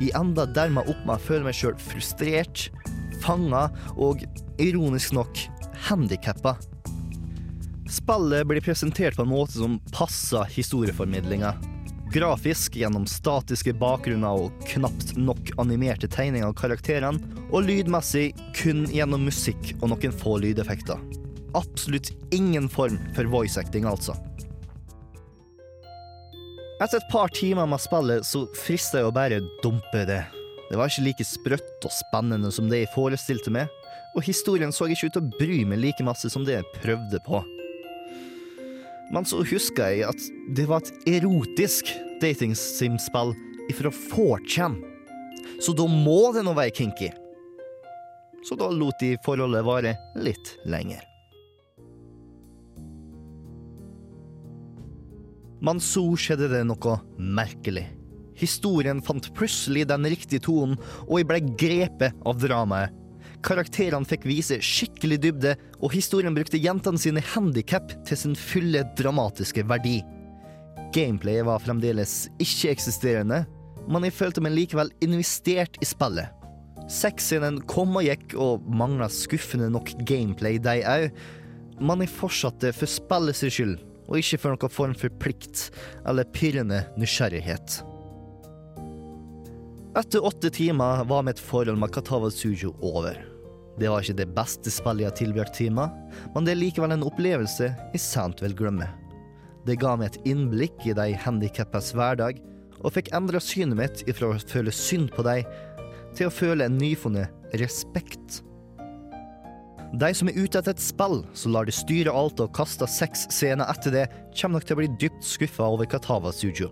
Jeg 0.00 0.14
enda 0.16 0.46
dermed 0.56 0.88
opp 0.88 1.02
med 1.04 1.18
å 1.18 1.24
føle 1.26 1.44
meg 1.44 1.56
sjøl 1.56 1.76
frustrert, 1.80 2.70
fanga 3.26 3.66
og, 3.96 4.22
ironisk 4.62 5.12
nok, 5.16 5.44
handikappa. 5.88 6.56
Spillet 7.90 8.46
blir 8.46 8.64
presentert 8.64 9.16
på 9.16 9.22
en 9.26 9.30
måte 9.30 9.58
som 9.58 9.78
passer 9.94 10.46
historieformidlinga. 10.50 11.54
Grafisk 12.14 12.76
gjennom 12.78 13.06
statiske 13.10 13.74
bakgrunner 13.78 14.46
og 14.46 14.66
knapt 14.70 15.16
nok 15.18 15.52
animerte 15.62 16.08
tegninger 16.10 16.48
av 16.48 16.54
karakterene, 16.58 17.20
og 17.50 17.66
lydmessig 17.66 18.30
kun 18.58 18.86
gjennom 18.90 19.26
musikk 19.26 19.74
og 19.80 19.90
noen 19.92 20.14
få 20.14 20.38
lydeffekter. 20.42 21.02
Absolutt 21.58 22.12
ingen 22.34 22.68
form 22.70 22.98
for 23.14 23.28
voice 23.30 23.58
acting, 23.60 23.86
altså. 23.86 24.16
Etter 26.82 27.00
et 27.00 27.12
par 27.12 27.30
timer 27.32 27.68
med 27.70 27.80
spillet 27.80 28.26
så 28.28 28.44
frister 28.58 29.00
jeg 29.00 29.08
å 29.08 29.14
bare 29.14 29.40
dumpe 29.62 30.02
det. 30.08 30.22
Det 30.70 30.78
var 30.78 30.90
ikke 30.90 31.06
like 31.06 31.26
sprøtt 31.26 31.86
og 31.86 31.94
spennende 31.94 32.50
som 32.54 32.70
det 32.70 32.82
jeg 32.82 32.94
forestilte 32.94 33.52
meg, 33.54 33.70
og 34.16 34.24
historien 34.26 34.72
så 34.74 34.88
ikke 34.90 35.10
ut 35.10 35.16
til 35.18 35.22
å 35.22 35.36
bry 35.38 35.60
meg 35.68 35.82
like 35.82 36.06
masse 36.06 36.30
som 36.32 36.46
det 36.46 36.56
jeg 36.56 36.72
prøvde 36.80 37.20
på. 37.26 37.42
Men 39.14 39.26
så 39.28 39.44
husker 39.46 39.92
jeg 39.94 40.06
at 40.08 40.28
det 40.56 40.66
var 40.66 40.82
et 40.82 41.10
erotisk 41.18 41.92
datingsimspill 42.22 43.34
ifra 43.70 43.92
4chan. 43.94 44.80
Så 45.62 45.74
da 45.76 45.86
må 45.90 46.32
det 46.34 46.42
nå 46.46 46.56
være 46.56 46.74
kinky. 46.74 47.12
Så 48.46 48.58
da 48.58 48.70
lot 48.70 48.98
de 49.02 49.14
forholdet 49.24 49.66
vare 49.66 49.94
litt 50.18 50.56
lenger. 50.66 51.04
Men 55.66 55.80
så 55.82 56.02
skjedde 56.20 56.50
det 56.52 56.66
noe 56.68 56.98
merkelig. 57.16 57.86
Historien 58.36 59.00
fant 59.04 59.30
plutselig 59.36 59.86
den 59.88 60.06
riktige 60.12 60.44
tonen, 60.44 60.76
og 61.06 61.20
jeg 61.20 61.28
ble 61.30 61.40
grepet 61.56 62.26
av 62.26 62.40
dramaet. 62.42 63.02
Karakterene 63.46 64.08
fikk 64.08 64.24
vise 64.26 64.58
skikkelig 64.64 65.18
dybde, 65.22 65.54
og 65.78 65.92
historien 65.94 66.34
brukte 66.34 66.60
jentene 66.60 66.98
sine 66.98 67.22
handikap 67.34 67.92
til 68.08 68.18
sin 68.18 68.36
fulle 68.38 68.82
dramatiske 68.98 69.62
verdi. 69.68 70.00
Gameplayet 70.94 71.46
var 71.46 71.62
fremdeles 71.62 72.26
ikke-eksisterende, 72.42 73.44
men 73.86 74.06
jeg 74.06 74.16
følte 74.16 74.42
meg 74.42 74.56
likevel 74.56 74.90
investert 75.04 75.78
i 75.82 75.86
spillet. 75.86 76.32
Sexscenen 76.90 77.60
kom 77.70 77.96
og 77.98 78.06
gikk, 78.06 78.36
og 78.38 78.66
mangla 78.66 79.08
skuffende 79.10 79.68
nok 79.74 79.92
gameplay, 80.06 80.58
de 80.62 80.80
òg, 80.86 81.10
men 81.82 82.02
jeg 82.02 82.14
fortsatte 82.14 82.72
for 82.74 82.90
spillet 82.90 83.38
sin 83.38 83.52
skyld, 83.52 83.76
og 84.06 84.20
ikke 84.20 84.40
for 84.42 84.54
noen 84.54 84.72
form 84.72 84.96
for 84.96 85.20
plikt 85.22 85.68
eller 86.06 86.28
pirrende 86.34 86.84
nysgjerrighet. 86.98 87.82
Etter 89.96 90.24
åtte 90.24 90.50
timer 90.50 91.04
var 91.04 91.22
mitt 91.22 91.38
forhold 91.40 91.78
med 91.78 91.92
Katawa 91.92 92.28
Sujo 92.30 92.74
over. 92.84 93.16
Det 93.80 93.88
var 93.88 94.04
ikke 94.04 94.18
det 94.18 94.26
beste 94.36 94.68
spillet 94.68 95.06
jeg 95.06 95.08
har 95.08 95.16
tilbrakt 95.16 95.56
timer, 95.56 95.94
men 96.34 96.44
det 96.44 96.52
er 96.52 96.58
likevel 96.60 96.92
en 96.92 97.06
opplevelse 97.08 97.70
jeg 97.70 98.02
sent 98.04 98.42
vil 98.44 98.52
glemme. 98.58 98.90
Det 99.64 99.78
ga 99.80 99.94
meg 99.96 100.10
et 100.10 100.28
innblikk 100.28 100.84
i 100.84 100.92
de 100.98 101.14
handikappes 101.24 101.94
hverdag, 101.96 102.42
og 102.84 102.92
fikk 102.92 103.08
endra 103.16 103.40
synet 103.40 103.80
mitt 103.80 104.04
ifra 104.04 104.34
å 104.34 104.42
føle 104.52 104.74
synd 104.74 105.14
på 105.16 105.24
dem, 105.24 105.48
til 106.12 106.28
å 106.28 106.34
føle 106.42 106.68
en 106.68 106.76
nyfunnet 106.76 107.56
respekt. 107.56 108.42
De 109.96 110.12
som 110.12 110.28
er 110.28 110.36
ute 110.36 110.60
etter 110.60 110.74
et 110.76 110.88
spill 110.92 111.22
som 111.32 111.56
lar 111.56 111.64
det 111.64 111.76
styre 111.78 112.12
alt 112.12 112.42
og 112.44 112.52
kaster 112.58 112.90
seks 112.90 113.30
scener 113.32 113.64
etter 113.72 113.96
det, 113.96 114.08
kommer 114.36 114.60
nok 114.60 114.68
til 114.68 114.76
å 114.76 114.82
bli 114.82 114.92
dypt 115.00 115.24
skuffa 115.24 115.72
over 115.72 115.88
Katawa 115.88 116.36
Sujo. 116.36 116.68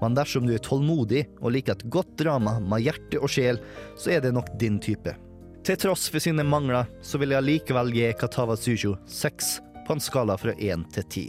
Men 0.00 0.14
dersom 0.16 0.46
du 0.48 0.54
er 0.54 0.62
tålmodig 0.64 1.26
og 1.40 1.52
liker 1.52 1.76
et 1.76 1.86
godt 1.92 2.14
drama 2.20 2.58
med 2.60 2.86
hjerte 2.86 3.20
og 3.20 3.28
sjel, 3.32 3.60
så 4.00 4.16
er 4.16 4.24
det 4.24 4.32
nok 4.36 4.48
din 4.60 4.78
type. 4.80 5.12
Til 5.66 5.76
tross 5.76 6.08
for 6.08 6.22
sine 6.24 6.44
mangler, 6.46 6.88
så 7.04 7.20
vil 7.20 7.34
jeg 7.36 7.44
likevel 7.44 7.92
gi 7.92 8.06
Katawa 8.16 8.56
Sujo 8.56 8.94
seks 9.06 9.58
på 9.86 9.92
en 9.96 10.00
skala 10.00 10.38
fra 10.40 10.54
én 10.56 10.86
til 10.94 11.04
ti. 11.12 11.26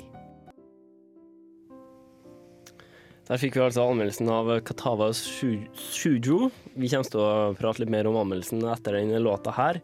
Der 3.27 3.39
fikk 3.39 3.55
vi 3.55 3.63
altså 3.63 3.85
anmeldelsen 3.87 4.27
av 4.31 4.49
Katawa 4.67 5.11
Sujo. 5.15 6.49
Vi 6.73 6.89
kommer 6.91 7.11
til 7.11 7.21
å 7.21 7.53
prate 7.59 7.83
litt 7.83 7.91
mer 7.93 8.09
om 8.09 8.17
anmeldelsen 8.19 8.63
etter 8.71 8.97
denne 8.97 9.21
låta 9.23 9.53
her. 9.55 9.79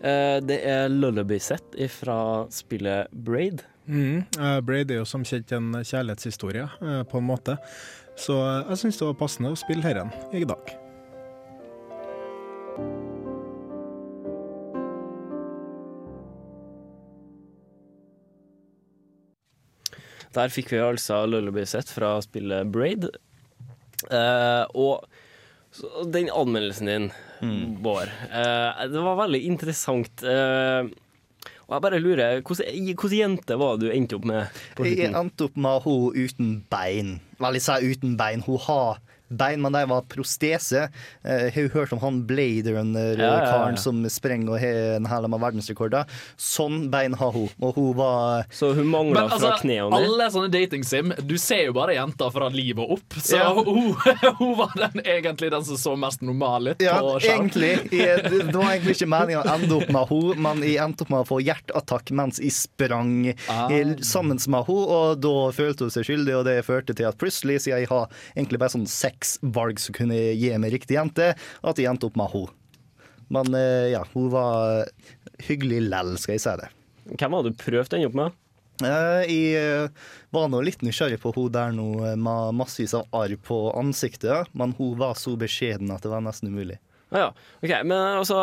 Eh, 0.00 0.38
Det 0.40 0.60
er 0.64 0.88
Lullaby 0.88 1.38
Set 1.38 1.76
fra 1.92 2.46
spillet 2.48 3.10
Braid. 3.12 3.60
Mm. 3.90 4.24
eh, 4.38 4.60
Braid 4.60 4.90
er 4.90 5.00
jo 5.02 5.04
som 5.08 5.24
kjent 5.24 5.52
en 5.52 5.72
kjærlighetshistorie, 5.82 6.68
eh, 6.80 7.02
på 7.04 7.18
en 7.18 7.26
måte. 7.26 7.58
Så 8.18 8.36
eh, 8.42 8.70
jeg 8.72 8.82
syns 8.84 9.00
det 9.00 9.08
var 9.10 9.18
passende 9.20 9.52
å 9.54 9.58
spille 9.58 9.84
herren 9.86 10.12
i 10.36 10.44
dag. 10.48 10.76
Der 20.30 20.52
fikk 20.54 20.70
vi 20.70 20.78
altså 20.78 21.24
Lullaby 21.26 21.64
Set 21.66 21.90
fra 21.90 22.14
spillet 22.22 22.68
Braid. 22.70 23.08
Eh, 24.10 24.64
og 24.78 25.06
så 25.74 26.04
den 26.10 26.30
anmeldelsen 26.34 26.90
din, 26.90 27.10
Bård, 27.80 28.10
eh, 28.28 28.80
det 28.90 29.00
var 29.00 29.16
veldig 29.22 29.40
interessant. 29.48 30.22
Eh, 30.22 30.90
og 31.66 31.74
jeg 31.76 31.84
bare 31.86 32.00
lurer, 32.02 32.40
hvordan 32.42 33.14
jente 33.14 33.56
var 33.58 33.78
det 33.78 33.86
du 33.86 33.94
endte 33.94 34.18
opp 34.18 34.26
med? 34.28 34.62
på 34.76 34.86
Jeg 34.88 35.12
endte 35.14 35.46
opp 35.46 35.56
med 35.56 35.86
hun 35.86 36.16
uten 36.18 36.54
bein. 36.70 37.12
Vel, 37.40 37.56
sier 37.60 37.80
uten 37.80 38.18
bein. 38.20 38.42
Hun 38.44 38.60
har 38.66 39.00
bein, 39.30 39.60
men 39.62 39.72
de 39.72 39.84
var 39.88 40.02
prostese. 40.10 40.88
Eh, 41.24 41.46
Har 41.54 41.62
du 41.62 41.68
hørt 41.74 41.92
om 41.94 42.00
han 42.02 42.22
Blade 42.26 42.70
Ja, 42.70 42.82
ja, 42.82 42.82
Runner-karen 42.82 43.76
ja. 43.76 43.80
som 43.80 44.02
sprenger 44.10 44.54
og 44.56 44.60
har 44.60 44.96
en 44.98 45.06
hæl 45.06 45.28
med 45.30 45.40
verdensrekorder? 45.40 46.04
Sånn 46.40 46.88
bein 46.90 47.14
har 47.14 47.32
hun, 47.34 47.48
og 47.62 47.74
hun 47.78 47.92
var 47.98 48.44
Så 48.50 48.72
hun 48.74 48.88
mangla 48.90 49.22
Men 49.28 49.30
altså, 49.36 49.52
alle 49.94 50.26
sånne 50.34 50.50
datingsim, 50.52 51.12
du 51.26 51.36
ser 51.38 51.66
jo 51.68 51.74
bare 51.76 51.94
jenter 51.94 52.30
fra 52.34 52.48
livet 52.52 52.90
opp. 52.96 53.16
Så 53.20 53.36
Ja. 53.38 53.52
hun, 53.54 53.94
hun 54.40 54.56
var 54.58 54.74
den, 54.76 55.02
egentlig 55.04 55.50
den 55.54 55.64
som 55.64 55.76
så 55.80 55.96
mest 55.98 56.22
normal 56.26 56.72
ut 56.74 56.82
Ja, 56.82 56.98
på 57.00 57.16
skjerm. 57.20 57.46
egentlig. 57.50 57.72
Jeg, 57.92 58.24
det 58.30 58.54
var 58.56 58.72
egentlig 58.74 58.96
ikke 58.98 59.10
meningen 59.14 59.44
å 59.44 59.54
ende 59.54 59.78
opp 59.78 59.88
med 59.94 60.10
henne, 60.10 60.40
men 60.48 60.62
jeg 60.66 60.80
endte 60.82 61.06
opp 61.06 61.10
med 61.14 61.22
å 61.24 61.28
få 61.28 61.40
hjerteattakk 61.44 62.10
mens 62.18 62.40
jeg 62.42 62.52
sprang 62.56 63.34
Ah. 63.48 63.68
eh, 63.70 63.94
sammen 64.02 64.38
med 64.40 64.64
henne, 64.66 64.86
og 64.90 65.20
da 65.22 65.34
følte 65.54 65.86
hun 65.86 65.90
seg 65.94 66.04
skyldig, 66.08 66.34
og 66.40 66.44
det 66.48 66.58
førte 66.66 66.94
til 66.96 67.06
at 67.08 67.18
plutselig, 67.20 67.60
siden 67.62 67.80
jeg 67.84 67.88
har 67.90 68.08
egentlig 68.36 68.58
bare 68.58 68.72
sånn 68.74 68.86
seks 68.90 69.19
valg 69.56 69.80
som 69.82 69.96
kunne 69.96 70.16
gi 70.34 70.50
meg 70.60 70.74
riktig 70.74 70.96
jente, 70.98 71.32
at 71.36 71.80
jeg 71.80 71.90
endte 71.90 72.08
opp 72.10 72.18
med 72.20 72.32
henne. 72.34 72.56
Men 73.30 73.54
eh, 73.54 73.92
ja, 73.92 74.02
hun 74.14 74.28
var 74.32 74.86
hyggelig 75.46 75.84
lell, 75.86 76.16
skal 76.18 76.34
jeg 76.36 76.42
si 76.44 76.54
det. 76.58 76.70
Hvem 77.16 77.36
hadde 77.36 77.52
du 77.52 77.58
prøvd 77.60 77.94
å 77.94 77.98
ende 77.98 78.08
opp 78.10 78.18
med? 78.18 78.38
Eh, 78.80 79.22
Jeg 79.30 79.60
eh, 79.60 80.12
var 80.34 80.48
nå 80.50 80.60
litt 80.66 80.82
nysgjerrig 80.82 81.20
på 81.22 81.32
hun 81.36 81.50
der 81.54 81.70
nå 81.76 81.88
med 82.18 82.54
massevis 82.58 82.94
av 82.98 83.06
arr 83.14 83.36
på 83.44 83.58
ansiktet, 83.78 84.50
men 84.56 84.74
hun 84.78 84.96
var 85.00 85.14
så 85.20 85.36
beskjeden 85.38 85.92
at 85.94 86.02
det 86.02 86.10
var 86.12 86.24
nesten 86.26 86.50
umulig. 86.50 86.78
Ah, 87.10 87.18
ja. 87.24 87.28
ok, 87.58 87.72
Men 87.90 87.98
altså, 88.20 88.36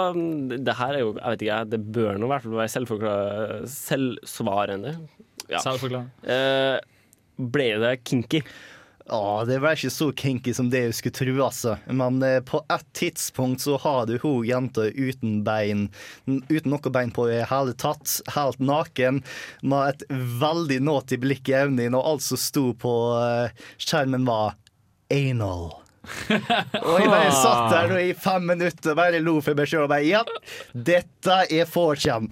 det 0.60 0.74
her 0.76 0.98
er 0.98 1.00
jo 1.00 1.14
Jeg 1.16 1.32
vet 1.38 1.44
ikke, 1.46 1.60
det 1.72 1.78
bør 1.96 2.18
nå 2.20 2.28
i 2.28 2.32
hvert 2.34 2.44
fall 2.44 2.58
være 2.58 3.68
selvsvarende. 3.72 4.92
Ja. 5.48 5.62
Selvforklarende. 5.64 6.12
Eh, 6.28 6.80
ble 7.38 7.68
det 7.80 7.94
kinky? 8.08 8.42
Ja, 9.08 9.46
det 9.48 9.62
var 9.64 9.78
ikke 9.78 9.92
så 9.94 10.10
kinky 10.12 10.52
som 10.54 10.68
det 10.72 10.82
jeg 10.84 10.96
skulle 10.98 11.16
tro, 11.16 11.36
altså. 11.46 11.78
Men 11.88 12.20
eh, 12.26 12.42
på 12.44 12.60
et 12.74 12.84
tidspunkt 12.98 13.64
så 13.64 13.78
har 13.80 14.06
du 14.10 14.18
hun 14.20 14.44
jenta 14.48 14.90
uten 14.92 15.40
bein, 15.48 15.88
uten 16.28 16.74
noe 16.74 16.92
bein 16.92 17.14
på 17.16 17.30
i 17.32 17.40
hele 17.48 17.76
tatt, 17.80 18.18
helt 18.36 18.60
naken, 18.60 19.22
med 19.64 19.94
et 19.94 20.06
veldig 20.44 20.82
naughty 20.84 21.20
blikk 21.24 21.48
i 21.54 21.56
øynene 21.62 21.96
og 21.96 22.14
alt 22.14 22.28
som 22.28 22.42
sto 22.42 22.70
på 22.76 22.94
eh, 23.22 23.68
skjermen 23.80 24.28
var 24.28 24.58
anal. 25.14 25.70
og 26.88 26.94
jeg 27.02 27.10
bare 27.12 27.32
satt 27.36 27.72
der 27.74 27.90
nå 27.92 27.98
i 28.00 28.14
fem 28.16 28.46
minutter 28.48 28.94
og 28.94 29.00
bare 29.00 29.20
lo 29.24 29.38
for 29.44 29.60
meg 29.60 29.68
sjøl 29.68 29.86
og 29.86 29.92
bare 29.92 30.06
Ja, 30.08 30.22
dette 30.72 31.40
er 31.52 31.68
4chan. 31.68 32.30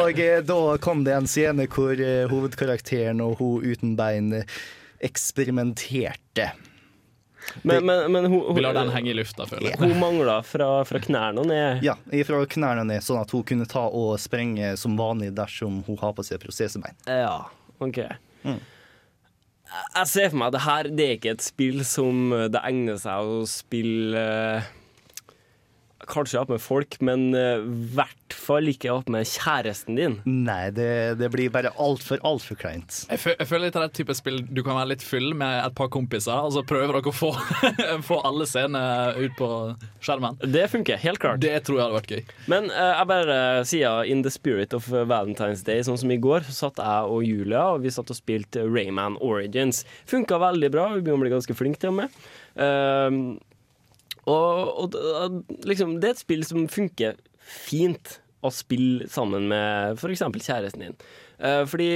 og 0.00 0.20
eh, 0.20 0.40
da 0.44 0.60
kom 0.82 1.04
det 1.04 1.16
en 1.16 1.28
scene 1.28 1.68
hvor 1.72 1.92
eh, 1.92 2.24
hovedkarakteren 2.30 3.20
og 3.24 3.36
hun 3.40 3.66
uten 3.68 3.96
bein 4.00 4.32
eh, 4.40 4.60
eksperimenterte. 5.00 6.50
Men, 7.62 7.86
men, 7.86 8.12
men 8.12 8.26
hun, 8.26 8.54
Vi 8.54 8.60
lar 8.60 8.74
den 8.76 8.90
henge 8.92 9.10
i 9.10 9.14
lufta, 9.16 9.46
føler 9.48 9.70
jeg. 9.70 9.78
Hun 9.80 9.94
mangla 9.98 10.40
fra, 10.46 10.68
fra 10.86 11.00
knærne 11.02 11.42
og 11.42 11.48
ned. 11.50 11.84
Ja, 11.84 11.96
fra 12.28 12.42
knærne 12.52 12.84
ned, 12.86 13.04
sånn 13.04 13.20
at 13.22 13.32
hun 13.34 13.44
kunne 13.48 13.66
ta 13.70 13.86
og 13.88 14.12
sprenge 14.20 14.74
som 14.80 14.98
vanlig 15.00 15.32
dersom 15.38 15.80
hun 15.86 15.98
har 16.02 16.12
på 16.16 16.26
seg 16.26 16.42
prosesebein. 16.42 16.98
Ja, 17.08 17.48
OK. 17.80 18.02
Mm. 18.44 18.60
Jeg 19.70 20.10
ser 20.10 20.30
for 20.32 20.40
meg 20.40 20.50
at 20.50 20.56
det 20.56 20.64
her 20.66 20.90
det 20.90 21.06
er 21.06 21.16
ikke 21.16 21.34
et 21.36 21.44
spill 21.46 21.82
som 21.86 22.34
det 22.50 22.62
egner 22.66 22.98
seg 23.00 23.32
å 23.32 23.42
spille 23.48 24.22
eh, 24.58 24.70
Kanskje 26.10 26.40
opp 26.40 26.50
med 26.52 26.62
folk, 26.62 26.96
men 27.04 27.30
eh, 27.36 27.60
i 27.60 27.90
hvert 27.94 28.34
fall 28.34 28.70
ikke 28.70 28.92
opp 28.92 29.10
med 29.12 29.28
kjæresten 29.28 29.98
din. 29.98 30.16
Nei, 30.26 30.70
det, 30.74 30.90
det 31.20 31.30
blir 31.32 31.52
bare 31.54 31.72
altfor, 31.80 32.20
altfor 32.26 32.58
kleint. 32.60 33.04
Jeg, 33.10 33.22
jeg 33.38 33.48
føler 33.48 33.68
litt 33.68 33.78
av 33.78 33.86
det 33.86 33.94
type 33.98 34.14
spill 34.18 34.40
Du 34.48 34.62
kan 34.66 34.78
være 34.78 34.92
litt 34.94 35.04
full 35.06 35.32
med 35.38 35.60
et 35.64 35.76
par 35.78 35.90
kompiser, 35.92 36.34
og 36.34 36.54
så 36.56 36.64
prøver 36.66 36.98
dere 36.98 37.12
å 37.12 37.14
få, 37.14 37.30
få 38.08 38.20
alle 38.26 38.48
scenene 38.50 39.14
ut 39.20 39.36
på 39.38 39.50
skjermen. 40.02 40.38
Det 40.42 40.66
funker, 40.72 41.00
helt 41.00 41.22
klart. 41.22 41.42
Det 41.42 41.54
tror 41.66 41.78
jeg 41.78 41.86
hadde 41.86 41.98
vært 42.00 42.14
gøy. 42.16 42.36
Men 42.52 42.70
uh, 42.74 42.92
jeg 42.98 43.10
bare 43.10 43.40
sier 43.68 44.10
in 44.10 44.24
the 44.26 44.32
spirit 44.32 44.74
of 44.76 44.88
Valentine's 44.90 45.64
Day, 45.66 45.84
sånn 45.86 46.00
som 46.00 46.12
i 46.12 46.20
går, 46.20 46.46
så 46.48 46.66
satt 46.66 46.82
jeg 46.82 47.14
og 47.14 47.24
Julia 47.26 47.66
og 47.74 47.84
vi 47.84 47.92
satt 47.94 48.10
og 48.10 48.18
spilte 48.18 48.64
Rayman 48.66 49.18
Origins. 49.24 49.84
Funka 50.10 50.40
veldig 50.42 50.72
bra, 50.74 50.88
vi 50.94 51.04
begynner 51.04 51.20
å 51.20 51.26
bli 51.26 51.34
ganske 51.34 51.56
flinke 51.56 51.82
til 51.82 51.92
og 51.92 52.00
med. 52.02 52.20
Ehm, 52.60 53.38
og, 54.30 54.96
og 54.96 55.66
liksom, 55.68 55.98
det 56.02 56.10
er 56.10 56.16
et 56.16 56.22
spill 56.22 56.44
som 56.46 56.66
funker 56.70 57.18
fint 57.40 58.18
å 58.44 58.52
spille 58.54 59.08
sammen 59.10 59.48
med 59.50 59.98
f.eks. 59.98 60.24
kjæresten 60.40 60.86
din. 60.86 60.98
Uh, 61.40 61.62
fordi 61.68 61.90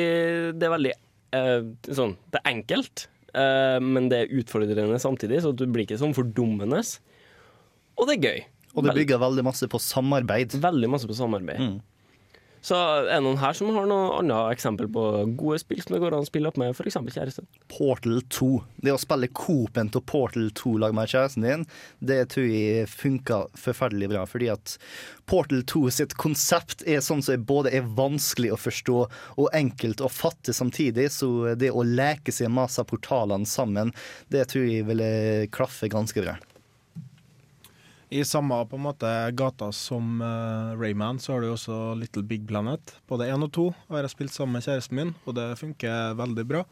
det 0.57 0.67
er 0.67 0.73
veldig 0.73 0.95
uh, 1.37 1.67
sånn 1.93 2.15
Det 2.33 2.41
er 2.41 2.51
enkelt, 2.53 3.07
uh, 3.37 3.79
men 3.85 4.09
det 4.13 4.23
er 4.23 4.37
utfordrende 4.41 5.01
samtidig, 5.03 5.43
så 5.45 5.53
du 5.57 5.67
blir 5.69 5.87
ikke 5.87 6.01
sånn 6.01 6.17
fordummende. 6.17 6.83
Og 7.95 8.09
det 8.09 8.19
er 8.19 8.29
gøy. 8.29 8.45
Og 8.75 8.87
det 8.89 8.97
bygger 8.97 9.21
veldig 9.23 9.45
masse 9.47 9.69
på 9.71 9.79
samarbeid. 9.81 10.57
Veldig 10.63 10.89
masse 10.91 11.09
på 11.09 11.17
samarbeid. 11.17 11.79
Så 12.65 12.77
er 12.79 13.09
det 13.11 13.19
noen 13.27 13.37
her 13.43 13.53
som 13.57 13.69
har 13.77 13.85
noe 13.89 14.15
annet 14.23 14.55
eksempel 14.55 14.89
på 14.89 15.03
gode 15.37 15.59
spill 15.61 15.83
som 15.85 15.93
det 15.93 16.01
går 16.01 16.15
an 16.17 16.25
å 16.25 16.29
spille 16.29 16.49
opp 16.49 16.57
med 16.61 16.73
f.eks. 16.73 16.97
kjæresten? 16.97 17.49
Portal 17.69 18.23
2. 18.33 18.49
Det 18.87 18.95
å 18.95 19.01
spille 19.01 19.29
Coop-en 19.37 19.91
til 19.93 20.05
Portal 20.09 20.49
2 20.57 20.73
lag 20.81 20.97
med 20.97 21.13
kjæresten 21.13 21.45
din, 21.45 21.67
det 22.01 22.23
tror 22.33 22.49
jeg 22.49 22.89
funker 22.89 23.53
forferdelig 23.61 24.09
bra. 24.15 24.25
Fordi 24.31 24.49
at 24.55 24.79
Portal 25.29 25.61
2 25.75 25.85
sitt 25.99 26.17
konsept 26.21 26.87
er 26.89 27.05
sånn 27.05 27.21
som 27.27 27.45
både 27.45 27.75
er 27.77 27.85
vanskelig 28.01 28.55
å 28.55 28.61
forstå 28.61 28.97
og 29.05 29.53
enkelt 29.53 30.01
å 30.01 30.09
fatte 30.09 30.57
samtidig. 30.57 31.11
Så 31.13 31.53
det 31.61 31.69
å 31.69 31.85
leke 31.85 32.33
seg 32.33 32.49
med 32.49 32.73
disse 32.73 32.89
portalene 32.89 33.49
sammen, 33.49 33.93
det 34.33 34.49
tror 34.55 34.65
jeg 34.65 34.89
ville 34.89 35.13
klaffe 35.53 35.93
ganske 35.93 36.25
bra. 36.25 36.39
I 38.11 38.25
samme 38.25 38.59
på 38.69 38.77
en 38.77 38.85
måte 38.85 39.11
gata 39.33 39.71
som 39.73 40.21
uh, 40.23 40.75
Rayman, 40.79 41.19
så 41.19 41.35
har 41.35 41.45
du 41.45 41.53
også 41.53 41.95
Little 41.99 42.23
Big 42.23 42.45
Planet. 42.49 42.97
Både 43.09 43.31
én 43.33 43.43
og 43.47 43.53
to 43.57 43.71
har 43.89 44.05
jeg 44.05 44.13
spilt 44.13 44.35
sammen 44.35 44.59
med 44.59 44.67
kjæresten 44.67 44.99
min, 44.99 45.15
og 45.25 45.39
det 45.39 45.55
funker 45.61 46.19
veldig 46.19 46.45
bra. 46.51 46.65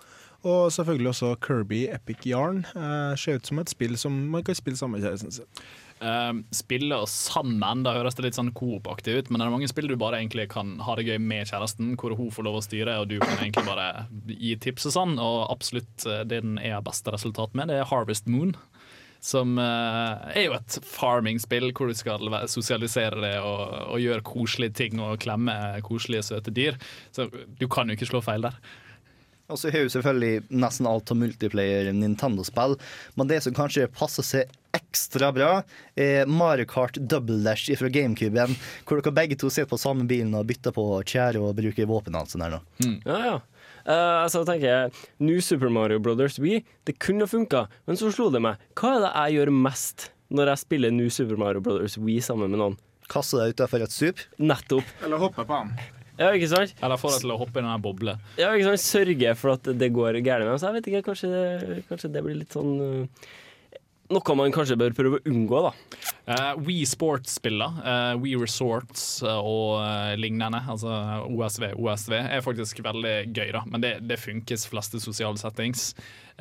Og 0.42 0.72
selvfølgelig 0.74 1.12
også 1.12 1.36
Kirby 1.42 1.86
Epic 1.94 2.26
Yarn. 2.26 2.64
Uh, 2.74 3.14
ser 3.16 3.38
ut 3.38 3.46
som 3.46 3.62
et 3.62 3.72
spill 3.72 3.96
som 3.98 4.14
man 4.32 4.44
kan 4.44 4.58
spille 4.58 4.78
sammen 4.78 4.98
med 4.98 5.06
kjæresten 5.06 5.34
sin. 5.34 5.64
Uh, 6.02 6.42
spille 6.50 6.96
sammen, 7.06 7.84
da 7.86 7.94
høres 7.94 8.16
det 8.18 8.24
litt 8.26 8.38
sånn 8.38 8.50
coop-aktig 8.58 9.20
ut, 9.20 9.28
men 9.30 9.38
det 9.38 9.46
er 9.46 9.52
mange 9.54 9.70
spill 9.70 9.86
du 9.86 9.94
bare 9.94 10.18
egentlig 10.18 10.48
kan 10.50 10.74
ha 10.82 10.96
det 10.98 11.06
gøy 11.06 11.20
med 11.22 11.46
kjæresten, 11.46 11.92
hvor 12.00 12.16
hun 12.18 12.32
får 12.34 12.48
lov 12.48 12.58
å 12.58 12.64
styre, 12.66 12.96
og 12.98 13.12
du 13.12 13.20
kan 13.22 13.36
egentlig 13.38 13.68
bare 13.68 14.08
gi 14.26 14.56
tips 14.58 14.90
og 14.90 14.96
sånn. 14.96 15.14
Og 15.22 15.44
absolutt 15.54 16.06
eh, 16.10 16.24
det 16.26 16.42
den 16.42 16.58
er 16.58 16.82
beste 16.82 17.14
resultat 17.14 17.54
med, 17.54 17.70
det 17.70 17.78
er 17.78 17.86
Harvest 17.86 18.26
Moon. 18.26 18.56
Som 19.22 19.54
eh, 19.62 20.30
er 20.34 20.46
jo 20.48 20.56
et 20.56 20.78
farming-spill 20.82 21.70
hvor 21.70 21.90
du 21.90 21.94
skal 21.94 22.26
sosialisere 22.50 23.20
det 23.22 23.34
og, 23.38 23.60
og 23.94 24.02
gjøre 24.02 24.26
koselige 24.26 24.74
ting 24.82 25.02
og 25.02 25.20
klemme 25.22 25.54
koselige, 25.86 26.26
søte 26.26 26.54
dyr. 26.54 26.78
Så 27.14 27.28
du 27.30 27.68
kan 27.70 27.86
jo 27.86 27.98
ikke 27.98 28.10
slå 28.10 28.22
feil 28.24 28.48
der. 28.48 28.58
Og 29.52 29.58
så 29.60 29.70
har 29.72 29.84
jo 29.84 29.92
selvfølgelig 29.92 30.46
nesten 30.54 30.88
alt 30.88 31.10
av 31.12 31.18
multiplayer 31.20 31.90
Nintendo-spill, 31.92 32.78
men 33.18 33.28
det 33.28 33.42
som 33.44 33.54
kanskje 33.56 33.90
passer 33.92 34.24
seg 34.24 34.52
ekstra 34.72 35.28
bra, 35.36 35.50
er 35.98 36.30
Mario 36.30 36.64
Kart 36.70 36.96
Double 36.96 37.42
Dash 37.44 37.68
fra 37.76 37.90
GameCuben, 37.92 38.56
hvor 38.88 39.02
dere 39.02 39.14
begge 39.18 39.36
to 39.36 39.50
sitter 39.52 39.68
på 39.68 39.80
samme 39.82 40.06
bilen 40.08 40.32
og 40.38 40.48
bytter 40.48 40.72
på 40.72 40.86
tjære 41.04 41.42
og 41.42 41.58
bruker 41.58 41.90
våpen 41.90 42.16
og 42.16 42.32
der 42.32 42.56
nå. 42.56 42.62
Ja, 43.04 43.18
ja. 43.26 43.36
Eh, 43.82 44.24
så 44.32 44.42
tenker 44.48 44.68
jeg 44.68 45.06
New 45.22 45.40
Super 45.44 45.72
Mario 45.72 46.02
Brothers 46.02 46.38
Wii, 46.42 46.62
det 46.88 46.98
kunne 47.02 47.28
funka, 47.30 47.66
men 47.88 47.98
så 47.98 48.12
slo 48.14 48.28
det 48.34 48.42
meg. 48.44 48.60
Hva 48.78 48.96
er 48.96 49.04
det 49.06 49.12
jeg 49.14 49.38
gjør 49.40 49.54
mest 49.62 50.10
når 50.32 50.52
jeg 50.52 50.62
spiller 50.64 50.94
New 50.94 51.10
Super 51.12 51.40
Mario 51.40 51.64
Brothers 51.64 51.98
Wii 52.00 52.20
sammen 52.24 52.52
med 52.52 52.62
noen? 52.62 52.78
Kaste 53.12 53.40
deg 53.40 53.56
utafor 53.56 53.82
et 53.84 53.92
sup? 53.92 54.22
Nettopp. 54.40 54.94
Eller 55.04 55.20
hoppe 55.20 55.44
på 55.44 55.58
ham. 55.58 55.74
Ja, 56.20 56.30
ikke 56.36 56.48
sant? 56.52 56.74
Eller 56.84 57.00
få 57.00 57.10
deg 57.12 57.24
til 57.24 57.32
å 57.34 57.38
hoppe 57.40 57.60
i 57.60 57.64
den 57.64 57.84
boble. 57.84 58.14
Ja, 58.38 58.52
ikke 58.52 58.70
sant? 58.70 58.84
Sørge 58.84 59.32
for 59.40 59.56
at 59.56 59.68
det 59.80 59.88
går 59.96 60.20
gærent 60.20 60.46
med 60.46 60.52
dem. 60.54 60.60
Så 60.60 60.68
jeg 60.68 60.76
vet 60.78 60.90
ikke, 60.90 61.06
kanskje, 61.08 61.82
kanskje 61.88 62.10
det 62.12 62.22
blir 62.24 62.38
litt 62.42 62.54
sånn 62.54 62.74
eh, 62.84 63.30
Noe 64.12 64.34
man 64.36 64.52
kanskje 64.52 64.76
bør 64.80 64.94
prøve 64.96 65.20
å 65.20 65.24
unngå, 65.30 65.60
da. 65.68 65.70
Uh, 66.26 66.50
We 66.66 66.82
Sports-spiller, 66.88 67.78
uh, 67.84 68.14
We 68.20 68.34
Resorts 68.36 69.22
uh, 69.24 69.38
og 69.38 69.78
uh, 69.80 70.12
lignende, 70.18 70.60
altså 70.68 70.90
OSV, 71.28 71.70
OSV, 71.78 72.16
er 72.18 72.44
faktisk 72.44 72.82
veldig 72.84 73.14
gøy, 73.30 73.52
da. 73.54 73.62
Men 73.70 73.84
det, 73.84 73.94
det 74.10 74.20
funkes 74.20 74.66
fleste 74.68 75.00
sosiale 75.02 75.40
settings. 75.40 75.92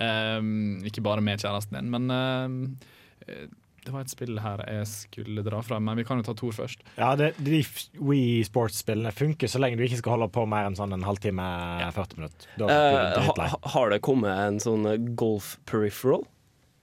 Ikke 0.02 1.04
bare 1.06 1.22
med 1.22 1.44
kjæresten 1.44 1.78
din, 1.78 1.90
men 1.94 2.14
eh, 2.16 3.44
det 3.86 3.94
var 3.94 4.04
et 4.06 4.12
spill 4.14 4.38
her 4.42 4.62
jeg 4.68 4.88
skulle 4.90 5.44
dra 5.46 5.62
fra, 5.66 5.80
men 5.82 5.98
vi 5.98 6.06
kan 6.06 6.20
jo 6.22 6.26
ta 6.26 6.36
Tor 6.38 6.54
først. 6.54 6.84
Ja, 7.00 7.14
det, 7.18 7.32
de 7.42 7.64
Wii 7.98 8.44
Sports-spillene 8.46 9.14
funker 9.16 9.50
så 9.50 9.62
lenge 9.62 9.80
du 9.80 9.86
ikke 9.88 10.02
skal 10.04 10.18
holde 10.18 10.30
på 10.34 10.46
mer 10.50 10.70
enn 10.70 10.78
sånn 10.78 10.94
en 10.94 11.06
halvtime, 11.08 11.48
40 11.96 12.20
minutter. 12.22 12.52
Da 12.62 12.70
Eh, 12.72 13.32
ha, 13.32 13.48
har 13.74 13.94
det 13.94 14.02
kommet 14.06 14.38
en 14.38 14.62
sånn 14.62 14.86
eh, 14.90 15.00
golf 15.18 15.56
peripheral? 15.70 16.28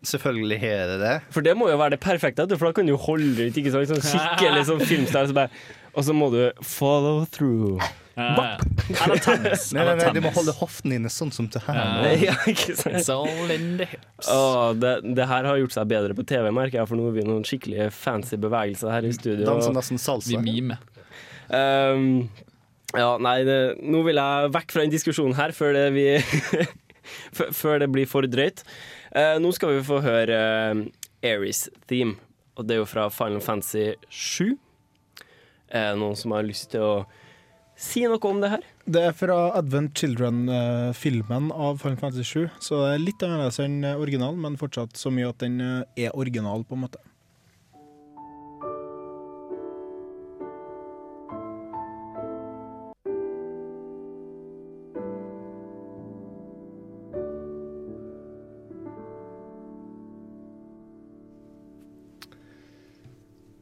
Selvfølgelig 0.07 0.61
har 0.62 0.90
det 0.92 0.99
det. 1.03 1.14
For 1.34 1.42
det 1.42 1.57
må 1.59 1.70
jo 1.72 1.78
være 1.80 1.96
det 1.96 2.03
perfekte, 2.05 2.46
for 2.55 2.70
da 2.70 2.76
kan 2.76 2.86
du 2.86 2.94
holde 3.03 3.49
ut 3.49 3.57
ikke 3.59 3.72
sant? 3.74 3.90
Sånn 3.90 4.05
skikkelig 4.05 4.66
sånn 4.68 4.84
filmstyle. 4.86 5.30
Så 5.30 5.34
bare 5.34 5.51
Og 5.99 6.05
så 6.07 6.14
må 6.14 6.28
du 6.30 6.42
follow 6.62 7.24
through. 7.34 7.82
Eller 8.18 9.20
tennis. 9.22 9.68
Nei, 9.74 9.84
nei, 9.86 9.94
nei, 9.99 10.11
du 10.14 10.20
må 10.22 10.30
holde 10.34 10.55
hoftene 10.59 10.96
dine 10.96 11.11
sånn 11.12 11.30
som 11.34 11.49
til 11.51 11.62
her. 11.66 11.78
Ja. 11.78 12.12
Ja, 12.28 12.34
ikke 12.51 12.74
sant? 12.78 12.99
It's 12.99 13.55
in 13.55 13.68
the 13.80 13.86
hips. 13.90 14.30
Åh, 14.30 14.72
det, 14.78 14.92
det 15.18 15.28
her 15.30 15.46
har 15.51 15.61
gjort 15.61 15.74
seg 15.74 15.90
bedre 15.90 16.16
på 16.18 16.26
TV, 16.26 16.51
merker 16.55 16.80
jeg, 16.80 16.90
for 16.90 16.99
nå 16.99 17.09
har 17.09 17.16
vi 17.18 17.26
noen 17.26 17.46
skikkelig 17.46 17.88
fancy 17.94 18.38
bevegelser 18.42 18.94
her 18.94 19.07
i 19.07 19.14
studio. 19.14 19.46
Danser 19.46 19.74
dansen, 19.76 20.03
salsa. 20.03 20.34
Vi 20.34 20.42
mimer. 20.42 20.82
Um, 21.49 22.28
ja, 22.96 23.11
nei, 23.22 23.38
det, 23.46 23.59
nå 23.86 24.03
vil 24.07 24.18
jeg 24.20 24.53
vekk 24.55 24.74
fra 24.74 24.84
den 24.84 24.94
diskusjonen 24.94 25.38
her 25.38 25.55
før 25.57 25.74
det, 25.76 25.86
vi, 25.94 26.09
før 27.61 27.82
det 27.84 27.90
blir 27.94 28.09
for 28.11 28.26
drøyt. 28.30 28.64
Eh, 29.19 29.37
nå 29.43 29.51
skal 29.57 29.73
vi 29.75 29.87
få 29.87 29.99
høre 30.05 30.35
uh, 30.71 30.83
Aries 31.27 31.64
Theme, 31.91 32.19
og 32.55 32.69
det 32.69 32.77
er 32.77 32.83
jo 32.85 32.91
fra 32.91 33.09
Final 33.11 33.43
Fantasy 33.43 33.97
7. 34.14 34.53
Er 35.75 35.95
det 35.95 35.99
noen 35.99 36.14
som 36.19 36.37
har 36.37 36.47
lyst 36.47 36.71
til 36.75 36.85
å 36.85 36.93
si 37.79 38.05
noe 38.07 38.21
om 38.31 38.39
det 38.45 38.53
her? 38.53 38.69
Det 38.87 39.03
er 39.09 39.16
fra 39.16 39.39
Advent 39.59 39.99
Children-filmen 39.99 41.51
av 41.51 41.83
Final 41.83 41.99
Fantasy 41.99 42.29
7, 42.31 42.61
så 42.62 42.85
det 42.85 42.93
er 42.93 43.05
litt 43.09 43.25
annerledes 43.27 43.59
enn 43.64 43.81
originalen, 43.91 44.39
men 44.45 44.61
fortsatt 44.61 44.95
så 45.01 45.11
mye 45.14 45.33
at 45.33 45.43
den 45.43 45.59
eh, 45.64 46.07
er 46.07 46.14
original, 46.14 46.62
på 46.69 46.79
en 46.79 46.87
måte. 46.87 47.03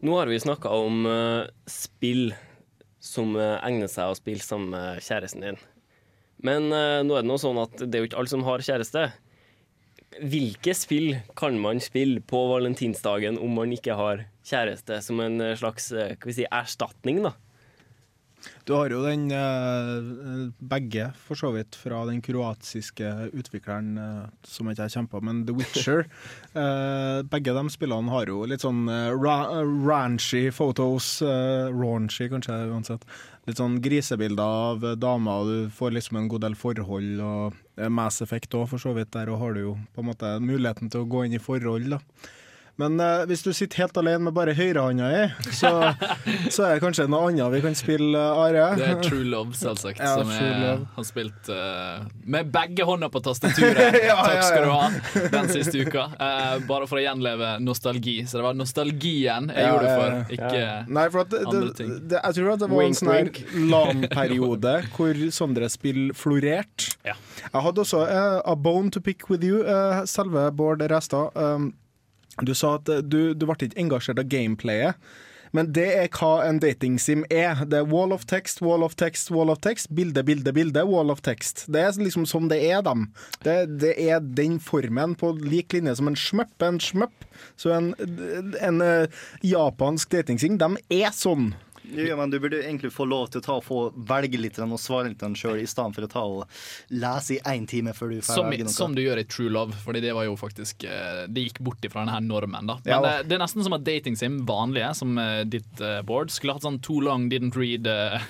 Nå 0.06 0.14
har 0.14 0.28
vi 0.30 0.38
snakka 0.38 0.70
om 0.70 1.06
uh, 1.08 1.48
spill 1.66 2.28
som 3.02 3.32
uh, 3.34 3.56
egner 3.64 3.88
seg 3.90 4.12
å 4.12 4.18
spille 4.18 4.44
sammen 4.44 4.70
med 4.76 5.00
kjæresten 5.02 5.42
din. 5.42 5.56
Men 6.46 6.68
uh, 6.70 7.02
nå 7.02 7.16
er 7.16 7.24
det 7.24 7.30
noe 7.30 7.42
sånn 7.42 7.58
at 7.58 7.74
det 7.80 7.96
er 7.96 8.04
jo 8.04 8.10
ikke 8.10 8.20
alle 8.20 8.30
som 8.30 8.44
har 8.46 8.62
kjæreste. 8.62 9.02
Hvilke 10.22 10.76
spill 10.78 11.16
kan 11.38 11.58
man 11.58 11.82
spille 11.82 12.22
på 12.22 12.44
valentinsdagen 12.52 13.40
om 13.42 13.58
man 13.58 13.74
ikke 13.74 13.96
har 13.98 14.22
kjæreste, 14.46 15.00
som 15.02 15.24
en 15.24 15.42
slags 15.58 15.90
si, 15.90 16.46
erstatning, 16.46 17.24
da? 17.26 17.34
Du 18.66 18.72
har 18.74 18.90
jo 18.90 19.02
den 19.04 19.28
eh, 19.30 20.48
begge, 20.58 21.10
for 21.22 21.38
så 21.38 21.52
vidt, 21.54 21.76
fra 21.78 22.00
den 22.08 22.18
kroatiske 22.24 23.30
utvikleren 23.30 23.92
eh, 24.02 24.24
som 24.42 24.66
jeg 24.66 24.76
ikke 24.76 24.86
har 24.88 24.94
kjempa, 24.96 25.20
men 25.22 25.44
The 25.46 25.56
Witcher. 25.56 26.06
Eh, 26.56 27.20
begge 27.28 27.52
de 27.52 27.62
spillene 27.68 28.08
har 28.08 28.30
jo 28.30 28.38
litt 28.48 28.62
sånn 28.64 28.86
ra 28.88 29.34
ranchy 29.60 30.46
photos. 30.54 31.18
raunchy, 31.20 32.30
kanskje, 32.32 32.56
uansett. 32.72 33.04
Litt 33.44 33.60
sånn 33.60 33.76
grisebilder 33.84 34.40
av 34.70 34.86
damer, 34.96 35.42
og 35.42 35.50
du 35.50 35.74
får 35.76 35.92
liksom 35.98 36.22
en 36.22 36.30
god 36.32 36.46
del 36.46 36.56
forhold. 36.56 37.20
og 37.20 37.90
Mass 37.92 38.22
Effect 38.24 38.56
òg, 38.56 38.70
for 38.72 38.80
så 38.80 38.94
vidt. 38.96 39.12
Der 39.12 39.28
og 39.34 39.42
har 39.42 39.52
du 39.52 39.60
jo 39.66 39.76
på 39.92 40.00
en 40.00 40.08
måte 40.08 40.32
muligheten 40.40 40.88
til 40.88 41.04
å 41.04 41.10
gå 41.12 41.26
inn 41.26 41.36
i 41.36 41.42
forhold, 41.42 41.92
da. 41.92 42.00
Men 42.76 42.98
uh, 43.00 43.22
hvis 43.28 43.40
du 43.40 43.52
sitter 43.56 43.80
helt 43.86 43.96
alene 43.96 44.26
med 44.26 44.34
bare 44.36 44.52
høyrehånda 44.52 45.06
i, 45.08 45.20
så, 45.56 45.70
så 46.54 46.66
er 46.66 46.74
det 46.76 46.82
kanskje 46.84 47.06
noe 47.08 47.30
annet 47.30 47.54
vi 47.54 47.60
kan 47.64 47.76
spille, 47.78 48.20
Are. 48.20 48.66
Det 48.76 48.88
er 48.90 48.98
True 49.00 49.24
Love, 49.24 49.54
selvsagt. 49.56 50.02
Ja, 50.02 50.10
som 50.18 50.32
er, 50.34 50.50
Love. 50.60 50.88
har 50.98 51.06
spilt 51.08 51.48
uh, 51.48 52.04
med 52.28 52.50
begge 52.52 52.84
hånda 52.88 53.08
på 53.12 53.22
tastaturet. 53.24 53.96
Ja, 54.06 54.16
Takk 54.20 54.34
ja, 54.36 54.42
skal 54.44 54.66
du 54.66 54.72
ha 54.74 55.30
den 55.32 55.48
siste 55.50 55.80
uka. 55.86 56.04
Uh, 56.20 56.58
bare 56.68 56.86
for 56.90 57.00
å 57.00 57.02
gjenleve 57.04 57.54
nostalgi. 57.64 58.18
Så 58.28 58.38
det 58.38 58.44
var 58.44 58.58
nostalgien 58.58 59.48
jeg 59.50 59.64
Ja, 59.64 59.70
gjorde 59.72 59.86
det 59.86 59.96
for, 59.96 60.12
ja. 60.12 60.36
ikke 60.36 60.92
Nei, 60.98 61.06
for 61.14 61.22
at 61.24 61.32
det, 61.32 61.40
andre 61.48 61.72
ting. 61.80 61.94
det, 62.12 62.20
jeg 62.20 62.36
tror 62.38 62.52
at 62.52 62.60
det 62.62 62.68
var 62.74 62.82
Wink, 62.82 63.00
en 63.00 63.00
sånn. 63.00 63.40
LAN-periode 63.72 64.74
hvor 64.94 65.24
Sondre 65.34 65.70
spill 65.72 66.12
florerte. 66.16 66.92
Ja. 67.08 67.16
Jeg 67.46 67.64
hadde 67.70 67.82
også 67.86 68.04
A 68.06 68.54
Bone 68.58 68.92
to 68.94 69.00
Pick 69.00 69.26
With 69.32 69.44
You, 69.46 69.62
eh, 69.64 70.04
selve 70.10 70.46
Bård 70.56 70.84
Restad. 70.92 71.32
Um, 71.38 71.72
du 72.42 72.52
sa 72.54 72.76
at 72.80 72.90
eh, 72.92 73.04
du, 73.04 73.32
du 73.34 73.46
ble 73.46 73.56
ikke 73.56 73.80
engasjert 73.80 74.20
av 74.20 74.28
gameplayet. 74.32 75.00
Men 75.56 75.70
det 75.72 75.86
er 75.96 76.08
hva 76.12 76.42
en 76.44 76.58
datingsim 76.60 77.22
er. 77.32 77.62
Det 77.70 77.78
er 77.78 77.88
wall 77.88 78.12
of 78.12 78.26
text, 78.28 78.60
wall 78.64 78.84
of 78.84 78.96
text, 78.98 79.30
wall 79.32 79.52
of 79.52 79.62
text. 79.64 79.88
Bilde, 79.94 80.24
bilde, 80.26 80.52
bilde, 80.52 80.82
wall 80.84 81.12
of 81.14 81.22
text. 81.24 81.64
Det 81.72 81.80
er 81.80 82.00
liksom 82.02 82.26
sånn 82.28 82.50
det 82.52 82.58
er, 82.66 82.82
dem. 82.84 83.06
Det, 83.46 83.56
det 83.80 83.94
er 84.02 84.20
den 84.20 84.58
formen, 84.60 85.14
på 85.16 85.32
lik 85.38 85.76
linje 85.76 85.96
som 86.00 86.10
en 86.10 86.18
smøpp 86.18 86.66
en 86.66 86.80
smøpp. 86.82 87.28
Så 87.60 87.72
en, 87.72 87.92
en, 88.00 88.82
en 88.82 88.82
japansk 89.44 90.12
datingsim, 90.12 90.58
de 90.60 90.74
er 90.98 91.14
sånn. 91.16 91.54
Ja, 91.94 92.16
men 92.18 92.30
du 92.30 92.38
burde 92.42 92.58
egentlig 92.64 92.90
få 92.92 93.06
lov 93.08 93.28
til 93.30 93.40
å 93.40 93.44
ta 93.44 93.56
og 93.60 93.64
få 93.66 93.78
velge 94.08 94.40
litt 94.40 94.58
og 94.58 94.74
svare 94.80 95.10
litt 95.12 95.22
sjøl, 95.38 95.60
i 95.62 95.68
stedet 95.70 95.94
for 95.94 96.06
å 96.06 96.10
ta 96.10 96.22
og 96.26 96.58
lese 96.90 97.36
i 97.36 97.40
én 97.52 97.66
time 97.68 97.94
før 97.96 98.14
du 98.14 98.20
får 98.26 98.42
velge 98.48 98.66
noe. 98.66 98.74
som 98.74 98.94
du 98.96 99.02
gjør 99.04 99.20
i 99.22 99.24
True 99.24 99.52
Love, 99.52 99.76
Fordi 99.84 100.00
det 100.02 100.14
var 100.16 100.24
jo 100.26 100.36
faktisk 100.36 100.84
eh, 100.84 101.26
Det 101.28 101.46
gikk 101.46 101.60
bort 101.60 101.84
ifra 101.84 102.04
denne 102.04 102.20
normen. 102.26 102.66
da 102.66 102.78
Men 102.84 102.92
Ja. 102.92 103.00
det, 103.02 103.28
det 103.28 103.38
er 103.38 103.44
nesten 103.44 103.62
som 103.66 103.76
at 103.76 103.84
datingsim, 103.86 104.40
vanlige, 104.48 104.94
som 104.98 105.16
eh, 105.18 105.44
ditt 105.44 105.80
eh, 105.80 106.00
board, 106.02 106.30
skulle 106.34 106.56
hatt 106.56 106.66
sånn 106.66 106.80
too 106.82 107.00
long, 107.00 107.28
didn't 107.30 107.56
read 107.56 107.86
eh, 107.86 108.20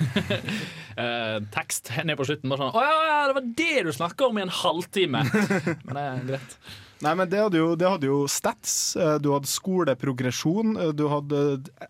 eh, 0.97 1.39
tekst 1.55 1.93
ned 2.05 2.17
på 2.19 2.27
slutten. 2.29 2.51
Bare 2.53 2.67
sånn 2.67 2.75
Å 2.77 2.87
ja, 2.87 3.21
det 3.31 3.39
var 3.39 3.49
det 3.63 3.87
du 3.89 3.93
snakka 3.93 4.29
om 4.31 4.39
i 4.39 4.47
en 4.47 4.53
halvtime! 4.63 5.25
Men 5.87 5.95
det 5.97 6.05
er 6.11 6.27
greit. 6.33 6.59
Nei, 7.05 7.13
men 7.15 7.29
det 7.29 7.41
hadde, 7.43 7.59
jo, 7.61 7.75
det 7.77 7.89
hadde 7.89 8.09
jo 8.09 8.23
stats. 8.31 8.97
eh, 8.97 9.19
Du 9.21 9.33
hadde 9.35 9.49
skoleprogresjon. 9.51 10.77
eh, 10.81 10.93
Du 10.97 11.07
hadde 11.13 11.43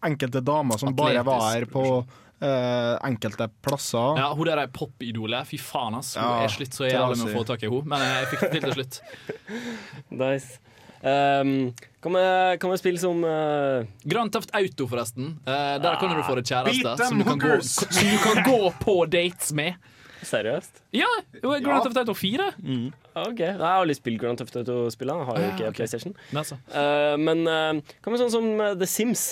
enkelte 0.02 0.42
damer 0.42 0.78
som 0.78 0.94
bare 0.96 1.22
var 1.26 1.52
her 1.54 1.66
på 1.70 2.04
Uh, 2.36 2.98
enkelte 3.00 3.46
plasser. 3.64 4.18
Ja, 4.20 4.26
Hun 4.36 4.44
der 4.44 4.59
er 4.61 4.66
popidolet. 4.68 5.46
Fy 5.48 5.57
faen, 5.57 5.94
ass. 5.96 6.11
Hun 6.18 6.22
Ja, 6.26 6.42
er 6.44 6.50
slitt 6.52 6.74
så 6.76 6.84
jævlig 6.84 7.16
med 7.16 7.30
å 7.30 7.38
få 7.38 7.46
tak 7.48 7.62
i 7.64 7.70
henne. 7.70 7.88
Men 7.88 8.02
jeg 8.04 8.26
fikk 8.28 8.42
det 8.42 8.50
til 8.52 8.61
til 8.61 8.74
slutt. 8.76 8.98
Nice. 10.20 10.59
Um, 11.00 11.72
kan, 12.04 12.12
vi, 12.12 12.26
kan 12.61 12.70
vi 12.74 12.76
spille 12.76 13.00
som 13.00 13.24
uh... 13.24 13.88
Grand 14.04 14.32
Theft 14.32 14.52
Auto, 14.52 14.84
forresten. 14.90 15.38
Uh, 15.48 15.78
der 15.80 15.96
kan 15.96 16.12
du 16.12 16.22
få 16.28 16.36
deg 16.36 16.44
kjæreste 16.52 16.96
som 17.09 17.16
du, 17.16 17.24
kan 17.24 17.40
gå, 17.40 17.57
som 17.64 18.04
du 18.04 18.18
kan 18.20 18.42
gå 18.44 18.61
på 18.84 18.98
dates 19.16 19.54
med. 19.57 19.80
Seriøst? 20.26 20.82
Ja, 20.96 21.06
Grand 21.42 21.84
Theft 21.86 21.96
Auto 22.02 22.14
4. 22.18 22.50
OK. 23.22 23.38
Jeg 23.44 23.56
har 23.60 23.80
aldri 23.80 23.94
spilt 23.98 24.18
Grand 24.22 24.38
Theft 24.40 24.56
Auto-spillene. 24.58 25.26
Har 25.28 25.38
jo 25.38 25.46
Ah, 25.46 25.54
ikke 25.54 25.68
ok. 25.70 25.76
PlayStation. 25.80 26.14
Men 26.32 26.42
altså. 26.42 26.58
Eh, 26.74 27.16
men 27.22 27.44
uh, 27.46 27.96
hva 28.02 28.10
med 28.14 28.22
sånn 28.24 28.32
som 28.34 28.48
eh, 28.60 28.74
The 28.80 28.88
Sims? 28.90 29.26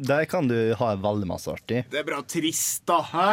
Der 0.00 0.24
kan 0.24 0.46
du 0.48 0.56
ha 0.80 0.94
veldig 0.96 1.26
masse 1.28 1.50
artig. 1.52 1.82
Det 1.92 1.98
er 2.00 2.06
bra 2.08 2.22
trist, 2.24 2.86
da. 2.88 3.02
Hæ? 3.04 3.24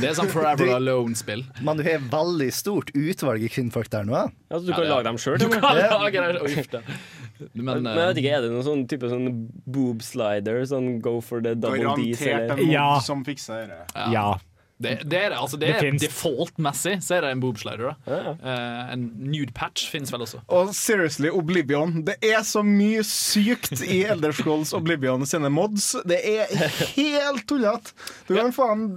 Det 0.00 0.06
er 0.08 0.14
sånn 0.16 0.30
Forever 0.32 0.70
Alone-spill. 0.78 1.42
Men 1.66 1.76
du 1.76 1.82
har 1.84 2.00
veldig 2.08 2.46
stort 2.56 2.88
utvalg 2.96 3.44
i 3.44 3.50
kvinnfolk 3.52 3.90
der 3.92 4.06
nå. 4.08 4.16
Ja, 4.48 4.58
du 4.64 4.70
kan 4.72 4.80
Ja, 4.80 4.86
det- 4.86 4.92
lage 4.94 5.04
dem 5.10 5.18
sjøl? 5.20 5.36
Du 5.42 5.48
kan 5.52 5.76
lage 5.76 6.24
dem 6.24 6.64
da. 6.72 6.80
Men, 7.52 7.82
Men, 7.82 7.90
jeg 7.98 8.08
vet 8.14 8.18
ikke, 8.22 8.32
Er 8.38 8.42
det 8.46 8.50
noen 8.54 8.64
sånn 8.64 8.82
type 8.88 9.08
sånn 9.10 9.28
boob 9.66 10.00
slider? 10.06 10.62
Sånn 10.70 11.00
go 11.04 11.18
for 11.20 11.42
the 11.44 11.52
double 11.54 11.76
D? 11.98 12.14
Garantert 12.14 12.50
en 12.54 12.58
Eller? 12.58 12.80
mod 12.94 13.02
som 13.04 13.24
fikser 13.26 13.66
det. 13.68 13.80
Ja. 13.92 14.08
Ja. 14.14 14.26
Det, 14.74 14.94
det 15.06 15.18
er 15.20 15.28
det. 15.30 15.38
Altså, 15.38 15.58
det, 15.60 15.68
Det 15.80 15.88
er. 15.88 15.98
Default-messig 16.02 16.96
så 17.04 17.16
er 17.16 17.24
det 17.24 17.30
en 17.34 17.42
boobslider. 17.44 17.94
Da. 18.06 18.18
uh, 18.42 18.92
en 18.94 19.06
nude 19.22 19.54
patch 19.54 19.86
finnes 19.92 20.12
vel 20.12 20.26
også. 20.26 20.42
Og 20.50 20.74
seriously, 20.74 21.30
Oblivion. 21.30 22.00
Det 22.06 22.18
er 22.26 22.42
så 22.46 22.64
mye 22.66 23.04
sykt 23.06 23.84
i 23.86 24.02
Elder 24.10 24.34
Scrolls 24.34 24.74
Oblivion 24.76 25.26
sine 25.28 25.50
mods. 25.52 25.92
Det 26.08 26.18
er 26.18 26.50
helt 26.96 27.46
tullete. 27.48 27.94
Du 28.28 28.34
kan 28.36 28.54
faen 28.54 28.88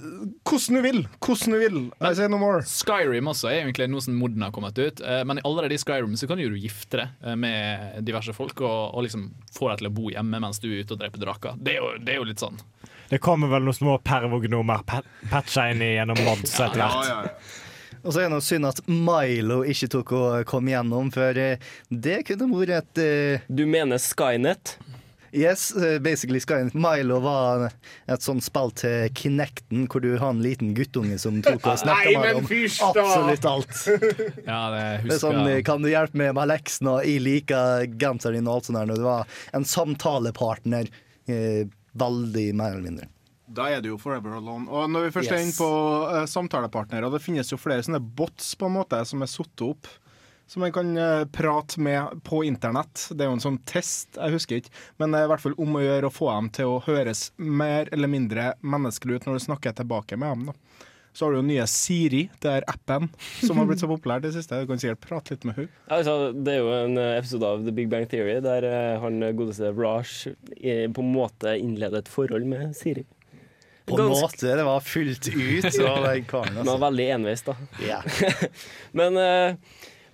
Hvordan 0.00 0.76
du 0.76 0.80
vil. 0.84 1.00
Hvordan 1.20 1.52
du 1.54 1.58
vil. 1.60 1.78
I 2.00 2.14
say 2.16 2.28
no 2.30 2.38
more. 2.40 2.62
Skyrim 2.66 3.28
også 3.30 3.50
er 3.50 3.58
egentlig 3.60 3.88
noe 3.92 4.04
som 4.04 4.16
moden 4.16 4.44
har 4.44 4.52
kommet 4.54 4.78
ut. 4.78 5.02
Eh, 5.04 5.22
men 5.28 5.42
allerede 5.44 5.76
i 5.76 5.80
Skyrim 5.80 6.16
så 6.16 6.28
kan 6.30 6.40
jo 6.40 6.50
du 6.52 6.58
gifte 6.60 7.02
deg 7.02 7.26
eh, 7.26 7.36
med 7.36 8.00
diverse 8.06 8.32
folk 8.36 8.62
og, 8.64 8.94
og 8.96 9.04
liksom 9.06 9.28
få 9.56 9.70
deg 9.70 9.82
til 9.82 9.90
å 9.90 9.94
bo 10.00 10.12
hjemme 10.12 10.40
mens 10.42 10.62
du 10.62 10.70
er 10.70 10.80
ute 10.84 10.96
og 10.96 11.02
dreper 11.02 11.24
draker. 11.24 11.60
Det 11.60 11.76
det 12.00 12.14
er 12.14 12.20
jo 12.22 12.28
litt 12.30 12.42
sånn. 12.42 12.60
Det 13.10 13.18
kommer 13.18 13.50
vel 13.50 13.66
noen 13.66 13.74
små 13.74 13.96
pervognomer 14.06 14.84
pa 14.86 15.00
patcha 15.30 15.70
inn 15.72 15.82
i 15.82 15.96
gjennom 15.96 16.20
mods 16.26 16.54
etter 16.54 16.78
hvert. 16.78 17.40
Og 18.00 18.14
så 18.14 18.22
er 18.22 18.30
det 18.32 18.38
synd 18.46 18.68
at 18.68 18.78
Milo 18.88 19.60
ikke 19.68 19.90
tok 19.92 20.12
å 20.16 20.22
komme 20.48 20.72
gjennom, 20.72 21.10
for 21.12 21.36
eh, 21.36 21.60
det 21.90 22.22
kunne 22.28 22.48
vært 22.54 22.78
et 22.78 23.02
uh... 23.02 23.50
Du 23.50 23.66
mener 23.68 24.00
Skynet? 24.00 24.78
Yes, 25.36 25.76
eh, 25.76 25.98
basically 26.02 26.40
Skynet. 26.40 26.74
Milo 26.74 27.18
var 27.22 27.66
et 28.10 28.24
sånt 28.24 28.42
spill 28.46 28.72
til 28.78 29.10
Kinecten, 29.14 29.84
hvor 29.90 30.02
du 30.02 30.14
har 30.14 30.32
en 30.32 30.40
liten 30.42 30.72
guttunge 30.74 31.18
som 31.22 31.42
tok 31.44 31.60
og 31.60 31.82
snakka 31.82 32.14
med 32.14 32.24
deg 32.24 32.40
om 32.40 32.48
absolutt 32.88 33.50
alt. 33.50 33.76
Ja, 34.46 34.62
det 34.72 34.86
Det 35.04 35.18
er 35.18 35.22
sånn, 35.22 35.42
eh. 35.46 35.60
Kan 35.66 35.84
du 35.84 35.90
hjelpe 35.90 36.18
meg 36.18 36.32
med 36.38 36.50
leksene, 36.50 36.96
og 36.96 37.06
jeg 37.06 37.22
liker 37.26 37.86
genseren 38.00 38.40
din 38.40 38.48
og 38.48 38.58
alt 38.58 38.70
sånt 38.70 38.80
der. 38.80 38.90
Når 38.90 39.02
du 39.02 39.06
var 39.06 39.36
en 39.58 39.68
samtalepartner, 39.68 40.90
eh, 41.30 41.68
veldig 41.98 42.54
mer 42.54 42.72
eller 42.76 42.86
mindre. 42.90 43.08
Da 43.50 43.66
er 43.74 43.80
du 43.82 43.88
jo 43.90 43.96
forever 43.98 44.36
alone. 44.38 44.68
Og 44.70 44.90
når 44.90 45.08
vi 45.08 45.14
først 45.16 45.32
er 45.32 45.40
Yes. 45.40 45.48
inne 45.48 45.58
på 45.58 45.70
uh, 46.06 46.26
samtalepartnere, 46.30 47.10
det 47.10 47.22
finnes 47.24 47.50
jo 47.50 47.58
flere 47.58 47.82
sånne 47.82 47.98
bots 48.00 48.54
på 48.54 48.66
en 48.68 48.76
måte 48.78 49.00
som 49.06 49.22
er 49.22 49.26
satt 49.26 49.64
opp. 49.66 49.86
som 50.50 50.62
man 50.64 50.72
kan 50.74 50.88
uh, 50.98 51.24
prate 51.30 51.78
med 51.78 52.22
på 52.26 52.44
internett. 52.44 53.08
Det 53.14 53.22
er 53.22 53.28
jo 53.30 53.36
en 53.36 53.42
sånn 53.42 53.58
test, 53.70 54.16
jeg 54.18 54.32
husker 54.34 54.56
ikke, 54.58 54.70
men 54.98 55.12
det 55.12 55.20
er 55.20 55.24
i 55.24 55.30
hvert 55.30 55.40
fall 55.44 55.54
om 55.62 55.76
å 55.78 55.82
gjøre 55.82 56.08
å 56.10 56.14
få 56.14 56.26
dem 56.34 56.48
til 56.50 56.66
å 56.66 56.80
høres 56.82 57.32
mer 57.38 57.86
eller 57.94 58.10
mindre 58.10 58.48
menneskelig 58.62 59.14
ut 59.20 59.26
når 59.28 59.38
du 59.38 59.44
snakker 59.44 59.72
tilbake 59.78 60.16
med 60.18 60.30
dem. 60.34 60.46
da. 60.50 60.86
Så 61.12 61.26
har 61.26 61.34
du 61.34 61.40
jo 61.40 61.46
nye 61.46 61.64
Siri, 61.66 62.22
det 62.42 62.50
er 62.60 62.66
appen 62.70 63.08
som 63.42 63.58
har 63.58 63.66
blitt 63.66 63.82
så 63.82 63.88
populær 63.90 64.22
det 64.22 64.30
siste. 64.36 64.60
Du 64.62 64.68
kan 64.70 64.78
sikkert 64.80 65.02
prate 65.02 65.34
litt 65.34 65.46
med 65.48 65.56
henne. 65.58 65.72
Altså, 65.90 66.30
det 66.32 66.54
er 66.54 66.60
jo 66.62 66.70
en 66.76 67.00
eh, 67.02 67.16
episode 67.18 67.48
av 67.48 67.64
The 67.66 67.74
Big 67.74 67.90
Bang 67.90 68.06
Theory 68.10 68.36
der 68.44 68.66
eh, 68.68 68.98
han 69.02 69.18
godeste 69.36 69.72
Raj 69.74 70.06
eh, 70.60 70.86
på 70.86 71.02
en 71.02 71.10
måte 71.16 71.56
innleder 71.58 72.04
et 72.04 72.12
forhold 72.12 72.46
med 72.48 72.76
Siri. 72.78 73.04
På 73.90 73.98
en 73.98 74.12
måte. 74.14 74.56
Det 74.56 74.64
var 74.64 74.80
fullt 74.80 75.28
ut 75.28 75.80
av 75.82 76.04
den 76.06 76.24
karen. 76.30 76.54
Men 76.54 76.62
Altså. 76.68 76.80
veldig 76.86 77.06
enveis, 77.16 77.42
da. 77.42 77.56
Yeah. 77.82 78.04
men, 78.98 79.16
eh, 79.16 79.56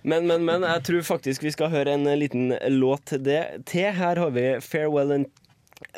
men, 0.01 0.27
men, 0.27 0.45
men 0.45 0.65
jeg 0.65 0.83
tror 0.89 1.09
faktisk 1.13 1.45
vi 1.45 1.53
skal 1.53 1.69
høre 1.73 1.93
en 1.93 2.09
liten 2.19 2.55
låt 2.73 3.13
det. 3.21 3.43
Til 3.69 3.91
her 3.93 4.17
har 4.17 4.33
vi 4.33 4.47
Farewell 4.65 5.13
and, 5.19 5.29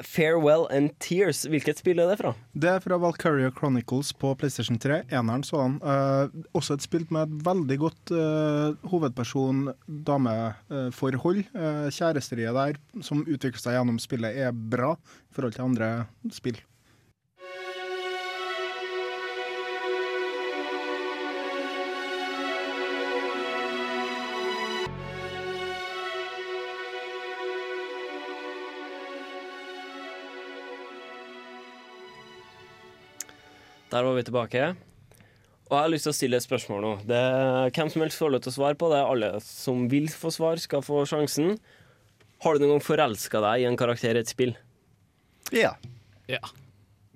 Farewell 0.03 0.67
and 0.71 0.89
Tears. 0.99 1.45
Hvilket 1.49 1.77
spill 1.81 1.99
er 2.01 2.07
det 2.11 2.17
fra? 2.19 2.33
Det 2.53 2.69
er 2.71 2.79
fra 2.83 2.97
Valkyria 3.01 3.51
Chronicles 3.55 4.13
på 4.19 4.35
PlayStation 4.39 4.77
3. 4.79 5.01
Eneren 5.11 5.43
sådan. 5.47 5.75
Eh, 5.83 6.25
også 6.57 6.73
et 6.77 6.83
spill 6.85 7.05
med 7.13 7.21
et 7.27 7.33
veldig 7.47 7.77
godt 7.81 8.05
eh, 8.15 8.69
hovedperson-dameforhold. 8.91 11.41
Eh, 11.53 11.89
kjæresteriet 11.95 12.55
der 12.59 12.73
som 13.05 13.25
utvikler 13.25 13.61
seg 13.61 13.73
gjennom 13.77 13.99
spillet, 14.01 14.31
er 14.35 14.51
bra 14.51 14.91
i 14.95 14.97
forhold 15.35 15.53
til 15.55 15.67
andre 15.67 15.87
spill. 16.33 16.59
Der 33.89 34.05
var 34.05 34.13
vi 34.17 34.23
tilbake. 34.27 34.69
Og 35.69 35.75
jeg 35.75 35.85
har 35.85 35.91
lyst 35.93 36.05
til 36.07 36.13
å 36.13 36.17
stille 36.17 36.37
et 36.39 36.45
spørsmål 36.45 36.81
nå. 36.81 36.91
Det 37.09 37.17
er 37.17 37.73
hvem 37.73 37.89
som 37.93 38.01
helst 38.01 38.17
får 38.21 38.31
lov 38.33 38.41
til 38.45 38.51
å 38.51 38.55
svare 38.55 38.77
på 38.77 38.89
det. 38.89 39.01
Alle 39.05 39.29
som 39.45 39.83
vil 39.89 40.09
få 40.09 40.31
svar, 40.33 40.61
skal 40.61 40.81
få 40.85 41.03
sjansen. 41.09 41.59
Har 42.41 42.55
du 42.55 42.63
noen 42.63 42.77
gang 42.77 42.85
forelska 42.85 43.41
deg 43.43 43.63
i 43.63 43.67
en 43.69 43.77
karakter 43.77 44.17
i 44.17 44.23
et 44.23 44.31
spill? 44.31 44.55
Ja. 45.53 45.75
Ja. 46.29 46.41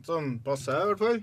Sånn 0.06 0.36
passe, 0.46 0.74
i 0.74 0.90
hvert 0.92 1.02
fall. 1.02 1.22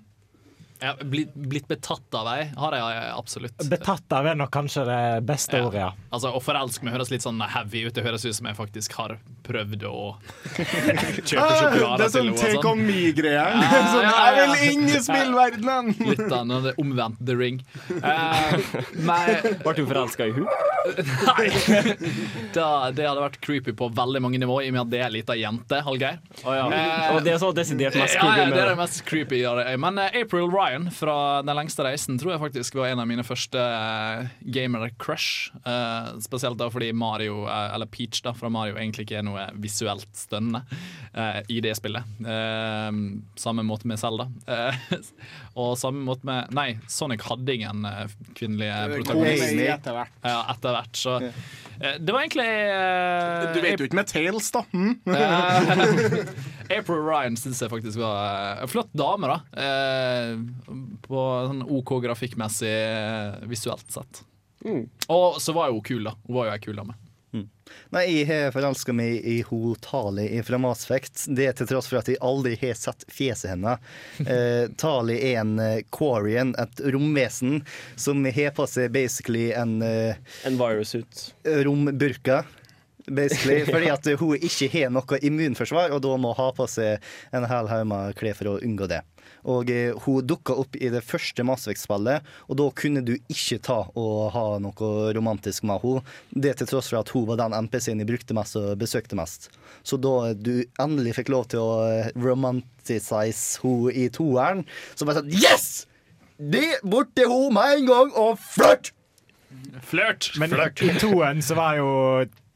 Ja, 0.81 0.95
blitt, 1.05 1.35
blitt 1.35 1.67
betatt 1.69 2.15
av 2.17 2.27
ei 2.33 2.47
har 2.57 2.75
jeg 2.77 3.11
absolutt. 3.13 3.57
Betatt 3.69 4.13
av 4.17 4.27
er 4.31 4.39
nok 4.41 4.51
kanskje 4.55 4.85
det 4.89 5.01
beste 5.29 5.59
Ja. 5.61 5.67
ordet, 5.67 5.81
ja. 5.81 5.91
Altså, 6.13 6.31
Å 6.33 6.41
forelske 6.43 6.85
meg 6.87 6.95
høres 6.95 7.11
litt 7.13 7.23
sånn 7.23 7.41
heavy 7.41 7.83
ut. 7.87 7.95
Det 7.95 8.05
høres 8.05 8.25
ut 8.25 8.35
som 8.35 8.47
jeg 8.49 8.57
faktisk 8.57 8.93
har 8.97 9.19
prøvd 9.45 9.85
å 9.85 10.17
kjøpe 10.57 11.41
Ah, 11.41 11.57
sjokolade 11.61 11.99
det 11.99 12.07
er 12.07 12.15
sånn 12.15 12.33
take 12.41 12.65
on 12.71 12.81
me-greia. 12.87 13.45
Ja, 13.61 13.83
sånn, 13.93 14.07
ja, 14.09 14.15
jeg 14.33 14.49
vil 14.51 14.73
inn 14.73 14.89
i 14.89 15.01
spillverdenen! 15.05 15.93
Litt 16.11 16.25
er 16.71 16.81
omvendt 16.81 17.21
The 17.27 17.37
Ring. 17.37 17.61
Eh, 18.01 18.57
Ble 19.63 19.73
du 19.77 19.85
forelska 19.87 20.27
i 20.31 20.33
hun? 20.35 20.47
Nei. 21.27 21.47
Da, 22.55 22.67
det 22.95 23.05
hadde 23.07 23.23
vært 23.23 23.39
creepy 23.45 23.73
på 23.77 23.89
veldig 23.95 24.23
mange 24.25 24.41
nivåer, 24.43 24.67
i 24.67 24.71
og 24.73 24.77
med 24.77 24.83
at 24.87 24.91
det 24.93 25.01
er 25.01 25.07
ei 25.09 25.15
lita 25.19 25.37
jente. 25.39 25.81
Hallgeir. 25.87 26.19
ja. 26.45 26.65
Eh, 26.71 27.15
Og 27.15 27.21
det 27.27 27.35
er 27.35 27.41
så 27.43 27.51
desidert 27.57 27.97
mest 27.99 28.17
creepy 28.19 28.41
ja, 28.41 28.47
ja, 28.47 28.51
det 28.55 28.63
er 28.65 28.71
det. 28.73 28.77
mest 28.81 29.03
creepy. 29.09 29.41
ja, 29.43 29.55
det 29.59 29.67
er. 29.71 29.81
Men 29.83 29.99
eh, 30.03 30.17
April 30.23 30.49
Ryan 30.51 30.89
fra 30.95 31.17
Den 31.47 31.57
lengste 31.59 31.85
reisen 31.87 32.19
tror 32.21 32.35
jeg 32.35 32.43
faktisk 32.43 32.79
var 32.81 32.91
en 32.93 33.03
av 33.05 33.09
mine 33.11 33.25
første 33.27 33.61
eh, 33.61 34.31
gamer-crush. 34.57 35.51
Eh, 35.65 36.11
spesielt 36.25 36.59
da 36.61 36.71
fordi 36.73 36.93
Mario, 36.97 37.45
eh, 37.47 37.75
eller 37.75 37.87
Peach 37.91 38.23
da, 38.27 38.35
fra 38.37 38.51
Mario 38.53 38.77
egentlig 38.79 39.07
ikke 39.09 39.21
er 39.21 39.27
noe 39.27 39.47
visuelt 39.63 40.09
stønnende 40.17 40.65
eh, 41.15 41.41
i 41.53 41.61
det 41.65 41.75
spillet. 41.79 42.07
Eh, 42.21 42.91
samme 43.41 43.65
måte 43.67 43.89
med 43.91 44.01
Zelda. 44.03 44.29
Eh, 44.47 44.81
og 45.61 45.77
samme 45.81 46.03
måte 46.07 46.27
med 46.29 46.51
Nei, 46.57 46.69
Sonic 46.91 47.25
hadde 47.29 47.55
ingen 47.59 47.85
eh, 47.89 48.07
kvinnelige 48.39 48.77
protagonister. 48.97 49.57
med 49.59 49.73
etter 49.77 49.97
hvert. 49.97 50.15
Ja, 50.25 50.41
etter 50.71 50.79
hvert. 50.79 51.01
Så 51.01 51.17
eh, 51.81 51.99
det 52.01 52.15
var 52.15 52.25
egentlig 52.25 52.47
eh, 52.47 53.51
Du 53.55 53.61
vet 53.65 53.83
jo 53.83 53.89
ikke 53.89 54.01
med 54.01 54.11
Tales, 54.11 54.51
da. 54.55 54.65
Mm. 54.73 54.95
Eh, 55.11 56.25
April 56.79 57.03
Ryan 57.05 57.39
syns 57.41 57.63
jeg 57.63 57.73
faktisk 57.73 58.01
var 58.01 58.19
eh, 58.31 58.65
en 58.65 58.71
flott 58.71 58.91
dame, 58.97 59.31
da. 59.31 59.39
Eh, 59.67 60.35
på 61.07 61.27
sånn 61.51 61.65
OK 61.67 61.97
grafikkmessig, 62.07 62.75
visuelt 63.51 63.87
sett. 63.91 64.25
Og 65.11 65.41
så 65.41 65.55
var 65.57 65.71
jo 65.71 65.79
hun 65.81 65.87
kul, 65.87 66.05
da. 66.07 66.17
Hun 66.29 66.37
var 66.37 66.51
jo 66.51 66.57
ei 66.57 66.63
kul 66.63 66.81
dame. 66.83 66.99
Nei, 67.91 68.05
jeg 68.11 68.27
har 68.29 68.53
forelska 68.55 68.95
meg 68.95 69.25
i 69.27 69.41
hun 69.47 69.75
Tali 69.83 70.27
fra 70.47 70.59
Mass 70.63 70.85
Effect. 70.87 71.25
Det 71.37 71.49
til 71.59 71.69
tross 71.71 71.91
for 71.91 72.01
at 72.01 72.11
jeg 72.11 72.21
aldri 72.25 72.57
har 72.61 72.79
sett 72.79 73.07
fjeset 73.11 73.55
hennes. 73.55 73.83
Eh, 74.31 74.69
Tali 74.79 75.17
er 75.31 75.41
en 75.41 75.57
uh, 75.59 75.81
Quarian, 75.95 76.53
et 76.61 76.83
romvesen, 76.93 77.61
som 77.99 78.23
har 78.25 78.53
på 78.55 78.67
seg 78.71 78.93
basically 78.95 79.49
en 79.57 79.81
uh, 79.83 80.15
En 80.47 80.59
virus-ut. 80.61 81.23
romburka. 81.67 82.43
Basically, 83.07 83.65
fordi 83.73 83.91
at 83.93 84.11
hun 84.21 84.37
ikke 84.37 84.69
har 84.75 84.93
noe 84.93 85.21
immunforsvar, 85.25 85.95
og 85.95 86.03
da 86.05 86.17
må 86.21 86.35
ha 86.37 86.51
på 86.57 86.67
seg 86.71 87.01
en 87.37 87.49
hel 87.51 87.71
haug 87.71 87.89
med 87.91 88.19
klær 88.19 88.37
for 88.39 88.53
å 88.53 88.59
unngå 88.65 88.89
det. 88.91 89.01
Og 89.49 89.71
eh, 89.73 89.95
Hun 90.05 90.27
dukka 90.27 90.57
opp 90.63 90.77
i 90.77 90.91
det 90.93 91.03
første 91.07 91.45
Mass 91.47 91.69
og 91.71 92.57
da 92.59 92.67
kunne 92.77 93.03
du 93.05 93.15
ikke 93.31 93.61
ta 93.63 93.79
og 93.99 94.31
ha 94.35 94.45
noe 94.63 95.13
romantisk 95.17 95.65
med 95.69 95.81
henne. 95.83 96.03
Det 96.31 96.57
til 96.59 96.71
tross 96.71 96.91
for 96.91 97.01
at 97.01 97.13
hun 97.15 97.27
var 97.29 97.41
den 97.41 97.57
NPC-en 97.67 98.03
jeg 98.03 98.11
brukte 98.11 98.37
mest 98.37 98.59
og 98.61 98.79
besøkte 98.81 99.17
mest. 99.19 99.51
Så 99.83 99.97
da 100.01 100.33
du 100.35 100.65
endelig 100.81 101.17
fikk 101.21 101.33
lov 101.33 101.49
til 101.53 101.63
å 101.63 101.73
eh, 101.89 102.11
romanticize 102.17 103.61
henne 103.63 103.95
i 103.97 104.09
toeren, 104.13 104.65
så 104.95 105.09
bare 105.09 105.23
sånn 105.23 105.33
Yes! 105.41 105.87
Det 106.41 106.81
bort 106.89 107.13
til 107.17 107.29
henne 107.29 107.53
med 107.53 107.79
en 107.79 107.89
gang, 107.91 108.13
og 108.17 108.39
flørt! 108.41 108.93
Flørt! 109.85 110.31
Men 110.41 110.55
i 110.55 110.95
toeren 111.01 111.43
så 111.45 111.57
var 111.59 111.77
jo 111.81 111.91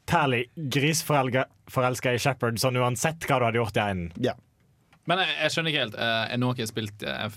Tally 0.05 0.45
grisforelska 0.55 2.13
i 2.13 2.19
Shepherd, 2.21 2.59
sånn 2.61 2.77
uansett 2.81 3.25
hva 3.29 3.39
du 3.41 3.47
hadde 3.49 3.61
gjort 3.63 3.77
i 3.79 3.85
einen. 3.85 4.11
Ja. 4.21 4.35
Men 5.05 5.19
jeg, 5.21 5.35
jeg 5.37 5.51
skjønner 5.53 5.69
ikke 5.69 5.81
helt. 5.83 5.95
eh, 6.01 6.31
jeg 6.33 6.41
har 6.57 6.69
spilt 6.71 7.03
eh, 7.05 7.33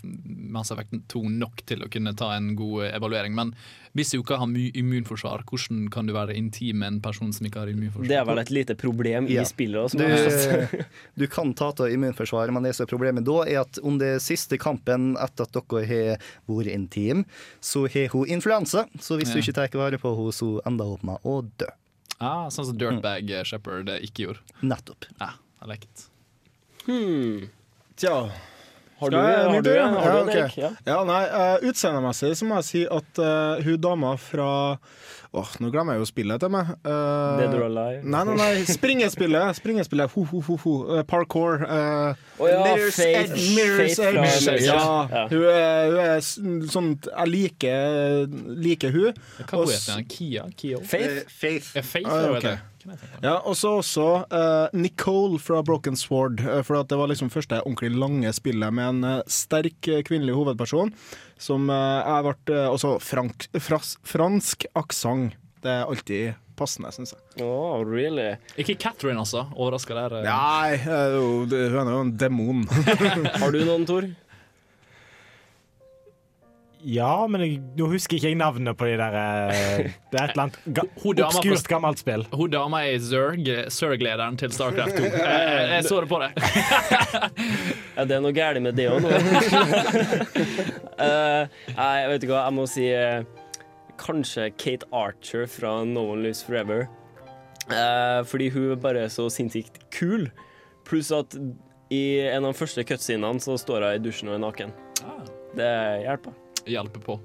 Mass 0.57 0.71
Effect 0.73 0.95
2 1.12 1.21
nok 1.37 1.59
til 1.69 1.83
å 1.85 1.89
kunne 1.93 2.14
ta 2.16 2.31
en 2.39 2.55
god 2.57 2.87
eh, 2.87 2.95
evaluering? 2.97 3.35
Men 3.37 3.51
hvis 3.93 4.14
du 4.14 4.23
ikke 4.23 4.39
har 4.41 4.49
my- 4.49 4.71
immunforsvar, 4.73 5.43
hvordan 5.51 5.91
kan 5.93 6.09
du 6.09 6.14
være 6.16 6.33
intim 6.39 6.79
med 6.81 6.95
en 6.95 7.01
person 7.05 7.29
som 7.37 7.45
ikke 7.45 7.61
har 7.61 7.69
immunforsvar? 7.75 8.09
Det 8.09 8.16
er 8.16 8.25
vel 8.25 8.41
et 8.41 8.53
lite 8.57 8.77
problem 8.81 9.29
Ja. 9.29 9.43
i 9.45 9.51
spillet. 9.51 9.83
Også, 9.85 10.01
Du, 10.01 10.85
du 11.21 11.27
kan 11.29 11.53
ta 11.53 11.69
av 11.69 11.93
immunforsvaret, 11.93 12.55
men 12.57 12.64
det 12.64 12.73
som 12.77 12.87
er 12.87 12.93
problemet 12.95 13.27
da, 13.29 13.37
er 13.45 13.61
at 13.66 13.81
om 13.85 13.99
det 14.01 14.14
er 14.14 14.25
siste 14.25 14.57
kampen 14.61 15.11
etter 15.21 15.45
at 15.45 15.53
dere 15.61 15.85
har 15.91 16.25
vært 16.49 16.73
intim, 16.73 17.27
så 17.61 17.85
har 17.85 18.09
hun 18.16 18.33
influensa. 18.33 18.87
Så 18.97 19.21
hvis 19.21 19.35
du 19.37 19.43
ikke 19.43 19.59
tar 19.61 19.77
vare 19.77 20.01
på 20.01 20.14
henne, 20.16 20.33
så 20.33 20.55
ender 20.64 20.89
hun 20.89 20.97
opp 20.97 21.05
med 21.05 21.29
å 21.29 21.37
dø. 21.61 21.69
Ah, 22.21 22.49
sånn 22.51 22.66
som 22.73 22.79
Dirtbag 22.79 23.29
mm. 23.31 23.45
Shepherd 23.47 23.89
eh, 23.95 24.01
ikke 24.09 24.25
gjorde. 24.27 24.43
Nettopp. 24.66 25.07
Ja, 25.21 25.33
jeg 25.62 25.71
likt. 25.75 26.07
Hmm. 26.89 27.49
Tja. 27.99 28.14
Har 28.99 29.11
du, 29.12 29.16
jeg- 29.16 29.45
har 29.47 29.62
du, 29.62 29.69
tur? 29.69 29.79
har 29.79 29.93
du 29.93 29.99
Ja, 30.01 30.16
en, 30.19 30.29
ok. 30.29 30.35
Erik? 30.35 30.57
Ja. 30.59 30.71
Ja, 30.89 30.97
nei, 31.07 31.21
uh, 31.31 31.69
Utseendemessig 31.71 32.33
så 32.41 32.49
må 32.49 32.59
jeg 32.59 32.66
si 32.66 32.81
at 32.91 33.21
uh, 33.23 33.62
hun 33.62 33.79
dama 33.81 34.16
fra 34.19 34.49
Åh, 35.37 35.49
nå 35.61 35.68
glemmer 35.68 35.93
jeg 35.93 36.01
jo 36.01 36.07
spillet 36.09 36.41
til 36.41 36.49
meg. 36.55 36.70
Uh, 36.89 37.37
Dead 37.37 37.53
or 37.59 37.66
Alive? 37.66 38.01
Nei, 38.03 38.22
nei, 38.24 38.37
nei, 38.39 38.62
springespillet. 38.64 39.59
Springespillet, 39.59 40.14
ho, 40.14 40.22
ho, 40.31 40.41
ho, 40.47 40.57
ho. 40.62 40.72
Eh, 40.97 41.03
parkour. 41.05 41.61
uh, 41.68 42.14
oh, 42.41 42.47
ja, 42.49 42.62
Mirror's 42.64 42.97
Faith- 42.97 43.35
Edge. 43.35 43.43
Mirror's 43.59 43.99
Faith 43.99 44.09
Edge. 44.09 44.49
Edge. 44.55 44.64
Ja, 44.64 44.87
Ja. 45.12 45.26
Hun 45.29 45.45
er, 45.53 45.91
hun 45.91 46.01
er 46.07 46.24
sånn 46.72 46.89
Jeg 47.05 47.29
liker, 47.35 48.26
liker 48.64 48.91
hun. 48.97 49.20
Hva 49.45 49.66
heter 49.68 49.99
hun? 49.99 50.09
Kia? 50.16 50.49
Kio? 50.57 50.81
Faith? 50.81 51.20
Uh, 51.26 51.37
Faith. 51.45 51.70
Eh, 51.76 51.83
Faith, 51.93 52.09
uh, 52.09 52.41
jeg 52.41 52.59
Ja, 53.22 53.39
og 53.43 53.57
så 53.59 53.79
også 53.81 54.07
uh, 54.31 54.76
Nicole 54.76 55.39
fra 55.43 55.62
Broken 55.66 55.97
Sword. 55.99 56.43
Uh, 56.45 56.61
for 56.66 56.81
at 56.81 56.91
det 56.91 56.99
var 57.01 57.11
liksom 57.11 57.33
første 57.33 57.61
ordentlig 57.64 57.93
lange 57.99 58.33
spillet 58.37 58.74
med 58.74 58.93
en 58.93 59.09
uh, 59.18 59.22
sterk 59.26 59.91
kvinnelig 60.09 60.37
hovedperson. 60.37 60.93
Som 61.39 61.70
uh, 61.72 62.03
jeg 62.03 62.29
ble 62.29 62.61
Også 62.68 62.97
frank, 63.03 63.49
fras, 63.62 63.97
fransk 64.07 64.68
aksent. 64.79 65.37
Det 65.62 65.72
er 65.74 65.89
alltid 65.91 66.39
passende, 66.59 66.91
syns 66.95 67.14
jeg. 67.14 67.43
Oh, 67.43 67.83
really? 67.87 68.33
Ikke 68.59 68.76
Catherine, 68.79 69.18
altså. 69.22 69.47
Overraska 69.55 69.95
der. 69.95 70.20
Nei, 70.26 70.79
hun 70.83 71.55
er 71.55 71.93
jo 71.95 72.01
en 72.03 72.16
demon. 72.18 72.64
Har 73.43 73.55
du 73.55 73.62
noen, 73.62 73.87
Tor? 73.87 74.07
Ja, 76.87 77.26
men 77.26 77.43
jeg, 77.43 77.57
nå 77.79 77.89
husker 77.91 78.18
ikke 78.18 78.31
jeg 78.31 78.39
navnet 78.39 78.76
på 78.79 78.87
de 78.87 78.95
der 79.01 79.14
eh, 79.18 79.89
Det 80.12 80.20
er 80.20 80.29
et 80.29 80.35
eller 80.37 80.45
annet 80.45 80.59
ga, 80.76 80.85
obskurt 81.26 81.70
gammelt 81.70 81.99
spill. 81.99 82.22
Hun 82.31 82.53
dama 82.53 82.85
er 82.87 83.01
Zerg, 83.03 83.49
Zerg-lederen 83.74 84.39
til 84.39 84.55
Starcraft 84.55 84.95
2. 84.99 85.09
Jeg, 85.09 85.18
jeg, 85.18 85.68
jeg 85.72 85.85
så 85.89 86.01
det 86.05 86.11
på 86.11 86.20
det. 86.22 86.31
Ja, 87.99 88.05
det 88.07 88.14
er 88.14 88.22
noe 88.22 88.31
galt 88.31 88.62
med 88.62 88.76
det 88.79 88.87
òg 88.93 89.03
nå. 89.03 89.11
Eh, 90.99 91.45
nei, 91.76 91.93
jeg 92.01 92.07
vet 92.11 92.24
ikke 92.26 92.33
hva, 92.33 92.41
jeg 92.49 92.55
må 92.57 92.64
si 92.66 92.85
eh, 92.91 93.20
kanskje 94.03 94.49
Kate 94.59 94.89
Archer 94.91 95.45
fra 95.47 95.76
No 95.87 96.09
One 96.11 96.24
Lives 96.24 96.43
Forever. 96.43 96.89
Uh, 97.68 98.24
fordi 98.26 98.49
hun 98.51 98.72
er 98.72 98.81
bare 98.83 99.05
så 99.12 99.29
sinnssykt 99.31 99.79
kul. 99.95 100.26
Pluss 100.89 101.12
at 101.14 101.37
i 101.95 102.03
en 102.26 102.49
av 102.49 102.51
de 102.51 102.59
første 102.59 102.83
cutscenene 102.89 103.39
så 103.45 103.55
står 103.61 103.87
hun 103.87 103.95
i 103.95 104.03
dusjen 104.03 104.33
og 104.33 104.41
er 104.41 104.43
naken. 104.43 104.74
Det 105.55 105.72
hjelper. 106.03 106.35
Hjelper 106.69 107.01
på. 107.01 107.21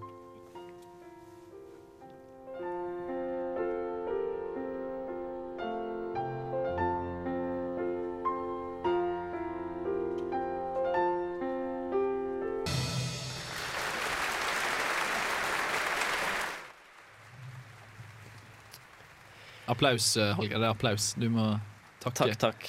Applaus, 19.66 20.18
eh, 20.18 20.36
Holger. 20.36 20.60
Det 20.60 20.66
er 20.66 20.72
applaus. 20.72 21.14
Du 21.18 21.30
må 21.34 21.60
takke. 22.00 22.32
Takk, 22.36 22.40
takk. 22.40 22.68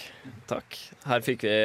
takk. 0.51 0.79
Her 1.07 1.25
fikk 1.27 1.45
vi 1.47 1.57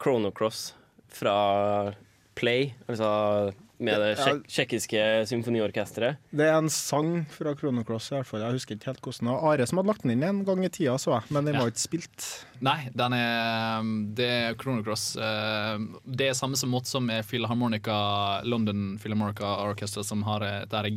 Chrono 0.00 0.30
Cross 0.30 0.74
fra 1.12 1.94
Play, 2.38 2.72
altså 2.86 3.52
med 3.78 4.00
det 4.02 4.16
tsjekkiske 4.50 5.02
symfoniorkesteret. 5.30 6.16
Det 6.34 6.46
er 6.48 6.56
en 6.58 6.68
sang 6.72 7.24
fra 7.30 7.52
Kronokloss, 7.54 8.08
i 8.10 8.14
hvert 8.16 8.26
fall. 8.26 8.40
Jeg 8.42 8.52
husker 8.56 8.74
ikke 8.76 8.88
helt 8.90 9.00
hvordan. 9.06 9.28
Are 9.38 9.66
som 9.70 9.78
hadde 9.78 9.86
lagt 9.92 10.02
den 10.02 10.10
inn 10.16 10.24
en 10.26 10.40
gang 10.44 10.64
i 10.66 10.68
tida, 10.74 10.96
så 10.98 11.12
jeg, 11.14 11.22
men 11.30 11.44
den 11.46 11.54
Ja. 11.54 11.60
var 11.62 11.68
ikke 11.70 11.84
spilt. 11.84 12.26
Nei, 12.60 12.88
den 12.94 13.12
er, 13.14 13.82
det 14.18 14.28
er 14.28 14.54
Kronokloss. 14.58 15.16
Eh, 15.16 15.78
Det 16.10 16.26
er 16.28 16.34
samme 16.34 16.56
som 16.56 16.70
måte 16.70 16.86
som 16.90 17.08
er 17.10 17.22
Philharmonica, 17.22 18.42
London 18.44 18.98
Philharmonica 18.98 19.44
Orchestra, 19.68 20.02
som 20.02 20.22
har 20.24 20.40
det 20.40 20.72
her 20.72 20.90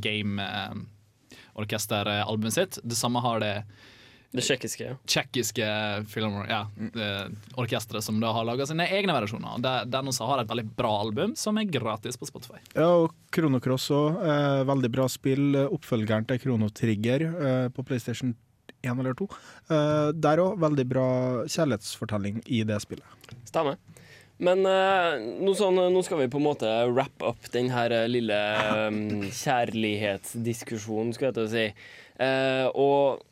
game-orkesteralbumet 1.56 2.54
sitt. 2.54 2.80
Det 2.84 2.98
samme 2.98 3.20
har 3.22 3.40
det 3.40 3.64
Det 4.32 4.44
tsjekkiske, 4.46 4.86
ja. 4.88 4.96
tsjekkiske 5.04 5.66
Philharmon- 6.08 6.48
ja, 6.48 6.62
det 6.94 7.08
orkesteret 7.60 8.06
som 8.06 8.20
da 8.22 8.30
har 8.32 8.46
laga 8.48 8.64
sine 8.70 8.86
egne 8.88 9.12
versjoner. 9.18 9.58
Og 9.58 9.90
den 9.92 10.12
også 10.12 10.28
har 10.30 10.40
et 10.44 10.48
veldig 10.48 10.70
bra 10.78 10.92
album, 11.02 11.34
som 11.36 11.60
er 11.60 11.68
gratis 11.68 12.16
på 12.16 12.30
Spotify. 12.30 12.62
Ja, 12.78 12.88
og 13.04 13.12
Kronocross 13.36 13.90
òg. 13.92 14.22
Eh, 14.24 14.62
veldig 14.72 14.92
bra 14.94 15.10
spill. 15.12 15.60
Oppfølgeren 15.66 16.30
til 16.30 16.40
Chrono 16.40 16.72
Trigger 16.72 17.28
eh, 17.28 17.68
på 17.76 17.84
PlayStation 17.84 18.32
1 18.82 19.00
eller 19.04 19.18
2. 19.20 19.28
Eh, 19.68 20.12
der 20.16 20.42
òg 20.46 20.62
veldig 20.64 20.88
bra 20.90 21.08
kjærlighetsfortelling 21.52 22.40
i 22.48 22.64
det 22.68 22.80
spillet. 22.86 23.36
Stemmer. 23.52 23.76
Men 24.42 24.64
eh, 24.66 25.20
nå, 25.44 25.54
sånn, 25.58 25.78
nå 25.94 26.02
skal 26.06 26.24
vi 26.24 26.30
på 26.34 26.40
en 26.40 26.48
måte 26.48 26.70
wrap 26.90 27.22
up 27.22 27.52
den 27.54 27.70
her 27.74 27.94
eh, 27.94 28.08
lille 28.10 28.38
um, 28.88 29.28
kjærlighetsdiskusjonen, 29.44 31.12
skulle 31.14 31.30
jeg 31.30 31.38
til 31.38 31.46
å 31.46 31.52
si. 31.52 31.68
Eh, 32.26 32.66
og, 32.74 33.28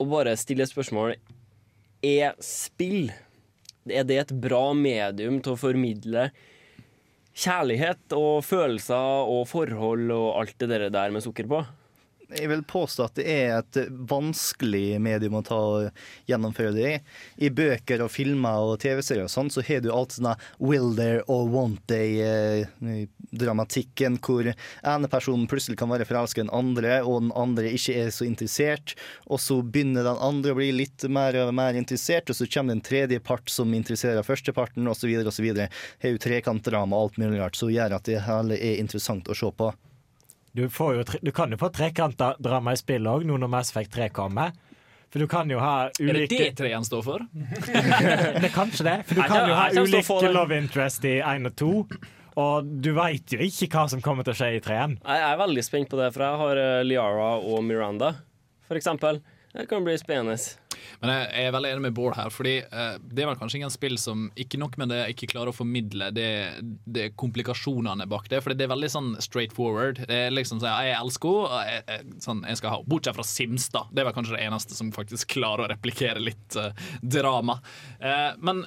og 0.00 0.10
bare 0.10 0.34
stille 0.40 0.66
et 0.66 0.72
spørsmål. 0.72 1.14
Er 2.04 2.34
spill 2.42 3.12
Er 3.84 4.04
det 4.04 4.16
et 4.16 4.32
bra 4.40 4.72
medium 4.72 5.42
til 5.44 5.52
å 5.54 5.60
formidle 5.60 6.30
kjærlighet 7.34 8.14
og 8.16 8.44
følelser 8.46 9.28
og 9.28 9.42
forhold 9.50 10.12
og 10.14 10.28
alt 10.40 10.64
det 10.64 10.88
der 10.94 11.12
med 11.12 11.24
sukker 11.24 11.48
på? 11.50 11.60
Jeg 12.34 12.48
vil 12.50 12.64
påstå 12.66 13.04
at 13.06 13.14
det 13.18 13.24
er 13.30 13.60
et 13.60 13.76
vanskelig 14.10 14.98
medium 15.02 15.34
å 15.38 15.42
ta 15.46 15.54
og 15.54 15.90
gjennomføre 16.30 16.72
det 16.74 16.88
i. 16.88 17.00
I 17.46 17.48
bøker 17.54 18.02
og 18.04 18.10
filmer 18.12 18.58
og 18.72 18.80
TV-serier 18.82 19.24
og 19.26 19.32
sånn, 19.32 19.50
så 19.52 19.60
har 19.66 19.80
du 19.84 19.90
alt 19.94 20.12
sånn 20.16 20.34
will 20.58 20.90
there 20.98 21.22
or 21.30 21.42
won't 21.50 21.82
they-dramatikken, 21.90 24.18
hvor 24.24 24.44
ene 24.50 25.08
personen 25.12 25.50
plutselig 25.50 25.78
kan 25.80 25.92
være 25.92 26.08
forelska 26.08 26.38
i 26.40 26.44
den 26.44 26.54
andre, 26.54 26.92
og 27.04 27.14
den 27.26 27.36
andre 27.38 27.66
ikke 27.76 27.94
er 28.04 28.10
så 28.14 28.24
interessert. 28.26 28.88
Og 29.28 29.38
så 29.42 29.54
begynner 29.62 30.02
den 30.06 30.24
andre 30.24 30.52
å 30.54 30.58
bli 30.58 30.70
litt 30.74 31.00
mer 31.08 31.34
og 31.44 31.54
mer 31.56 31.74
interessert, 31.78 32.30
og 32.30 32.36
så 32.38 32.44
kommer 32.50 32.70
det 32.74 32.78
en 32.78 32.88
tredje 32.90 33.18
part 33.24 33.46
som 33.52 33.74
interesserer 33.76 34.26
førsteparten, 34.26 34.90
osv. 34.90 35.10
osv. 35.22 35.46
Er 35.54 36.08
jo 36.10 36.22
trekantdrama 36.22 36.96
og 36.96 37.02
alt 37.08 37.18
mulig 37.22 37.38
rart, 37.40 37.56
som 37.58 37.72
gjør 37.72 37.90
at 37.98 38.06
det 38.08 38.26
hele 38.26 38.54
er 38.58 38.80
interessant 38.82 39.28
å 39.30 39.38
se 39.38 39.50
på. 39.54 39.66
Du, 40.54 40.68
får 40.70 40.94
jo, 41.00 41.04
tre- 41.08 41.18
du 41.22 41.32
kan 41.34 41.50
jo 41.50 41.56
få 41.58 41.68
trekantdrama 41.74 42.72
i 42.72 42.78
spill 42.78 43.06
òg, 43.10 43.24
nå 43.26 43.38
når 43.42 43.50
Mass 43.50 43.72
Effect 43.74 43.92
3 43.96 44.08
kommer. 44.14 44.52
For 45.10 45.22
du 45.22 45.28
kan 45.30 45.50
jo 45.50 45.58
ha 45.62 45.86
Er 45.86 45.92
det 45.98 46.10
ulike 46.24 46.38
det 46.40 46.56
treeren 46.58 46.84
står 46.86 47.02
for? 47.06 47.22
Det 47.34 48.48
er 48.48 48.54
kanskje 48.54 48.86
det. 48.86 48.94
For 49.06 49.14
du 49.18 49.22
kan 49.30 49.48
jo 49.50 49.54
ha 49.58 49.68
ulike 49.78 50.30
love 50.34 50.56
interest 50.58 51.04
i 51.06 51.16
én 51.22 51.46
og 51.50 51.54
to. 51.58 51.72
Og 52.34 52.66
du 52.82 52.88
veit 52.96 53.30
jo 53.30 53.38
ikke 53.38 53.68
hva 53.70 53.84
som 53.90 54.00
kommer 54.02 54.26
til 54.26 54.34
å 54.34 54.38
skje 54.40 54.48
i 54.56 54.62
treen. 54.62 54.96
Jeg 55.06 55.22
er 55.22 55.36
veldig 55.38 55.62
spent 55.62 55.90
på 55.92 55.98
det, 56.00 56.08
for 56.16 56.24
jeg 56.26 56.40
har 56.40 56.60
eh, 56.64 56.80
Liara 56.86 57.28
og 57.46 57.62
Miranda, 57.62 58.08
for 58.66 58.74
eksempel. 58.80 59.20
Det 59.54 59.66
kan 59.70 59.84
bli 59.86 59.94
spennende. 59.98 60.34
Men 60.98 61.10
jeg, 61.12 61.26
jeg 61.30 61.46
er 61.46 61.52
veldig 61.54 61.68
enig 61.70 61.82
med 61.84 61.94
Bård 61.94 62.16
her, 62.18 62.30
fordi 62.34 62.54
eh, 62.64 62.96
det 62.98 63.22
er 63.22 63.28
vel 63.28 63.36
kanskje 63.38 63.60
ingen 63.60 63.70
spill 63.70 63.94
som 64.02 64.24
ikke 64.40 64.58
nok 64.58 64.74
med 64.80 64.90
det 64.90 65.04
ikke 65.12 65.28
klarer 65.30 65.52
å 65.52 65.54
formidle 65.54 66.08
det, 66.14 66.30
det 66.90 67.12
komplikasjonene 67.20 68.08
bak 68.10 68.26
det, 68.32 68.40
for 68.42 68.50
det 68.50 68.66
er 68.66 68.72
veldig 68.72 68.90
sånn 68.90 69.12
straight 69.22 69.54
forward. 69.54 70.00
Det 70.10 70.18
er 70.26 70.34
liksom 70.34 70.58
sånn, 70.58 70.74
Jeg 70.88 70.96
elsker 70.98 71.36
henne, 71.52 71.60
jeg, 71.70 71.84
jeg, 71.86 72.16
sånn, 72.26 72.42
jeg 72.50 72.58
skal 72.58 72.72
ha 72.72 72.80
henne. 72.80 72.90
Bortsett 72.90 73.18
fra 73.20 73.26
Sims, 73.30 73.68
da. 73.76 73.84
Det 73.92 74.02
er 74.02 74.08
vel 74.10 74.16
kanskje 74.16 74.34
det 74.34 74.46
eneste 74.48 74.78
som 74.78 74.90
faktisk 74.96 75.36
klarer 75.36 75.68
å 75.68 75.70
replikere 75.70 76.22
litt 76.22 76.58
uh, 76.58 76.72
drama. 76.98 77.60
Uh, 78.02 78.32
men 78.42 78.64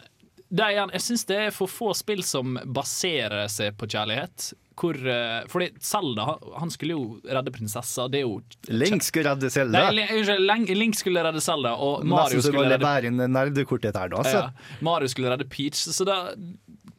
det 0.47 0.69
igjen, 0.71 0.93
jeg 0.95 1.03
syns 1.03 1.27
det 1.27 1.41
er 1.49 1.51
for 1.51 1.67
få 1.67 1.91
spill 1.99 2.23
som 2.23 2.55
baserer 2.63 3.51
seg 3.51 3.75
på 3.75 3.91
kjærlighet. 3.91 4.53
Hvor, 4.77 4.93
eh, 5.09 5.47
fordi 5.49 5.71
Zelda 5.81 6.37
han- 6.59 6.69
skulle 6.69 6.93
jo 6.93 7.19
redde 7.25 7.51
prinsessa. 7.51 8.05
Det 8.11 8.19
er 8.21 8.27
jo 8.27 8.41
Link 8.69 9.01
skulle 9.01 9.25
redde 9.31 9.49
Zelda. 9.49 9.79
Nei, 9.87 9.95
Link- 9.97 10.11
unnskyld, 10.19 10.45
Link, 10.45 10.69
Link 10.77 10.95
skulle 10.99 11.23
redde 11.25 11.41
Zelda, 11.41 11.73
og 11.73 12.05
Mario 12.05 12.37
Nesten 12.37 12.51
skulle 12.51 12.69
redde 12.69 12.85
være 12.85 13.05
en 13.09 13.17
nerdekort 13.33 13.81
dette 13.81 13.97
her, 13.97 14.09
da. 14.13 14.17
Altså. 14.17 14.43
ja, 14.43 14.77
Mario 14.81 15.07
skulle 15.07 15.31
redde 15.33 15.49
Peach. 15.49 15.87
Så 15.89 16.05
da, 16.05 16.31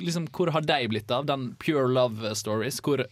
liksom, 0.01 0.27
hvor 0.35 0.51
har 0.51 0.61
de 0.61 0.89
blitt 0.91 1.11
av? 1.11 1.27
Den 1.27 1.55
pure 1.61 1.87
love 1.89 2.35
stories, 2.35 2.81
hvor 2.81 3.05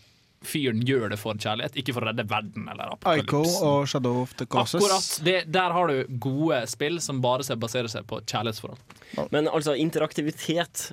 fyren 0.46 0.82
gjør 0.86 1.10
det 1.10 1.18
for 1.18 1.34
kjærlighet, 1.34 1.76
ikke 1.80 1.94
for 1.94 2.04
å 2.04 2.10
redde 2.10 2.26
verden 2.28 2.68
eller 2.70 2.92
Ico 3.18 3.42
og 3.66 3.86
Shadow 3.88 4.22
of 4.22 4.34
the 4.36 4.46
Causes. 4.46 4.82
Akkurat. 4.82 5.24
Det, 5.24 5.52
der 5.52 5.72
har 5.72 5.86
du 5.90 6.04
gode 6.22 6.60
spill 6.70 7.00
som 7.00 7.20
bare 7.24 7.42
baserer 7.56 7.88
seg 7.88 8.06
på 8.06 8.20
kjærlighetsforhold. 8.26 9.30
Men 9.32 9.48
altså, 9.48 9.76
interaktivitet 9.78 10.92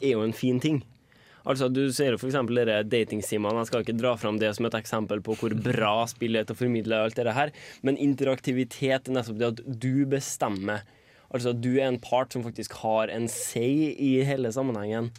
er 0.00 0.12
jo 0.12 0.22
en 0.22 0.32
fin 0.36 0.60
ting. 0.60 0.82
Altså, 1.46 1.68
Du 1.72 1.92
ser 1.94 2.16
jo 2.16 2.30
dere 2.50 2.82
datingsimene. 2.82 3.62
Jeg 3.62 3.66
skal 3.70 3.84
ikke 3.84 3.98
dra 4.00 4.16
fram 4.18 4.38
det 4.38 4.54
som 4.56 4.66
et 4.66 4.74
eksempel 4.74 5.22
på 5.22 5.36
hvor 5.38 5.54
bra 5.54 6.06
spillet 6.10 6.40
er 6.40 6.44
til 6.48 6.56
å 6.56 6.62
formidle 6.64 7.02
alt 7.04 7.14
det 7.14 7.34
her, 7.36 7.52
men 7.82 7.96
interaktivitet 7.96 9.08
er 9.08 9.14
nettopp 9.14 9.38
det 9.38 9.52
at 9.52 9.62
du 9.80 10.04
bestemmer. 10.06 10.82
Altså, 11.30 11.52
du 11.52 11.76
er 11.78 11.88
en 11.88 12.00
part 12.02 12.32
som 12.32 12.42
faktisk 12.42 12.72
har 12.82 13.10
en 13.14 13.28
say 13.28 13.94
i 13.94 14.22
hele 14.26 14.50
sammenhengen. 14.50 15.12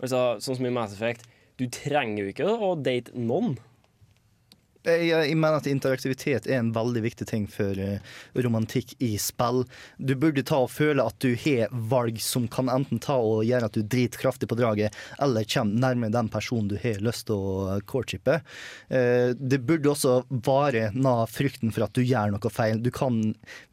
Altså, 0.00 0.38
Sånn 0.42 0.58
som 0.58 0.66
i 0.66 0.74
Mass 0.74 0.94
Effect. 0.94 1.26
Du 1.58 1.66
trenger 1.68 2.24
jo 2.24 2.32
ikke 2.32 2.48
å 2.48 2.72
date 2.78 3.12
noen. 3.14 3.58
Jeg, 4.82 5.12
jeg 5.12 5.36
mener 5.38 5.60
at 5.60 5.68
interaktivitet 5.70 6.48
er 6.50 6.58
en 6.58 6.72
veldig 6.74 7.04
viktig 7.04 7.26
ting 7.30 7.44
for 7.50 7.78
eh, 7.78 8.02
romantikk 8.42 8.96
i 8.98 9.12
spill. 9.20 9.62
Du 10.02 10.16
burde 10.18 10.42
ta 10.46 10.58
og 10.64 10.72
føle 10.74 11.04
at 11.06 11.18
du 11.22 11.36
har 11.38 11.70
valg 11.70 12.18
som 12.22 12.48
kan 12.50 12.70
enten 12.72 12.98
ta 13.02 13.14
og 13.22 13.44
gjøre 13.46 13.70
at 13.70 13.78
du 13.78 13.84
driter 13.86 14.18
kraftig 14.24 14.50
på 14.50 14.58
draget, 14.58 14.96
eller 15.22 15.46
kommer 15.46 15.86
nærmere 15.86 16.16
den 16.16 16.32
personen 16.32 16.72
du 16.72 16.76
har 16.82 16.98
lyst 17.04 17.28
til 17.30 17.38
å 17.38 17.78
courtshipe. 17.86 18.40
Eh, 18.90 19.30
det 19.38 19.62
burde 19.62 19.92
også 19.92 20.18
være 20.42 20.90
na 20.98 21.20
frykten 21.30 21.70
for 21.70 21.86
at 21.86 21.94
du 21.94 22.02
gjør 22.02 22.34
noe 22.34 22.52
feil. 22.52 22.82
Du 22.82 22.90
kan, 22.94 23.22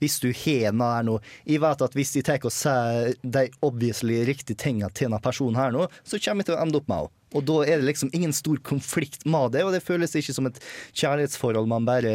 hvis 0.03 0.21
du 0.21 0.29
har 0.29 0.75
na 0.77 0.93
her 0.99 1.05
nå 1.05 1.19
Jeg 1.47 1.61
vet 1.63 1.81
at 1.81 1.95
hvis 1.97 2.11
de 2.15 2.21
tar 2.25 2.45
og 2.45 2.53
sier 2.53 3.15
de 3.23 3.47
obviously 3.65 4.21
riktige 4.27 4.57
tingene 4.59 4.91
til 4.93 5.09
denne 5.09 5.19
personen 5.23 5.57
her 5.57 5.73
nå, 5.73 5.89
så 6.03 6.21
kommer 6.21 6.45
jeg 6.45 6.51
til 6.51 6.59
å 6.59 6.61
ende 6.61 6.79
opp 6.79 6.91
med 6.91 7.01
henne. 7.01 7.18
Og 7.35 7.45
da 7.45 7.59
er 7.65 7.77
det 7.77 7.89
liksom 7.91 8.09
ingen 8.13 8.33
stor 8.33 8.57
konflikt 8.65 9.25
med 9.29 9.53
det, 9.53 9.63
og 9.65 9.73
det 9.75 9.85
føles 9.85 10.15
ikke 10.17 10.33
som 10.33 10.49
et 10.49 10.59
kjærlighetsforhold, 10.97 11.69
men 11.69 11.87
bare 11.87 12.13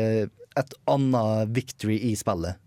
et 0.59 0.77
annet 0.91 1.55
victory 1.55 2.01
i 2.11 2.15
spillet. 2.19 2.61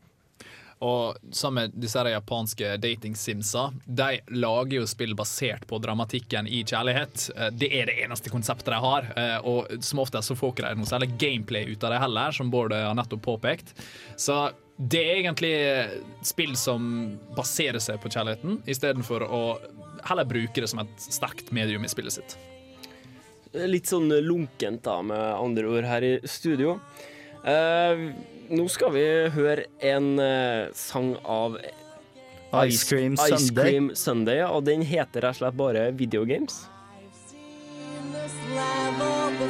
Og 0.86 1.18
sammen 1.34 1.64
med 1.72 1.80
disse 1.82 2.04
japanske 2.06 2.76
dating-simsa, 2.78 3.72
de 3.86 4.20
lager 4.38 4.76
jo 4.78 4.90
spill 4.90 5.16
basert 5.18 5.66
på 5.68 5.80
dramatikken 5.82 6.46
i 6.48 6.62
kjærlighet. 6.64 7.32
Eh, 7.36 7.50
Det 7.50 7.72
er 7.74 7.90
det 7.90 7.98
eneste 8.06 8.30
konseptet 8.30 8.70
de 8.70 8.80
har, 8.84 9.10
eh, 9.18 9.38
og 9.42 9.82
som 9.82 10.00
oftest 10.00 10.30
så 10.30 10.38
får 10.38 10.54
ikke 10.54 10.70
de 10.70 10.76
noe 10.78 10.86
særlig 10.86 11.18
gameplay 11.18 11.66
ut 11.66 11.84
av 11.84 11.92
det 11.92 12.00
heller, 12.00 12.32
som 12.32 12.52
Bård 12.52 12.74
har 12.74 12.94
nettopp 12.94 13.22
påpekt. 13.26 13.74
Så 14.16 14.52
det 14.78 15.02
er 15.02 15.24
egentlig 15.24 15.90
spill 16.22 16.56
som 16.56 17.18
baserer 17.36 17.80
seg 17.82 17.98
på 18.00 18.10
kjærligheten, 18.14 18.62
istedenfor 18.68 19.26
å 19.26 19.58
heller 20.06 20.28
bruke 20.28 20.62
det 20.64 20.70
som 20.70 20.84
et 20.84 21.08
sterkt 21.08 21.52
medium 21.56 21.86
i 21.86 21.92
spillet 21.92 22.20
sitt. 22.20 22.38
Litt 23.58 23.90
sånn 23.90 24.12
lunkent, 24.26 24.84
da, 24.86 25.00
med 25.02 25.24
andre 25.38 25.72
ord, 25.72 25.88
her 25.88 26.06
i 26.06 26.14
studio. 26.30 26.78
Uh, 27.48 28.12
nå 28.52 28.68
skal 28.72 28.94
vi 28.96 29.06
høre 29.34 29.68
en 29.86 30.14
uh, 30.20 30.70
sang 30.76 31.16
av 31.24 31.58
Ice 32.68 32.88
Cream 32.88 33.16
Ice 33.16 33.38
Sunday. 33.48 33.64
Cream 33.64 33.92
Sunday, 33.96 34.44
og 34.46 34.66
den 34.68 34.84
heter 34.88 35.26
rett 35.26 35.38
og 35.38 35.44
slett 35.44 35.60
bare 35.60 35.92
Video 35.96 36.26
Games. 36.28 36.66
level 38.54 39.32
before, 39.32 39.47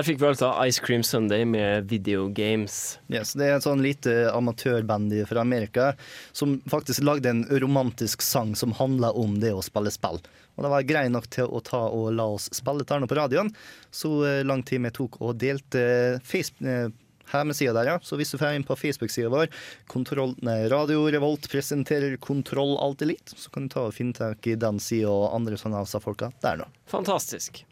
Der 0.00 0.06
fikk 0.06 0.22
vi 0.22 0.30
altså 0.30 0.48
Ice 0.64 0.80
Cream 0.80 1.02
Sunday 1.04 1.42
med 1.44 1.90
Video 1.90 2.30
Games. 2.32 2.96
Yes, 3.12 3.34
det 3.36 3.44
er 3.44 3.58
et 3.58 3.64
sånn 3.66 3.82
lite 3.84 4.30
amatørband 4.32 5.12
fra 5.28 5.42
Amerika 5.42 5.90
som 6.32 6.54
faktisk 6.72 7.02
lagde 7.04 7.28
en 7.28 7.42
romantisk 7.60 8.22
sang 8.24 8.54
som 8.56 8.72
handla 8.78 9.10
om 9.12 9.34
det 9.42 9.50
å 9.52 9.60
spille 9.60 9.90
spill. 9.92 10.16
Og 10.56 10.64
det 10.64 10.70
var 10.72 10.86
grei 10.88 11.02
nok 11.12 11.26
til 11.36 11.52
å 11.52 11.60
ta 11.60 11.82
og 11.92 12.14
la 12.16 12.24
oss 12.32 12.46
spille 12.56 12.80
dette 12.80 13.10
på 13.10 13.18
radioen. 13.18 13.52
Så 13.92 14.14
eh, 14.24 14.38
lang 14.48 14.62
tid 14.64 14.80
vi 14.86 14.92
tok 14.96 15.18
og 15.20 15.36
delte 15.42 15.82
face- 16.24 16.64
eh, 16.64 16.88
hjemmesida 17.34 17.76
der, 17.76 17.90
ja. 17.92 17.98
Så 18.00 18.16
hvis 18.16 18.32
du 18.32 18.38
får 18.40 18.56
inn 18.56 18.64
på 18.64 18.78
Facebook-sida 18.80 19.28
vår, 19.28 19.52
kontroll, 19.92 20.32
nei, 20.40 20.62
Radio 20.72 21.04
Revolt 21.12 21.50
presenterer 21.52 22.16
Kontroll 22.24 22.72
Alt 22.80 23.04
Elite, 23.04 23.36
så 23.36 23.52
kan 23.52 23.68
du 23.68 23.76
ta 23.76 23.84
og 23.90 23.98
finne 23.98 24.16
tak 24.16 24.48
i 24.48 24.56
den 24.64 24.80
sida 24.80 25.12
og 25.12 25.36
andre 25.42 25.60
sånne 25.60 25.84
folka 26.00 26.32
der 26.40 26.64
nå. 26.64 26.70
Fantastisk. 26.88 27.66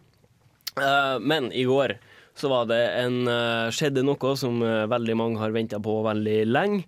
Uh, 0.77 1.17
men 1.25 1.49
i 1.57 1.65
går 1.65 1.97
så 2.39 2.51
var 2.53 2.69
det 2.71 2.81
en, 3.01 3.21
eh, 3.29 3.71
skjedde 3.75 4.05
noe 4.07 4.35
som 4.39 4.63
eh, 4.63 4.87
veldig 4.91 5.17
mange 5.19 5.41
har 5.43 5.55
venta 5.55 5.81
på 5.83 5.99
veldig 6.07 6.39
lenge, 6.47 6.85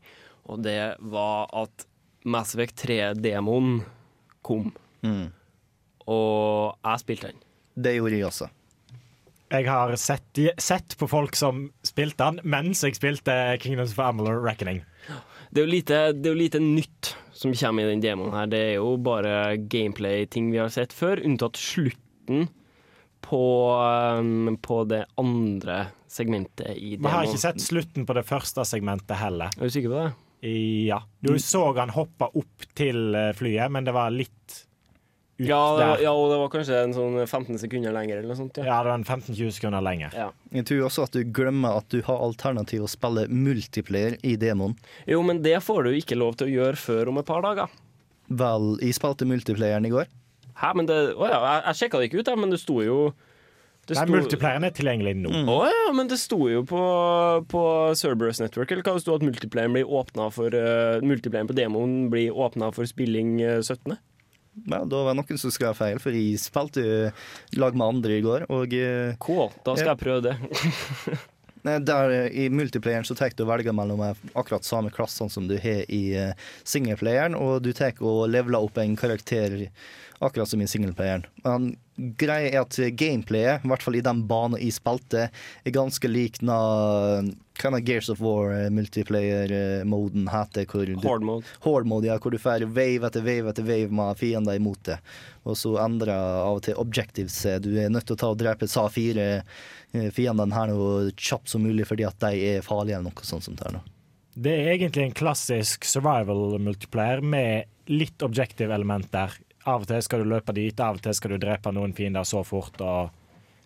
og 0.50 0.62
det 0.64 0.96
var 1.12 1.50
at 1.64 1.86
Mass 2.30 2.54
Effect 2.54 2.84
3-demoen 2.84 3.80
kom. 4.44 4.72
Og 6.10 6.74
jeg 6.84 7.02
spilte 7.04 7.30
den. 7.30 7.44
Det 7.80 7.94
gjorde 7.96 8.18
jeg 8.18 8.26
også. 8.28 8.48
Jeg 9.50 9.66
har 9.66 9.94
sett, 9.98 10.40
sett 10.62 10.94
på 10.98 11.08
folk 11.10 11.34
som 11.38 11.64
spilte 11.86 12.28
den 12.28 12.44
mens 12.46 12.84
jeg 12.86 12.94
spilte 12.98 13.34
Kingdoms 13.62 13.96
of 13.96 14.02
Amalur 14.04 14.38
Reckoning. 14.44 14.84
Det 15.50 15.62
er, 15.62 15.64
jo 15.64 15.70
lite, 15.72 15.98
det 16.14 16.28
er 16.28 16.36
jo 16.36 16.38
lite 16.38 16.60
nytt 16.62 17.14
som 17.34 17.54
kommer 17.56 17.82
i 17.88 17.90
den 17.94 18.04
demoen 18.04 18.34
her. 18.36 18.46
Det 18.52 18.60
er 18.68 18.74
jo 18.76 18.92
bare 19.02 19.56
gameplay-ting 19.72 20.52
vi 20.52 20.60
har 20.62 20.70
sett 20.70 20.94
før, 20.94 21.22
unntatt 21.26 21.58
slutten 21.58 22.46
på, 23.24 23.40
um, 24.20 24.56
på 24.62 24.80
det 24.90 25.04
andre 25.20 25.86
segmentet 26.10 26.72
i 26.76 26.96
demoen. 26.96 27.06
Vi 27.06 27.12
har 27.14 27.28
ikke 27.28 27.42
sett 27.42 27.62
slutten 27.62 28.06
på 28.08 28.16
det 28.18 28.24
første 28.28 28.64
segmentet 28.66 29.16
heller. 29.20 29.52
Er 29.56 29.68
du 29.70 29.74
sikker 29.74 29.92
på 29.92 30.00
det? 30.00 30.10
Ja. 30.88 31.02
Du 31.20 31.34
så 31.38 31.66
han 31.76 31.92
hoppe 31.92 32.30
opp 32.32 32.66
til 32.78 33.14
eh, 33.14 33.32
flyet, 33.36 33.68
men 33.70 33.84
det 33.84 33.92
var 33.92 34.08
litt 34.14 34.32
ut 35.40 35.46
Ja, 35.48 35.58
det 35.76 35.84
var, 35.86 35.96
der. 35.98 36.02
ja, 36.04 36.12
og 36.16 36.30
det 36.32 36.38
var 36.40 36.50
kanskje 36.52 36.78
en 36.84 36.94
sånn 36.96 37.18
15 37.26 37.60
sekunder 37.60 37.92
lenger 37.96 38.18
eller 38.18 38.32
noe 38.32 38.38
sånt. 38.38 38.56
Ja, 38.60 38.64
Ja, 38.70 38.78
det 38.84 38.90
var 38.90 38.98
en 38.98 39.04
15-20 39.04 39.52
sekunder 39.58 39.84
lenger. 39.84 40.16
Ja. 40.16 40.30
Jeg 40.56 40.66
tror 40.68 40.86
også 40.88 41.04
at 41.06 41.16
du 41.16 41.22
glemmer 41.24 41.78
at 41.80 41.88
du 41.92 42.00
har 42.08 42.24
alternativ 42.24 42.84
å 42.84 42.90
spille 42.90 43.26
multiplayer 43.28 44.16
i 44.24 44.34
demoen. 44.40 44.74
Jo, 45.08 45.20
men 45.24 45.40
det 45.44 45.58
får 45.64 45.84
du 45.88 45.94
ikke 46.00 46.18
lov 46.20 46.40
til 46.40 46.48
å 46.48 46.54
gjøre 46.56 46.80
før 46.80 47.12
om 47.12 47.20
et 47.22 47.28
par 47.28 47.44
dager. 47.44 47.76
Vel, 48.30 48.76
jeg 48.80 48.96
spilte 48.96 49.28
multiplayeren 49.28 49.88
i 49.88 49.92
går. 49.92 50.08
Hæ, 50.60 50.72
men 50.76 50.88
det 50.90 51.00
Å 51.16 51.26
ja, 51.28 51.40
jeg, 51.40 51.66
jeg 51.70 51.78
sjekka 51.80 52.00
det 52.00 52.10
ikke 52.10 52.20
ut, 52.22 52.28
da, 52.28 52.36
men 52.38 52.54
det 52.54 52.60
sto 52.62 52.80
jo 52.84 53.00
det 53.88 53.96
Nei, 53.96 54.04
sto- 54.04 54.12
multiplayeren 54.14 54.66
er 54.68 54.74
tilgjengelig 54.76 55.14
nå. 55.18 55.30
Å 55.50 55.56
ja, 55.66 55.86
men 55.96 56.10
det 56.10 56.20
sto 56.20 56.36
jo 56.50 56.60
på, 56.68 56.82
på 57.50 57.62
Cerberus 57.98 58.38
Network 58.42 58.70
eller 58.70 58.84
hva 58.86 58.94
det 58.94 59.02
sto 59.02 59.16
at 59.16 59.24
multiplayeren 59.24 59.74
blir 59.74 59.88
for 60.36 60.54
uh, 60.54 61.00
Multiplayeren 61.02 61.48
på 61.50 61.56
demoen 61.58 61.96
blir 62.12 62.30
åpna 62.30 62.68
for 62.76 62.86
spilling 62.86 63.40
eh, 63.40 63.58
17. 63.64 63.96
Ja, 64.68 64.84
da 64.84 65.02
var 65.06 65.14
det 65.14 65.22
noen 65.22 65.40
som 65.40 65.50
skulle 65.54 65.72
ha 65.72 65.78
feil, 65.78 65.98
for 66.02 66.14
jeg 66.14 66.38
spilte 66.42 66.84
lag 67.56 67.74
med 67.74 67.86
andre 67.86 68.18
i 68.18 68.24
går, 68.24 68.46
og 68.52 68.74
eh, 68.76 69.16
Cool, 69.22 69.48
da 69.64 69.74
skal 69.78 69.94
jeg, 69.94 69.96
jeg 69.96 70.02
prøve 70.04 70.22
det. 70.28 71.18
Der 71.62 72.10
eh, 72.14 72.28
I 72.44 72.48
multiplayeren 72.52 73.04
så 73.04 73.14
tar 73.16 73.34
du 73.36 73.44
å 73.44 73.50
velge 73.50 73.72
mellom 73.76 74.00
eh, 74.04 74.20
akkurat 74.38 74.64
samme 74.66 74.92
klassene 74.94 75.32
som 75.32 75.48
du 75.48 75.56
har 75.60 75.82
i 75.92 76.02
eh, 76.16 76.32
singleplayeren, 76.64 77.36
og 77.36 77.62
du 77.64 77.72
tar 77.76 77.98
og 78.00 78.28
leveler 78.32 78.64
opp 78.64 78.80
en 78.80 78.96
karakter 78.98 79.66
akkurat 80.20 80.48
som 80.48 80.60
i 80.62 80.68
singelplayeren. 80.68 81.24
Men 81.44 81.70
greia 82.20 82.50
er 82.50 82.62
at 82.62 82.76
gameplayet, 82.96 83.64
i 83.64 83.70
hvert 83.70 83.84
fall 83.84 83.96
i 83.96 84.04
den 84.04 84.22
banen 84.28 84.60
i 84.60 84.70
spilte, 84.72 85.28
er 85.64 85.74
ganske 85.74 86.08
lik 86.08 86.40
kind 87.60 87.76
er 87.76 87.84
Gears 87.84 88.08
of 88.12 88.20
War 88.24 88.52
eh, 88.54 88.70
heter. 90.32 90.66
Hvor 90.68 90.86
du, 90.86 90.94
Horde 91.04 91.28
mode. 91.28 91.54
Horde 91.64 91.88
mode, 91.88 92.08
ja, 92.08 92.18
hvor 92.20 92.32
du 92.32 92.38
får 92.40 92.64
wave 92.68 93.08
etter 93.08 93.24
wave 93.24 93.52
etter 93.52 93.66
wave 93.66 93.92
med 93.92 94.20
fiender 94.20 94.60
imot 94.60 94.82
det. 94.88 94.98
Og 95.48 95.56
så 95.56 95.76
endrer 95.82 96.14
av 96.14 96.60
og 96.60 96.64
til 96.68 96.80
objectives. 96.80 97.42
Du 97.64 97.72
er 97.80 97.92
nødt 97.92 98.08
til 98.08 98.16
å 98.16 98.20
ta 98.20 98.32
og 98.32 98.40
drepe 98.40 98.68
sa 98.68 98.86
fire 98.92 99.28
eh, 99.40 100.10
fiendene 100.14 100.56
her 100.56 100.72
nå 100.72 100.90
kjapt 101.16 101.52
som 101.52 101.64
mulig 101.64 101.88
fordi 101.88 102.08
at 102.08 102.20
de 102.24 102.44
er 102.54 102.66
farlige 102.66 103.00
eller 103.00 103.10
noe 103.10 103.28
sånt. 103.28 103.48
som 103.48 103.56
det 103.56 103.68
er 103.68 103.78
nå. 103.78 103.84
Det 104.40 104.52
er 104.54 104.74
egentlig 104.76 105.08
en 105.08 105.16
klassisk 105.16 105.84
survival 105.84 106.54
multiplayer 106.62 107.20
med 107.20 107.68
litt 107.90 108.22
objective 108.22 108.72
elementer. 108.72 109.34
Av 109.68 109.82
og 109.82 109.88
til 109.90 110.00
skal 110.04 110.22
du 110.22 110.30
løpe 110.30 110.54
dit, 110.56 110.80
av 110.80 110.96
og 110.96 111.04
til 111.04 111.16
skal 111.16 111.34
du 111.34 111.42
drepe 111.42 111.72
noen 111.74 111.92
fiender 111.96 112.24
så 112.28 112.40
fort. 112.46 112.80
Og 112.80 113.10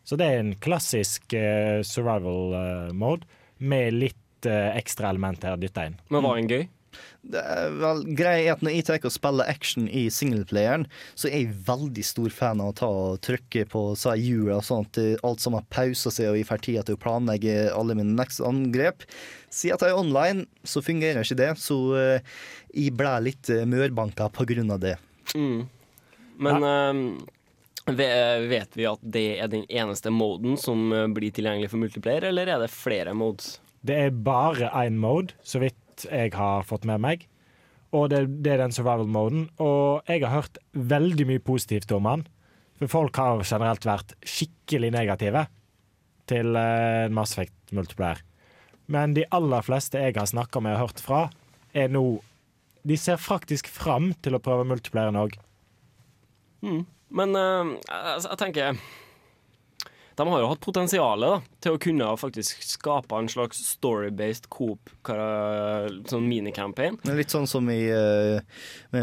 så 0.04 0.18
det 0.20 0.28
er 0.28 0.42
en 0.42 0.54
klassisk 0.60 1.32
uh, 1.32 1.80
survival 1.86 2.54
uh, 2.54 2.94
mode 2.96 3.24
med 3.64 3.94
litt 3.96 4.48
uh, 4.48 4.74
ekstra 4.76 5.12
elementer 5.14 5.56
dytta 5.60 5.88
inn. 5.88 6.00
Men 6.12 6.26
var 6.26 6.40
den 6.40 6.50
gøy? 6.50 6.66
Det 7.26 7.40
er 7.40 7.72
vel 7.80 8.04
greia 8.14 8.42
er 8.44 8.52
at 8.52 8.60
Når 8.62 8.70
jeg 8.76 8.84
tar 8.86 9.06
og 9.08 9.10
spiller 9.10 9.48
action 9.50 9.88
i 9.88 10.04
singleplayeren, 10.14 10.84
så 11.18 11.26
er 11.26 11.40
jeg 11.40 11.56
veldig 11.66 12.04
stor 12.06 12.30
fan 12.30 12.62
av 12.62 12.70
å 12.70 12.76
ta 12.78 12.90
og 12.90 13.22
trykke 13.24 13.64
på 13.72 13.82
sa 13.98 14.12
hjula 14.14 14.60
og 14.60 14.66
sånn 14.68 14.84
at 14.86 15.00
alt 15.26 15.46
har 15.56 15.64
pausa 15.74 16.12
seg, 16.14 16.28
og 16.30 16.38
jeg 16.38 16.46
får 16.46 16.62
tid 16.68 16.78
til 16.86 16.98
å 16.98 17.02
planlegge 17.02 17.56
alle 17.74 17.96
mine 17.98 18.14
neste 18.14 18.46
angrep. 18.46 19.02
Siden 19.50 19.74
at 19.74 19.86
jeg 19.88 19.96
er 19.96 20.02
online, 20.04 20.46
så 20.62 20.84
fungerer 20.86 21.26
ikke 21.26 21.40
det, 21.40 21.50
så 21.58 21.80
jeg 21.96 22.94
ble 22.94 23.16
litt 23.26 23.50
mørbanka 23.50 24.30
på 24.30 24.46
grunn 24.52 24.70
av 24.76 24.84
det. 24.84 24.94
Mm. 25.34 25.64
Men 26.38 26.64
eh, 26.66 27.94
ve- 27.94 28.48
vet 28.50 28.76
vi 28.78 28.86
at 28.90 29.02
det 29.02 29.26
er 29.42 29.48
den 29.52 29.64
eneste 29.68 30.10
moden 30.10 30.56
som 30.60 30.88
eh, 30.92 31.06
blir 31.14 31.30
tilgjengelig 31.36 31.70
for 31.72 31.82
multiplayer, 31.82 32.30
eller 32.30 32.50
er 32.54 32.64
det 32.64 32.70
flere 32.74 33.14
modes? 33.14 33.58
Det 33.84 33.96
er 34.06 34.10
bare 34.24 34.70
én 34.84 34.96
mode, 34.98 35.34
så 35.44 35.60
vidt 35.60 36.06
jeg 36.08 36.32
har 36.34 36.64
fått 36.66 36.86
med 36.88 37.02
meg. 37.04 37.26
Og 37.94 38.08
det, 38.10 38.24
det 38.42 38.54
er 38.56 38.62
den 38.64 38.72
survival-moden. 38.74 39.44
Og 39.62 40.02
jeg 40.10 40.24
har 40.24 40.32
hørt 40.40 40.56
veldig 40.74 41.26
mye 41.28 41.42
positivt 41.44 41.92
om 41.94 42.08
den. 42.08 42.24
For 42.80 42.90
folk 42.90 43.20
har 43.20 43.44
generelt 43.46 43.84
vært 43.86 44.16
skikkelig 44.26 44.90
negative 44.96 45.44
til 46.26 46.56
eh, 46.58 47.06
Mass 47.14 47.36
Effect 47.36 47.70
multiplayer. 47.76 48.24
Men 48.90 49.14
de 49.16 49.22
aller 49.32 49.62
fleste 49.64 50.00
jeg 50.02 50.16
har 50.16 50.26
snakka 50.28 50.60
med 50.64 50.74
og 50.74 50.88
hørt 50.88 51.00
fra, 51.04 51.20
er 51.76 51.92
nå 51.92 52.02
De 52.84 52.96
ser 53.00 53.16
faktisk 53.16 53.68
fram 53.72 54.10
til 54.20 54.34
å 54.36 54.40
prøve 54.44 54.66
multiplieren 54.68 55.16
òg. 55.16 55.38
Mm. 56.64 56.82
Men 57.14 57.36
uh, 57.36 57.74
jeg, 57.84 58.24
jeg 58.30 58.38
tenker 58.40 58.78
De 60.14 60.24
har 60.30 60.40
jo 60.44 60.46
hatt 60.46 60.60
potensialet 60.62 61.46
til 61.62 61.74
å 61.74 61.78
kunne 61.82 62.06
faktisk 62.20 62.62
skape 62.62 63.18
en 63.18 63.26
slags 63.30 63.58
story-based 63.74 64.46
coop 64.54 64.92
sånn 65.04 66.28
minicampaign. 66.30 67.00
Litt 67.18 67.34
sånn 67.34 67.48
som 67.50 67.66
i 67.72 67.80
uh, 67.90 68.38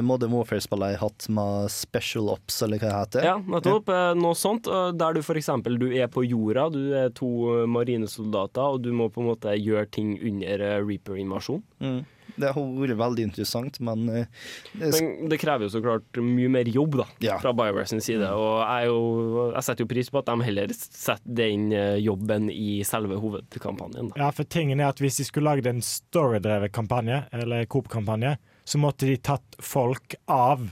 Modern 0.07 0.31
Warfare-spillet 0.31 0.93
jeg 0.93 0.99
har 1.01 1.09
hatt 1.09 1.27
med 1.35 1.67
Special 1.73 2.31
Ops, 2.31 2.61
eller 2.63 2.79
hva 2.79 2.87
det 2.87 2.95
heter. 3.01 3.27
Ja, 3.27 3.35
nettopp. 3.43 3.91
Ja. 3.91 4.13
Noe 4.15 4.39
sånt. 4.39 4.71
eh, 4.71 4.93
Der 4.95 5.17
du 5.17 5.19
f.eks. 5.19 5.51
du 5.67 5.87
er 5.91 6.07
på 6.07 6.23
jorda, 6.23 6.69
du 6.71 6.95
er 6.95 7.11
to 7.17 7.27
eh, 7.57 7.67
marinesoldater, 7.67 8.77
og 8.77 8.81
du 8.87 8.93
må 8.95 9.09
på 9.11 9.19
en 9.21 9.31
måte 9.33 9.57
gjøre 9.59 9.91
ting 9.91 10.15
under 10.15 10.63
eh, 10.69 10.79
Reaper-invasjon. 10.79 11.61
Mm. 11.83 12.01
Det 12.35 12.51
har 12.55 12.67
vært 12.81 12.97
veldig 12.99 13.25
interessant, 13.29 13.79
men 13.83 14.03
uh, 14.09 14.43
det, 14.73 14.91
Men 14.93 15.31
det 15.31 15.39
krever 15.41 15.67
jo 15.67 15.71
så 15.73 15.81
klart 15.83 16.19
mye 16.21 16.51
mer 16.51 16.69
jobb 16.71 16.99
da, 17.01 17.07
fra 17.41 17.53
BioWare 17.57 17.89
sin 17.89 18.03
side. 18.03 18.27
Og 18.35 18.61
jeg, 18.61 18.89
jo, 18.91 19.45
jeg 19.55 19.65
setter 19.67 19.85
jo 19.85 19.91
pris 19.91 20.11
på 20.11 20.21
at 20.21 20.29
de 20.31 20.47
heller 20.47 20.75
setter 20.77 21.35
den 21.41 21.69
eh, 21.75 21.97
jobben 22.01 22.49
i 22.53 22.81
selve 22.87 23.17
hovedkampanjen. 23.21 24.11
Da. 24.11 24.21
Ja, 24.25 24.29
for 24.35 24.47
tingen 24.47 24.81
er 24.81 24.91
at 24.91 25.01
hvis 25.03 25.19
de 25.21 25.27
skulle 25.27 25.51
lagd 25.51 25.69
en 25.69 25.83
storydrevet 25.85 26.73
kampanje, 26.75 27.23
eller 27.35 27.65
Coop-kampanje, 27.71 28.35
så 28.63 28.81
måtte 28.81 29.09
de 29.09 29.17
tatt 29.17 29.57
folk 29.59 30.15
av 30.31 30.69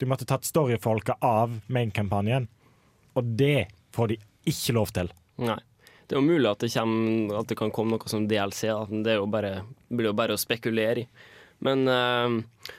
Du 0.00 0.06
måtte 0.10 0.26
tatt 0.26 0.42
storyfolka 0.42 1.14
av 1.22 1.60
main-kampanjen, 1.70 2.48
og 3.14 3.34
det 3.38 3.68
får 3.94 4.10
de 4.10 4.16
ikke 4.50 4.74
lov 4.74 4.90
til. 4.96 5.12
Nei. 5.38 5.60
Det 6.12 6.18
er 6.18 6.20
jo 6.20 6.28
mulig 6.28 6.50
at 6.50 6.60
det, 6.60 6.68
kommer, 6.74 7.38
at 7.40 7.48
det 7.48 7.56
kan 7.56 7.70
komme 7.72 7.96
noe 7.96 8.10
som 8.12 8.26
DLC. 8.28 8.66
Da. 8.68 8.82
Det, 8.84 9.14
jo 9.16 9.24
bare, 9.32 9.62
blir 9.88 10.10
jo 10.10 10.18
bare 10.18 10.36
å 10.36 10.40
spekulere 10.40 11.06
i. 11.06 11.28
Men, 11.62 11.86
eh, 11.88 12.32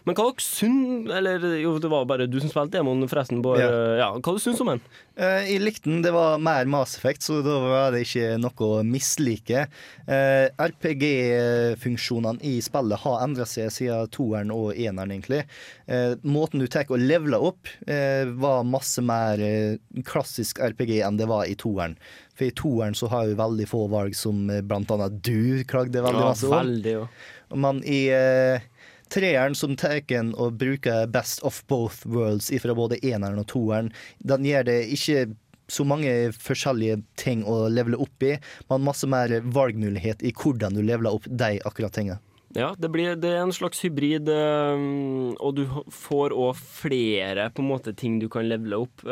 men 0.03 0.15
hva 0.17 0.25
dere 0.27 0.43
syns 0.43 1.07
Eller 1.15 1.43
jo, 1.61 1.77
det 1.79 1.88
var 1.91 2.03
bare 2.07 2.25
du 2.27 2.36
som 2.43 2.51
spilte 2.51 2.77
demoen, 2.77 3.07
forresten. 3.09 3.39
Bård. 3.41 3.61
Ja. 3.63 3.71
Ja. 4.01 4.09
Hva 4.19 4.36
du 4.36 4.41
syns 4.43 4.61
om 4.61 4.69
den? 4.69 4.84
Uh, 5.17 5.41
jeg 5.47 5.63
likte 5.63 5.89
den. 5.89 6.03
Det 6.05 6.11
var 6.13 6.41
mer 6.41 6.69
Mass 6.69 6.97
Effect, 6.99 7.25
så 7.25 7.39
da 7.45 7.57
var 7.63 7.95
det 7.95 8.03
ikke 8.05 8.36
noe 8.43 8.67
å 8.67 8.81
mislike. 8.86 9.65
Uh, 10.05 10.51
RPG-funksjonene 10.67 12.43
i 12.49 12.57
spillet 12.65 13.03
har 13.05 13.23
endra 13.25 13.47
seg 13.49 13.71
siden 13.73 14.11
toeren 14.13 14.53
og 14.53 14.73
eneren, 14.75 15.15
egentlig. 15.15 15.43
Uh, 15.88 16.19
måten 16.27 16.61
du 16.61 16.67
tar 16.67 16.89
og 16.91 16.99
leveler 17.01 17.43
opp, 17.43 17.69
eh, 17.88 18.27
var 18.39 18.65
masse 18.67 19.01
mer 19.05 19.39
eh, 19.39 19.77
klassisk 20.07 20.59
RPG 20.59 20.97
enn 21.05 21.17
det 21.19 21.29
var 21.29 21.47
i 21.47 21.55
toeren. 21.59 21.95
For 22.43 22.49
i 22.49 22.51
toeren 22.51 22.95
så 22.95 23.07
har 23.07 23.27
vi 23.27 23.33
veldig 23.39 23.67
få 23.69 23.87
valg, 23.87 24.15
som 24.15 24.49
eh, 24.49 24.61
blant 24.61 24.91
annet 24.91 25.23
du 25.23 25.63
klagde 25.63 26.01
veldig 26.03 26.19
Ja, 26.19 26.29
masse 26.33 26.47
om. 26.47 26.55
veldig, 26.57 26.91
ja. 26.91 27.07
Men 27.55 27.83
i 27.87 28.09
uh, 28.11 28.59
treeren 29.13 29.55
som 29.55 29.77
tar 29.77 30.01
og 30.35 30.57
bruker 30.57 31.07
best 31.07 31.39
of 31.43 31.63
both 31.67 32.05
worlds 32.05 32.51
fra 32.61 32.73
både 32.75 32.97
eneren 33.05 33.39
og 33.39 33.47
toeren, 33.47 33.93
den 34.19 34.43
gjør 34.43 34.65
det 34.67 34.77
ikke 34.91 35.35
så 35.71 35.85
mange 35.85 36.33
forskjellige 36.35 37.03
ting 37.15 37.45
å 37.45 37.69
levele 37.69 37.95
opp 37.95 38.23
i, 38.23 38.33
men 38.69 38.83
masse 38.83 39.07
mer 39.07 39.29
valgmulighet 39.45 40.23
i 40.23 40.33
hvordan 40.33 40.73
du 40.75 40.81
leveler 40.81 41.13
opp 41.13 41.29
de 41.29 41.61
akkurat 41.63 41.93
tingene. 41.93 42.19
Ja, 42.53 42.75
det, 42.77 42.89
blir, 42.91 43.15
det 43.15 43.31
er 43.31 43.45
en 43.45 43.53
slags 43.55 43.79
hybrid, 43.85 44.27
eh, 44.29 44.83
og 45.39 45.55
du 45.55 45.63
får 45.89 46.35
òg 46.35 46.59
flere 46.59 47.47
på 47.53 47.63
en 47.63 47.71
måte 47.71 47.95
ting 47.95 48.19
du 48.19 48.27
kan 48.29 48.49
levele 48.49 48.83
opp. 48.83 49.05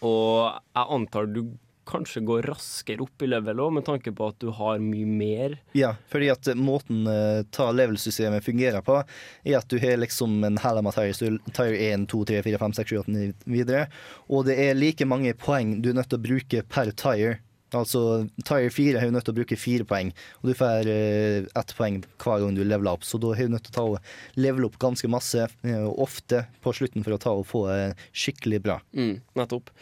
og 0.00 0.48
jeg 0.48 0.88
antar 0.96 1.26
du 1.28 1.44
kanskje 1.88 2.22
går 2.26 2.48
raskere 2.50 3.04
opp 3.04 3.22
i 3.24 3.28
level 3.28 3.62
òg, 3.64 3.74
med 3.78 3.86
tanke 3.86 4.12
på 4.16 4.28
at 4.30 4.38
du 4.42 4.50
har 4.54 4.82
mye 4.82 5.08
mer. 5.08 5.56
Ja, 5.76 5.94
fordi 6.10 6.30
at 6.32 6.50
måten 6.58 7.06
uh, 7.08 7.44
ta 7.54 7.70
level-systemet 7.74 8.44
fungerer 8.44 8.84
på, 8.84 9.00
er 9.44 9.58
at 9.60 9.70
du 9.70 9.78
har 9.82 10.00
liksom 10.00 10.42
en 10.46 10.60
hell 10.62 10.82
med 10.84 10.96
tires, 10.96 11.22
du 11.22 11.52
tar 11.54 11.72
1, 11.72 12.08
2, 12.10 12.24
3, 12.32 12.42
4, 12.48 12.62
5, 12.64 12.76
6, 12.80 12.94
7, 12.94 12.98
8, 13.04 13.16
9 13.16 13.56
videre, 13.56 13.88
og 14.28 14.46
det 14.48 14.58
er 14.66 14.78
like 14.78 15.08
mange 15.08 15.34
poeng 15.38 15.78
du 15.84 15.92
er 15.92 15.98
nødt 16.00 16.12
til 16.12 16.20
å 16.20 16.26
bruke 16.28 16.64
per 16.68 16.94
tire. 16.96 17.38
Altså, 17.74 18.26
Tire 18.46 18.70
4 18.72 19.00
har 19.00 19.10
du 19.10 19.16
nødt 19.16 19.26
til 19.28 19.34
å 19.34 19.38
bruke 19.40 19.58
fire 19.58 19.86
poeng, 19.88 20.12
og 20.42 20.50
du 20.50 20.54
får 20.58 20.90
uh, 20.90 21.50
ett 21.60 21.74
poeng 21.78 22.00
hver 22.22 22.42
gang 22.42 22.56
du 22.56 22.62
leveler 22.64 22.94
opp. 22.94 23.06
Så 23.06 23.20
da 23.22 23.34
har 23.36 23.48
du 23.48 23.54
nødt 23.54 23.68
til 23.68 23.74
å 23.74 23.76
ta 23.76 23.86
og 23.94 24.40
levele 24.40 24.68
opp 24.68 24.78
ganske 24.82 25.10
masse, 25.10 25.48
uh, 25.66 25.88
ofte 25.94 26.44
på 26.64 26.74
slutten 26.76 27.06
for 27.06 27.16
å 27.16 27.20
ta 27.20 27.34
og 27.34 27.46
få 27.50 27.66
uh, 27.70 28.06
skikkelig 28.14 28.62
bra. 28.64 28.80
Mm, 28.96 29.16
nettopp. 29.38 29.72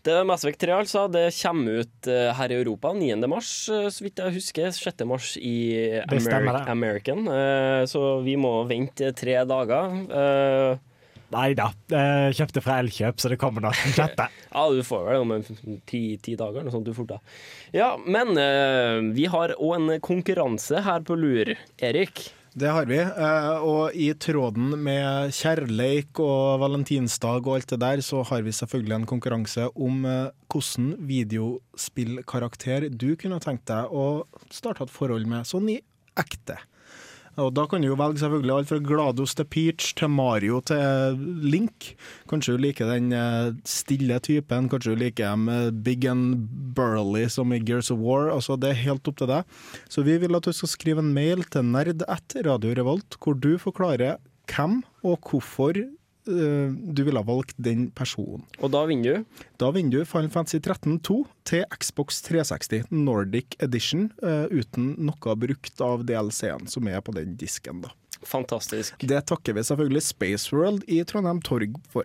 Det 0.00 0.14
er 0.16 0.24
Mass 0.24 0.46
Effect 0.46 0.62
3, 0.64 0.76
altså. 0.80 1.04
Det 1.12 1.26
kommer 1.42 1.82
ut 1.84 2.08
uh, 2.08 2.30
her 2.38 2.54
i 2.54 2.60
Europa 2.62 2.94
9. 2.96 3.18
mars, 3.28 3.52
så 3.68 4.04
vidt 4.04 4.22
jeg 4.22 4.38
husker. 4.38 4.70
6. 4.72 5.04
mars 5.08 5.34
i 5.36 5.56
Ameri. 6.06 6.64
American. 6.70 7.26
Så 7.90 8.00
vi 8.24 8.36
må 8.40 8.52
vente 8.68 9.10
tre 9.16 9.36
dager. 9.48 9.92
Eh, 10.10 10.78
Nei 11.30 11.52
da, 11.54 11.68
jeg 11.92 12.34
kjøpte 12.40 12.62
fra 12.64 12.80
Elkjøp, 12.82 13.20
så 13.22 13.28
det 13.30 13.36
kommer 13.38 13.62
nok 13.68 13.78
en 13.86 13.92
sjette. 13.94 14.26
Ja, 14.50 14.64
du 14.74 14.80
får 14.82 15.04
vel 15.06 15.14
det 15.14 15.22
om 15.22 15.32
en 15.36 15.80
ti, 15.86 16.00
ti 16.18 16.32
dager, 16.38 16.64
noe 16.66 16.74
sånt 16.74 16.88
du 16.88 16.94
fort 16.96 17.12
da. 17.12 17.20
Ja, 17.76 17.92
men 18.02 18.34
eh, 18.40 18.98
vi 19.14 19.28
har 19.30 19.54
òg 19.54 19.76
en 19.78 20.00
konkurranse 20.02 20.82
her 20.82 21.04
på 21.06 21.14
lur. 21.14 21.52
Erik? 21.78 22.24
Det 22.50 22.66
har 22.74 22.88
vi. 22.90 22.96
eh, 22.98 23.50
Og 23.62 23.94
i 23.94 24.08
tråden 24.18 24.72
med 24.82 25.30
kjærleik 25.36 26.18
og 26.18 26.58
valentinsdag 26.64 27.46
og 27.46 27.60
alt 27.60 27.70
det 27.76 27.78
der, 27.84 28.02
så 28.02 28.24
har 28.26 28.42
vi 28.42 28.50
selvfølgelig 28.58 28.96
en 28.98 29.06
konkurranse 29.12 29.68
om 29.78 30.02
eh, 30.10 30.32
hvordan 30.50 30.96
videospillkarakter 31.78 32.88
du 32.90 33.12
kunne 33.20 33.38
tenkt 33.42 33.68
deg 33.70 33.94
å 33.94 34.24
starte 34.50 34.82
et 34.88 34.92
forhold 34.92 35.30
med, 35.30 35.46
sånn 35.48 35.70
i 35.72 35.78
ekte. 36.18 36.58
Og 37.40 37.54
Da 37.56 37.64
kan 37.68 37.80
du 37.80 37.88
jo 37.88 37.96
velge 37.98 38.20
selvfølgelig 38.20 38.54
alt 38.54 38.70
fra 38.70 38.78
Glados 38.84 39.34
til 39.38 39.46
Peach 39.48 39.94
til 39.96 40.10
Mario 40.12 40.60
til 40.68 41.20
Link. 41.40 41.94
Kanskje 42.30 42.56
du 42.56 42.62
liker 42.66 42.90
den 42.90 43.12
eh, 43.16 43.52
stille 43.68 44.18
typen, 44.20 44.68
kanskje 44.68 44.94
du 44.94 45.00
liker 45.00 45.32
dem 45.32 45.48
eh, 45.48 45.70
big 45.70 46.04
and 46.10 46.48
burly 46.76 47.26
som 47.32 47.54
i 47.56 47.60
Gears 47.62 47.90
of 47.94 48.02
War. 48.04 48.28
Altså 48.34 48.58
Det 48.60 48.72
er 48.72 48.82
helt 48.84 49.08
opp 49.08 49.20
til 49.20 49.30
deg. 49.30 49.56
Så 49.88 50.04
vi 50.06 50.18
vil 50.20 50.36
at 50.36 50.44
du 50.44 50.52
skal 50.56 50.74
skrive 50.74 51.04
en 51.04 51.14
mail 51.16 51.44
til 51.48 51.64
nerd 51.64 52.04
at 52.08 52.36
Radio 52.46 52.74
Revolt, 52.76 53.16
hvor 53.20 53.38
du 53.38 53.54
forklarer 53.58 54.20
hvem 54.50 54.82
og 55.06 55.30
hvorfor 55.30 55.78
du 56.24 57.02
ville 57.04 57.18
ha 57.18 57.26
valgt 57.26 57.56
den 57.56 57.88
personen. 57.96 58.44
Og 58.60 58.72
da 58.74 58.84
vinner 58.88 59.20
du? 59.20 59.44
Da 59.60 59.70
vinner 59.74 60.00
du 60.00 60.08
Final 60.08 60.30
Fantasy 60.30 60.60
13-2 60.60 61.22
til 61.48 61.64
Xbox 61.76 62.20
360 62.26 62.90
Nordic 62.90 63.56
Edition, 63.62 64.10
eh, 64.22 64.46
uten 64.52 64.94
noe 65.00 65.36
brukt 65.36 65.80
av 65.84 66.04
DLC-en 66.08 66.68
som 66.70 66.88
er 66.88 67.00
på 67.00 67.14
den 67.16 67.36
disken. 67.40 67.82
da. 67.86 67.94
Fantastisk. 68.26 69.00
Det 69.00 69.22
takker 69.26 69.56
vi 69.56 69.64
selvfølgelig 69.64 70.02
Spaceworld 70.04 70.84
i 70.88 71.00
Trondheim 71.08 71.40
Torg 71.40 71.80
for. 71.88 72.04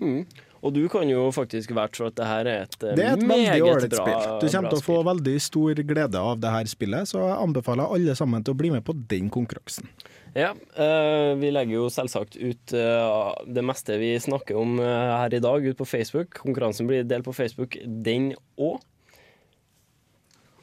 Mm. 0.00 0.24
Og 0.62 0.70
du 0.74 0.84
kan 0.88 1.08
jo 1.10 1.26
faktisk 1.34 1.72
være 1.74 1.98
så 1.98 2.06
at 2.06 2.16
det 2.20 2.26
her 2.26 2.46
er 2.46 2.62
et, 2.62 2.76
eh, 2.82 2.94
Det 2.94 3.04
er 3.04 3.16
et 3.16 3.26
meget 3.26 3.62
bra, 3.62 3.80
spill. 3.80 4.40
Du 4.40 4.48
kommer 4.48 4.70
til 4.70 4.78
å 4.78 4.86
få 4.86 4.98
veldig 5.04 5.40
stor 5.40 5.74
glede 5.74 6.14
av 6.14 6.40
det 6.40 6.50
her 6.50 6.64
spillet, 6.70 7.08
så 7.10 7.18
jeg 7.18 7.38
anbefaler 7.42 7.92
alle 7.92 8.14
sammen 8.14 8.44
til 8.44 8.54
å 8.54 8.56
bli 8.56 8.70
med 8.70 8.84
på 8.84 8.94
den 9.08 9.28
konkurransen. 9.28 9.88
Ja, 10.34 10.54
eh, 10.76 11.34
vi 11.36 11.50
legger 11.52 11.74
jo 11.76 11.90
selvsagt 11.92 12.36
ut 12.40 12.72
eh, 12.72 13.34
det 13.52 13.62
meste 13.68 13.98
vi 14.00 14.14
snakker 14.20 14.56
om 14.56 14.78
eh, 14.80 15.16
her 15.20 15.34
i 15.34 15.40
dag, 15.44 15.66
ut 15.66 15.76
på 15.76 15.84
Facebook. 15.88 16.38
Konkurransen 16.40 16.86
blir 16.88 17.04
delt 17.04 17.24
på 17.26 17.32
Facebook, 17.36 17.76
den 17.84 18.34
òg. 18.56 18.80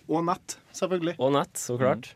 Og 0.10 0.26
nett, 0.26 0.58
selvfølgelig. 0.74 1.14
Og 1.22 1.34
nett, 1.38 1.54
så 1.62 1.78
klart. 1.78 2.16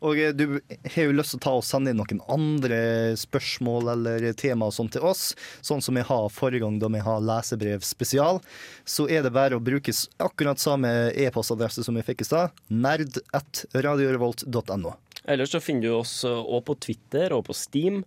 Og 0.00 0.16
eh, 0.20 0.32
du 0.32 0.56
har 0.56 1.04
jo 1.04 1.12
lyst 1.12 1.30
til 1.34 1.40
å 1.42 1.44
ta 1.44 1.52
og 1.58 1.64
sende 1.68 1.90
inn 1.92 2.00
noen 2.00 2.22
andre 2.32 2.80
spørsmål 3.20 3.92
eller 3.92 4.32
tema 4.40 4.64
og 4.70 4.76
sånt 4.76 4.92
til 4.96 5.04
oss, 5.04 5.36
sånn 5.60 5.84
som 5.84 5.96
vi 6.00 6.08
har 6.08 6.32
forrige 6.32 6.64
gang 6.64 6.80
da 6.80 6.88
vi 6.96 7.04
har 7.04 7.24
lesebrev 7.24 7.84
spesial, 7.84 8.40
så 8.88 9.04
er 9.12 9.20
det 9.26 9.36
bare 9.36 9.56
å 9.60 9.64
bruke 9.64 9.92
akkurat 10.16 10.56
samme 10.62 11.12
e-postadresse 11.12 11.84
som 11.84 11.96
vi 12.00 12.06
fikk 12.08 12.24
i 12.24 12.30
stad, 12.32 12.56
nerd.radiorevolt.no. 12.72 14.96
Ellers 15.26 15.52
så 15.54 15.60
finner 15.62 15.88
du 15.88 15.94
oss 15.96 16.20
òg 16.28 16.60
på 16.68 16.76
Twitter 16.86 17.34
og 17.34 17.46
på 17.48 17.56
Steam. 17.56 18.02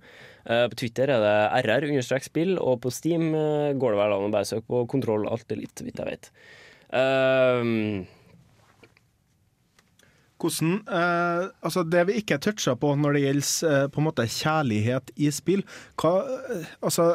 Eh, 0.46 0.68
På 0.72 0.80
Twitter 0.80 1.12
er 1.12 1.24
det 1.24 1.66
rr-spill, 1.66 2.56
og 2.58 2.80
på 2.86 2.92
Steam 2.94 3.34
eh, 3.36 3.74
går 3.76 3.96
det 3.96 4.00
vel 4.00 4.16
an 4.16 4.30
å 4.30 4.32
bare 4.34 4.48
søke 4.48 4.68
på 4.70 4.86
Kontroll 4.90 5.28
alt 5.28 5.52
litt, 5.52 5.84
vidt 5.84 6.00
jeg 6.00 6.10
vet. 6.14 6.32
Um, 6.90 8.08
Hvordan, 10.40 10.80
eh, 10.88 11.50
altså 11.62 11.84
Det 11.84 12.06
vi 12.08 12.22
ikke 12.22 12.40
toucha 12.40 12.76
på 12.80 12.94
når 12.96 13.18
det 13.18 13.22
gjelder 13.26 13.84
eh, 13.84 13.88
på 13.92 14.00
en 14.00 14.08
måte 14.08 14.26
kjærlighet 14.26 15.12
i 15.20 15.28
spill 15.36 15.66
hva, 16.00 16.14
eh, 16.56 16.70
altså, 16.80 17.12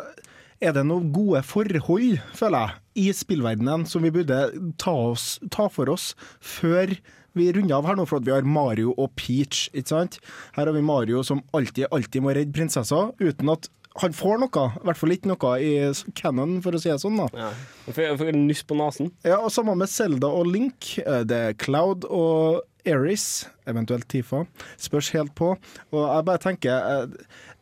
Er 0.60 0.76
det 0.76 0.84
noen 0.86 1.08
gode 1.12 1.42
forhold, 1.42 2.20
føler 2.36 2.58
jeg, 2.60 2.80
i 2.94 3.06
spillverdenen 3.16 3.88
som 3.88 4.04
vi 4.04 4.12
burde 4.14 4.38
ta, 4.78 4.92
oss, 4.92 5.40
ta 5.50 5.66
for 5.72 5.90
oss 5.90 6.12
før 6.38 6.92
vi 7.34 7.50
runder 7.52 7.76
av 7.78 7.86
her 7.90 7.96
nå, 7.98 8.06
for 8.08 8.20
at 8.20 8.26
vi 8.28 8.34
har 8.34 8.42
Mario 8.46 8.94
og 8.96 9.10
Peach. 9.16 9.68
ikke 9.74 9.88
sant? 9.94 10.18
Her 10.56 10.66
har 10.66 10.74
vi 10.76 10.82
Mario 10.82 11.22
som 11.26 11.42
alltid, 11.54 11.86
alltid 11.90 12.22
må 12.22 12.34
redde 12.34 12.52
prinsessa, 12.54 13.08
uten 13.20 13.50
at 13.54 13.68
han 14.02 14.10
får 14.10 14.40
noe. 14.42 14.62
I 14.74 14.84
hvert 14.88 14.98
fall 14.98 15.12
ikke 15.14 15.30
noe 15.30 15.50
i 15.62 15.72
canon, 16.18 16.56
for 16.64 16.74
å 16.74 16.80
si 16.82 16.90
det 16.90 16.98
sånn. 16.98 17.16
da. 17.20 17.28
ja. 17.38 17.50
Jeg 17.86 17.94
får- 17.94 18.10
en 18.10 18.18
får 18.18 18.32
nyss 18.34 18.62
på 18.66 18.74
nesen. 18.80 19.12
Ja, 19.22 19.36
og 19.38 19.52
Sammen 19.54 19.78
med 19.78 19.88
Zelda 19.88 20.26
og 20.26 20.46
Link. 20.50 20.98
Eh, 20.98 21.22
Det 21.22 21.36
er 21.50 21.52
Cloud 21.54 22.04
og 22.10 22.62
Aris, 22.86 23.46
eventuelt 23.66 24.06
Tifa. 24.08 24.46
Spørs 24.76 25.12
helt 25.14 25.34
på. 25.34 25.56
Og 25.92 26.02
jeg 26.16 26.24
bare 26.26 26.38
tenker 26.42 26.70
eh, 26.74 27.06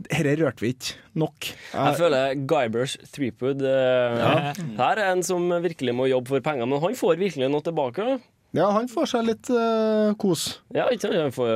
Dette 0.03 0.33
rørte 0.41 0.61
vi 0.65 0.73
ikke 0.73 0.95
nok. 1.15 1.51
Jeg 1.75 1.95
føler 2.01 2.35
Guybers 2.49 2.97
Threepood 3.13 3.61
uh, 3.63 4.17
Ja. 4.19 4.53
Her 4.81 4.99
er 4.99 5.13
en 5.13 5.23
som 5.23 5.45
virkelig 5.63 5.95
må 5.95 6.09
jobbe 6.11 6.27
for 6.33 6.41
penger, 6.41 6.67
men 6.67 6.81
han 6.81 6.97
får 6.99 7.21
virkelig 7.21 7.49
noe 7.53 7.61
tilbake. 7.63 8.21
Ja, 8.53 8.69
han 8.77 8.89
får 8.93 9.09
seg 9.15 9.29
litt 9.31 9.49
uh, 9.53 10.13
kos. 10.21 10.61
Ja, 10.77 10.89
ikke 10.93 11.09
sant? 11.09 11.17
Han 11.17 11.33
får 11.35 11.53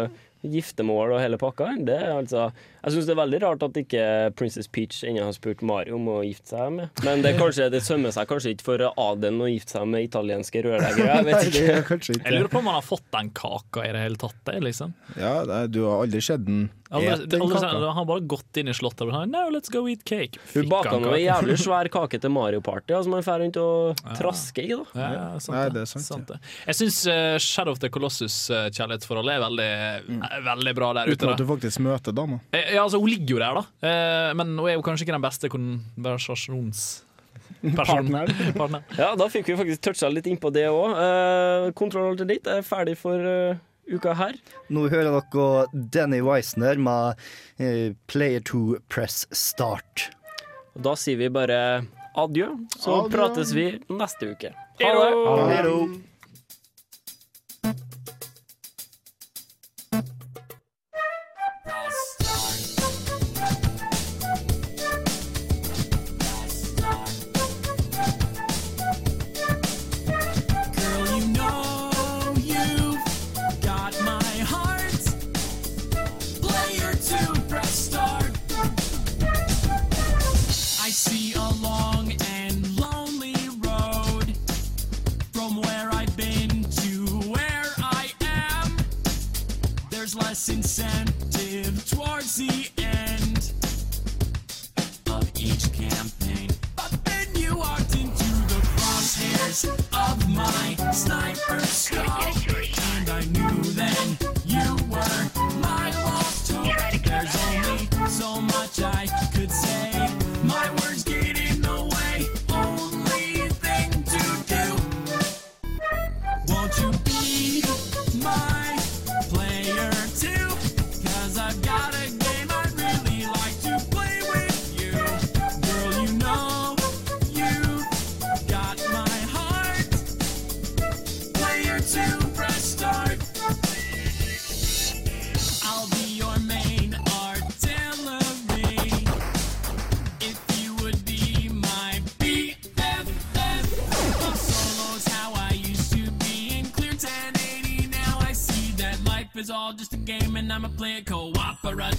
giftermål 0.46 1.16
og 1.16 1.20
hele 1.20 1.38
pakka. 1.40 1.72
Det 1.84 1.96
er 1.96 2.14
altså 2.14 2.48
Jeg 2.86 2.94
syns 2.94 3.08
det 3.08 3.16
er 3.16 3.18
veldig 3.18 3.38
rart 3.42 3.64
at 3.66 3.78
ikke 3.80 4.02
Princess 4.38 4.68
Peach 4.70 5.00
ennå 5.02 5.24
har 5.26 5.34
spurt 5.34 5.64
Mario 5.66 5.96
om 5.98 6.06
å 6.12 6.20
gifte 6.22 6.52
seg 6.52 6.70
med. 6.76 7.02
Men 7.02 7.24
det, 7.24 7.32
kanskje, 7.34 7.66
det 7.72 7.80
sømmer 7.82 8.14
seg 8.14 8.28
kanskje 8.30 8.54
ikke 8.54 8.68
for 8.68 8.84
Aden 8.92 9.42
å 9.42 9.50
gifte 9.50 9.74
seg 9.74 9.88
med 9.90 10.06
italienske 10.06 10.62
rørleggere. 10.62 11.16
Jeg 11.18 11.26
vet 11.26 11.50
ikke. 11.50 11.98
Jeg 12.14 12.36
lurer 12.36 12.52
på 12.52 12.62
om 12.62 12.70
han 12.70 12.78
har 12.78 12.86
fått 12.86 13.08
den 13.16 13.34
kaka 13.34 13.88
i 13.88 13.90
det 13.96 14.04
hele 14.04 14.22
tatt. 14.22 14.54
Liksom. 14.62 14.94
Ja, 15.18 15.40
det, 15.48 15.62
Du 15.74 15.82
har 15.88 16.04
aldri 16.06 16.22
sett 16.22 16.46
den 16.46 16.68
et 16.86 17.30
den 17.30 17.42
kaka? 17.50 17.66
han 17.66 17.96
har 17.96 18.04
bare 18.06 18.22
gått 18.30 18.60
inn 18.60 18.70
i 18.70 18.74
slottet 18.76 19.08
og 19.08 19.10
sagt 19.10 19.30
No, 19.32 19.48
let's 19.50 19.72
go 19.72 19.88
eat 19.90 20.04
cake. 20.06 20.38
Hun 20.52 20.62
Fikk 20.62 20.70
baka 20.70 20.94
en 20.94 21.02
noe 21.02 21.18
jævlig 21.18 21.56
svær 21.64 21.90
kake 21.90 22.20
til 22.22 22.30
Mario 22.30 22.62
Party, 22.62 22.94
som 23.02 23.16
han 23.16 23.24
drar 23.26 23.42
rundt 23.42 23.58
og 23.58 24.04
trasker 24.18 24.62
i. 24.62 24.70
da 24.70 25.00
Ja, 25.02 25.08
ja, 25.16 25.24
sant 25.42 25.56
Nei, 25.56 25.64
det. 25.74 25.82
er 25.82 25.90
sant, 25.90 26.06
sant 26.06 26.30
det. 26.30 26.38
Jeg 26.68 26.78
syns 26.78 27.00
Shadow 27.42 27.74
of 27.74 27.82
the 27.82 27.90
Colossus-kjærlighetsforholdet 27.90 29.34
er 29.34 29.42
veldig, 29.42 29.70
mm. 30.06 30.22
veldig 30.46 30.76
bra 30.78 30.92
der 31.00 31.10
ute. 31.10 31.18
Uten 31.18 31.34
at 31.34 31.42
du 31.42 31.46
faktisk 31.50 31.82
møter 31.86 32.14
dama. 32.14 32.38
Eh, 32.54 32.75
Ja, 32.76 32.82
altså, 32.84 33.00
hun 33.02 33.08
ligger 33.10 33.36
jo 33.36 33.40
der, 33.42 33.54
da. 33.58 33.62
Eh, 33.88 34.30
Men 34.38 34.52
hun 34.58 34.68
er 34.68 34.76
jo 34.76 34.84
kanskje 34.86 35.06
ikke 35.06 35.16
den 35.16 35.24
beste 35.24 35.48
konversasjonspersonen. 35.52 37.02
Ja, 39.00 39.14
da 39.18 39.26
fikk 39.32 39.48
vi 39.50 39.56
faktisk 39.58 39.82
toucha 39.86 40.08
litt 40.12 40.26
innpå 40.30 40.50
det 40.54 40.66
òg. 40.70 40.92
Uh, 40.94 41.70
Kontroll 41.78 42.12
Alt 42.12 42.20
Elite 42.26 42.58
er 42.60 42.66
ferdig 42.66 42.96
for 43.00 43.16
eh, 43.18 43.56
uka 43.90 44.14
her. 44.18 44.34
Nå 44.70 44.86
hører 44.92 45.10
dere 45.16 45.66
Danny 45.94 46.20
Weisner 46.26 46.76
med 46.78 47.18
eh, 47.62 47.94
Player 48.10 48.42
2 48.46 48.78
Press 48.92 49.24
Start. 49.34 50.08
Og 50.76 50.82
da 50.84 50.94
sier 51.00 51.16
vi 51.20 51.30
bare 51.32 51.58
adjø, 52.16 52.50
så 52.76 53.00
Adjø. 53.02 53.10
prates 53.16 53.54
vi 53.56 53.66
neste 53.92 54.30
uke. 54.34 54.52
Ha 54.82 54.92
Ha 54.92 55.48
det. 55.48 55.64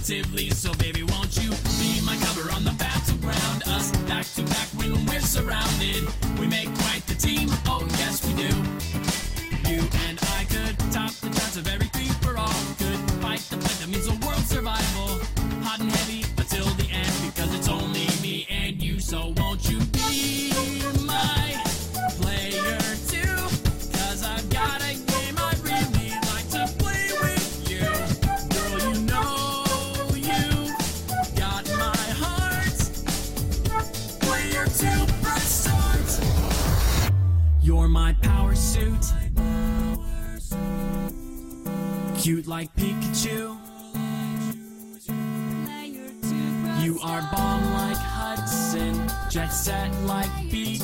relatively 0.08 0.47
set 49.50 49.92
like 50.02 50.30
Beat. 50.50 50.82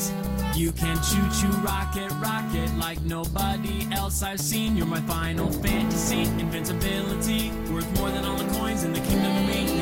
You 0.54 0.72
can 0.72 0.96
choo 0.96 1.28
choo 1.40 1.56
rocket 1.58 2.10
rocket 2.20 2.70
like 2.78 3.00
nobody 3.02 3.86
else 3.92 4.22
I've 4.22 4.40
seen. 4.40 4.76
You're 4.76 4.86
my 4.86 5.00
final 5.02 5.50
fantasy, 5.50 6.22
invincibility, 6.40 7.50
worth 7.72 7.90
more 7.98 8.10
than 8.10 8.24
all 8.24 8.36
the 8.36 8.50
coins 8.58 8.84
in 8.84 8.92
the 8.92 9.00
kingdom 9.00 9.36
of 9.36 9.46
me. 9.48 9.73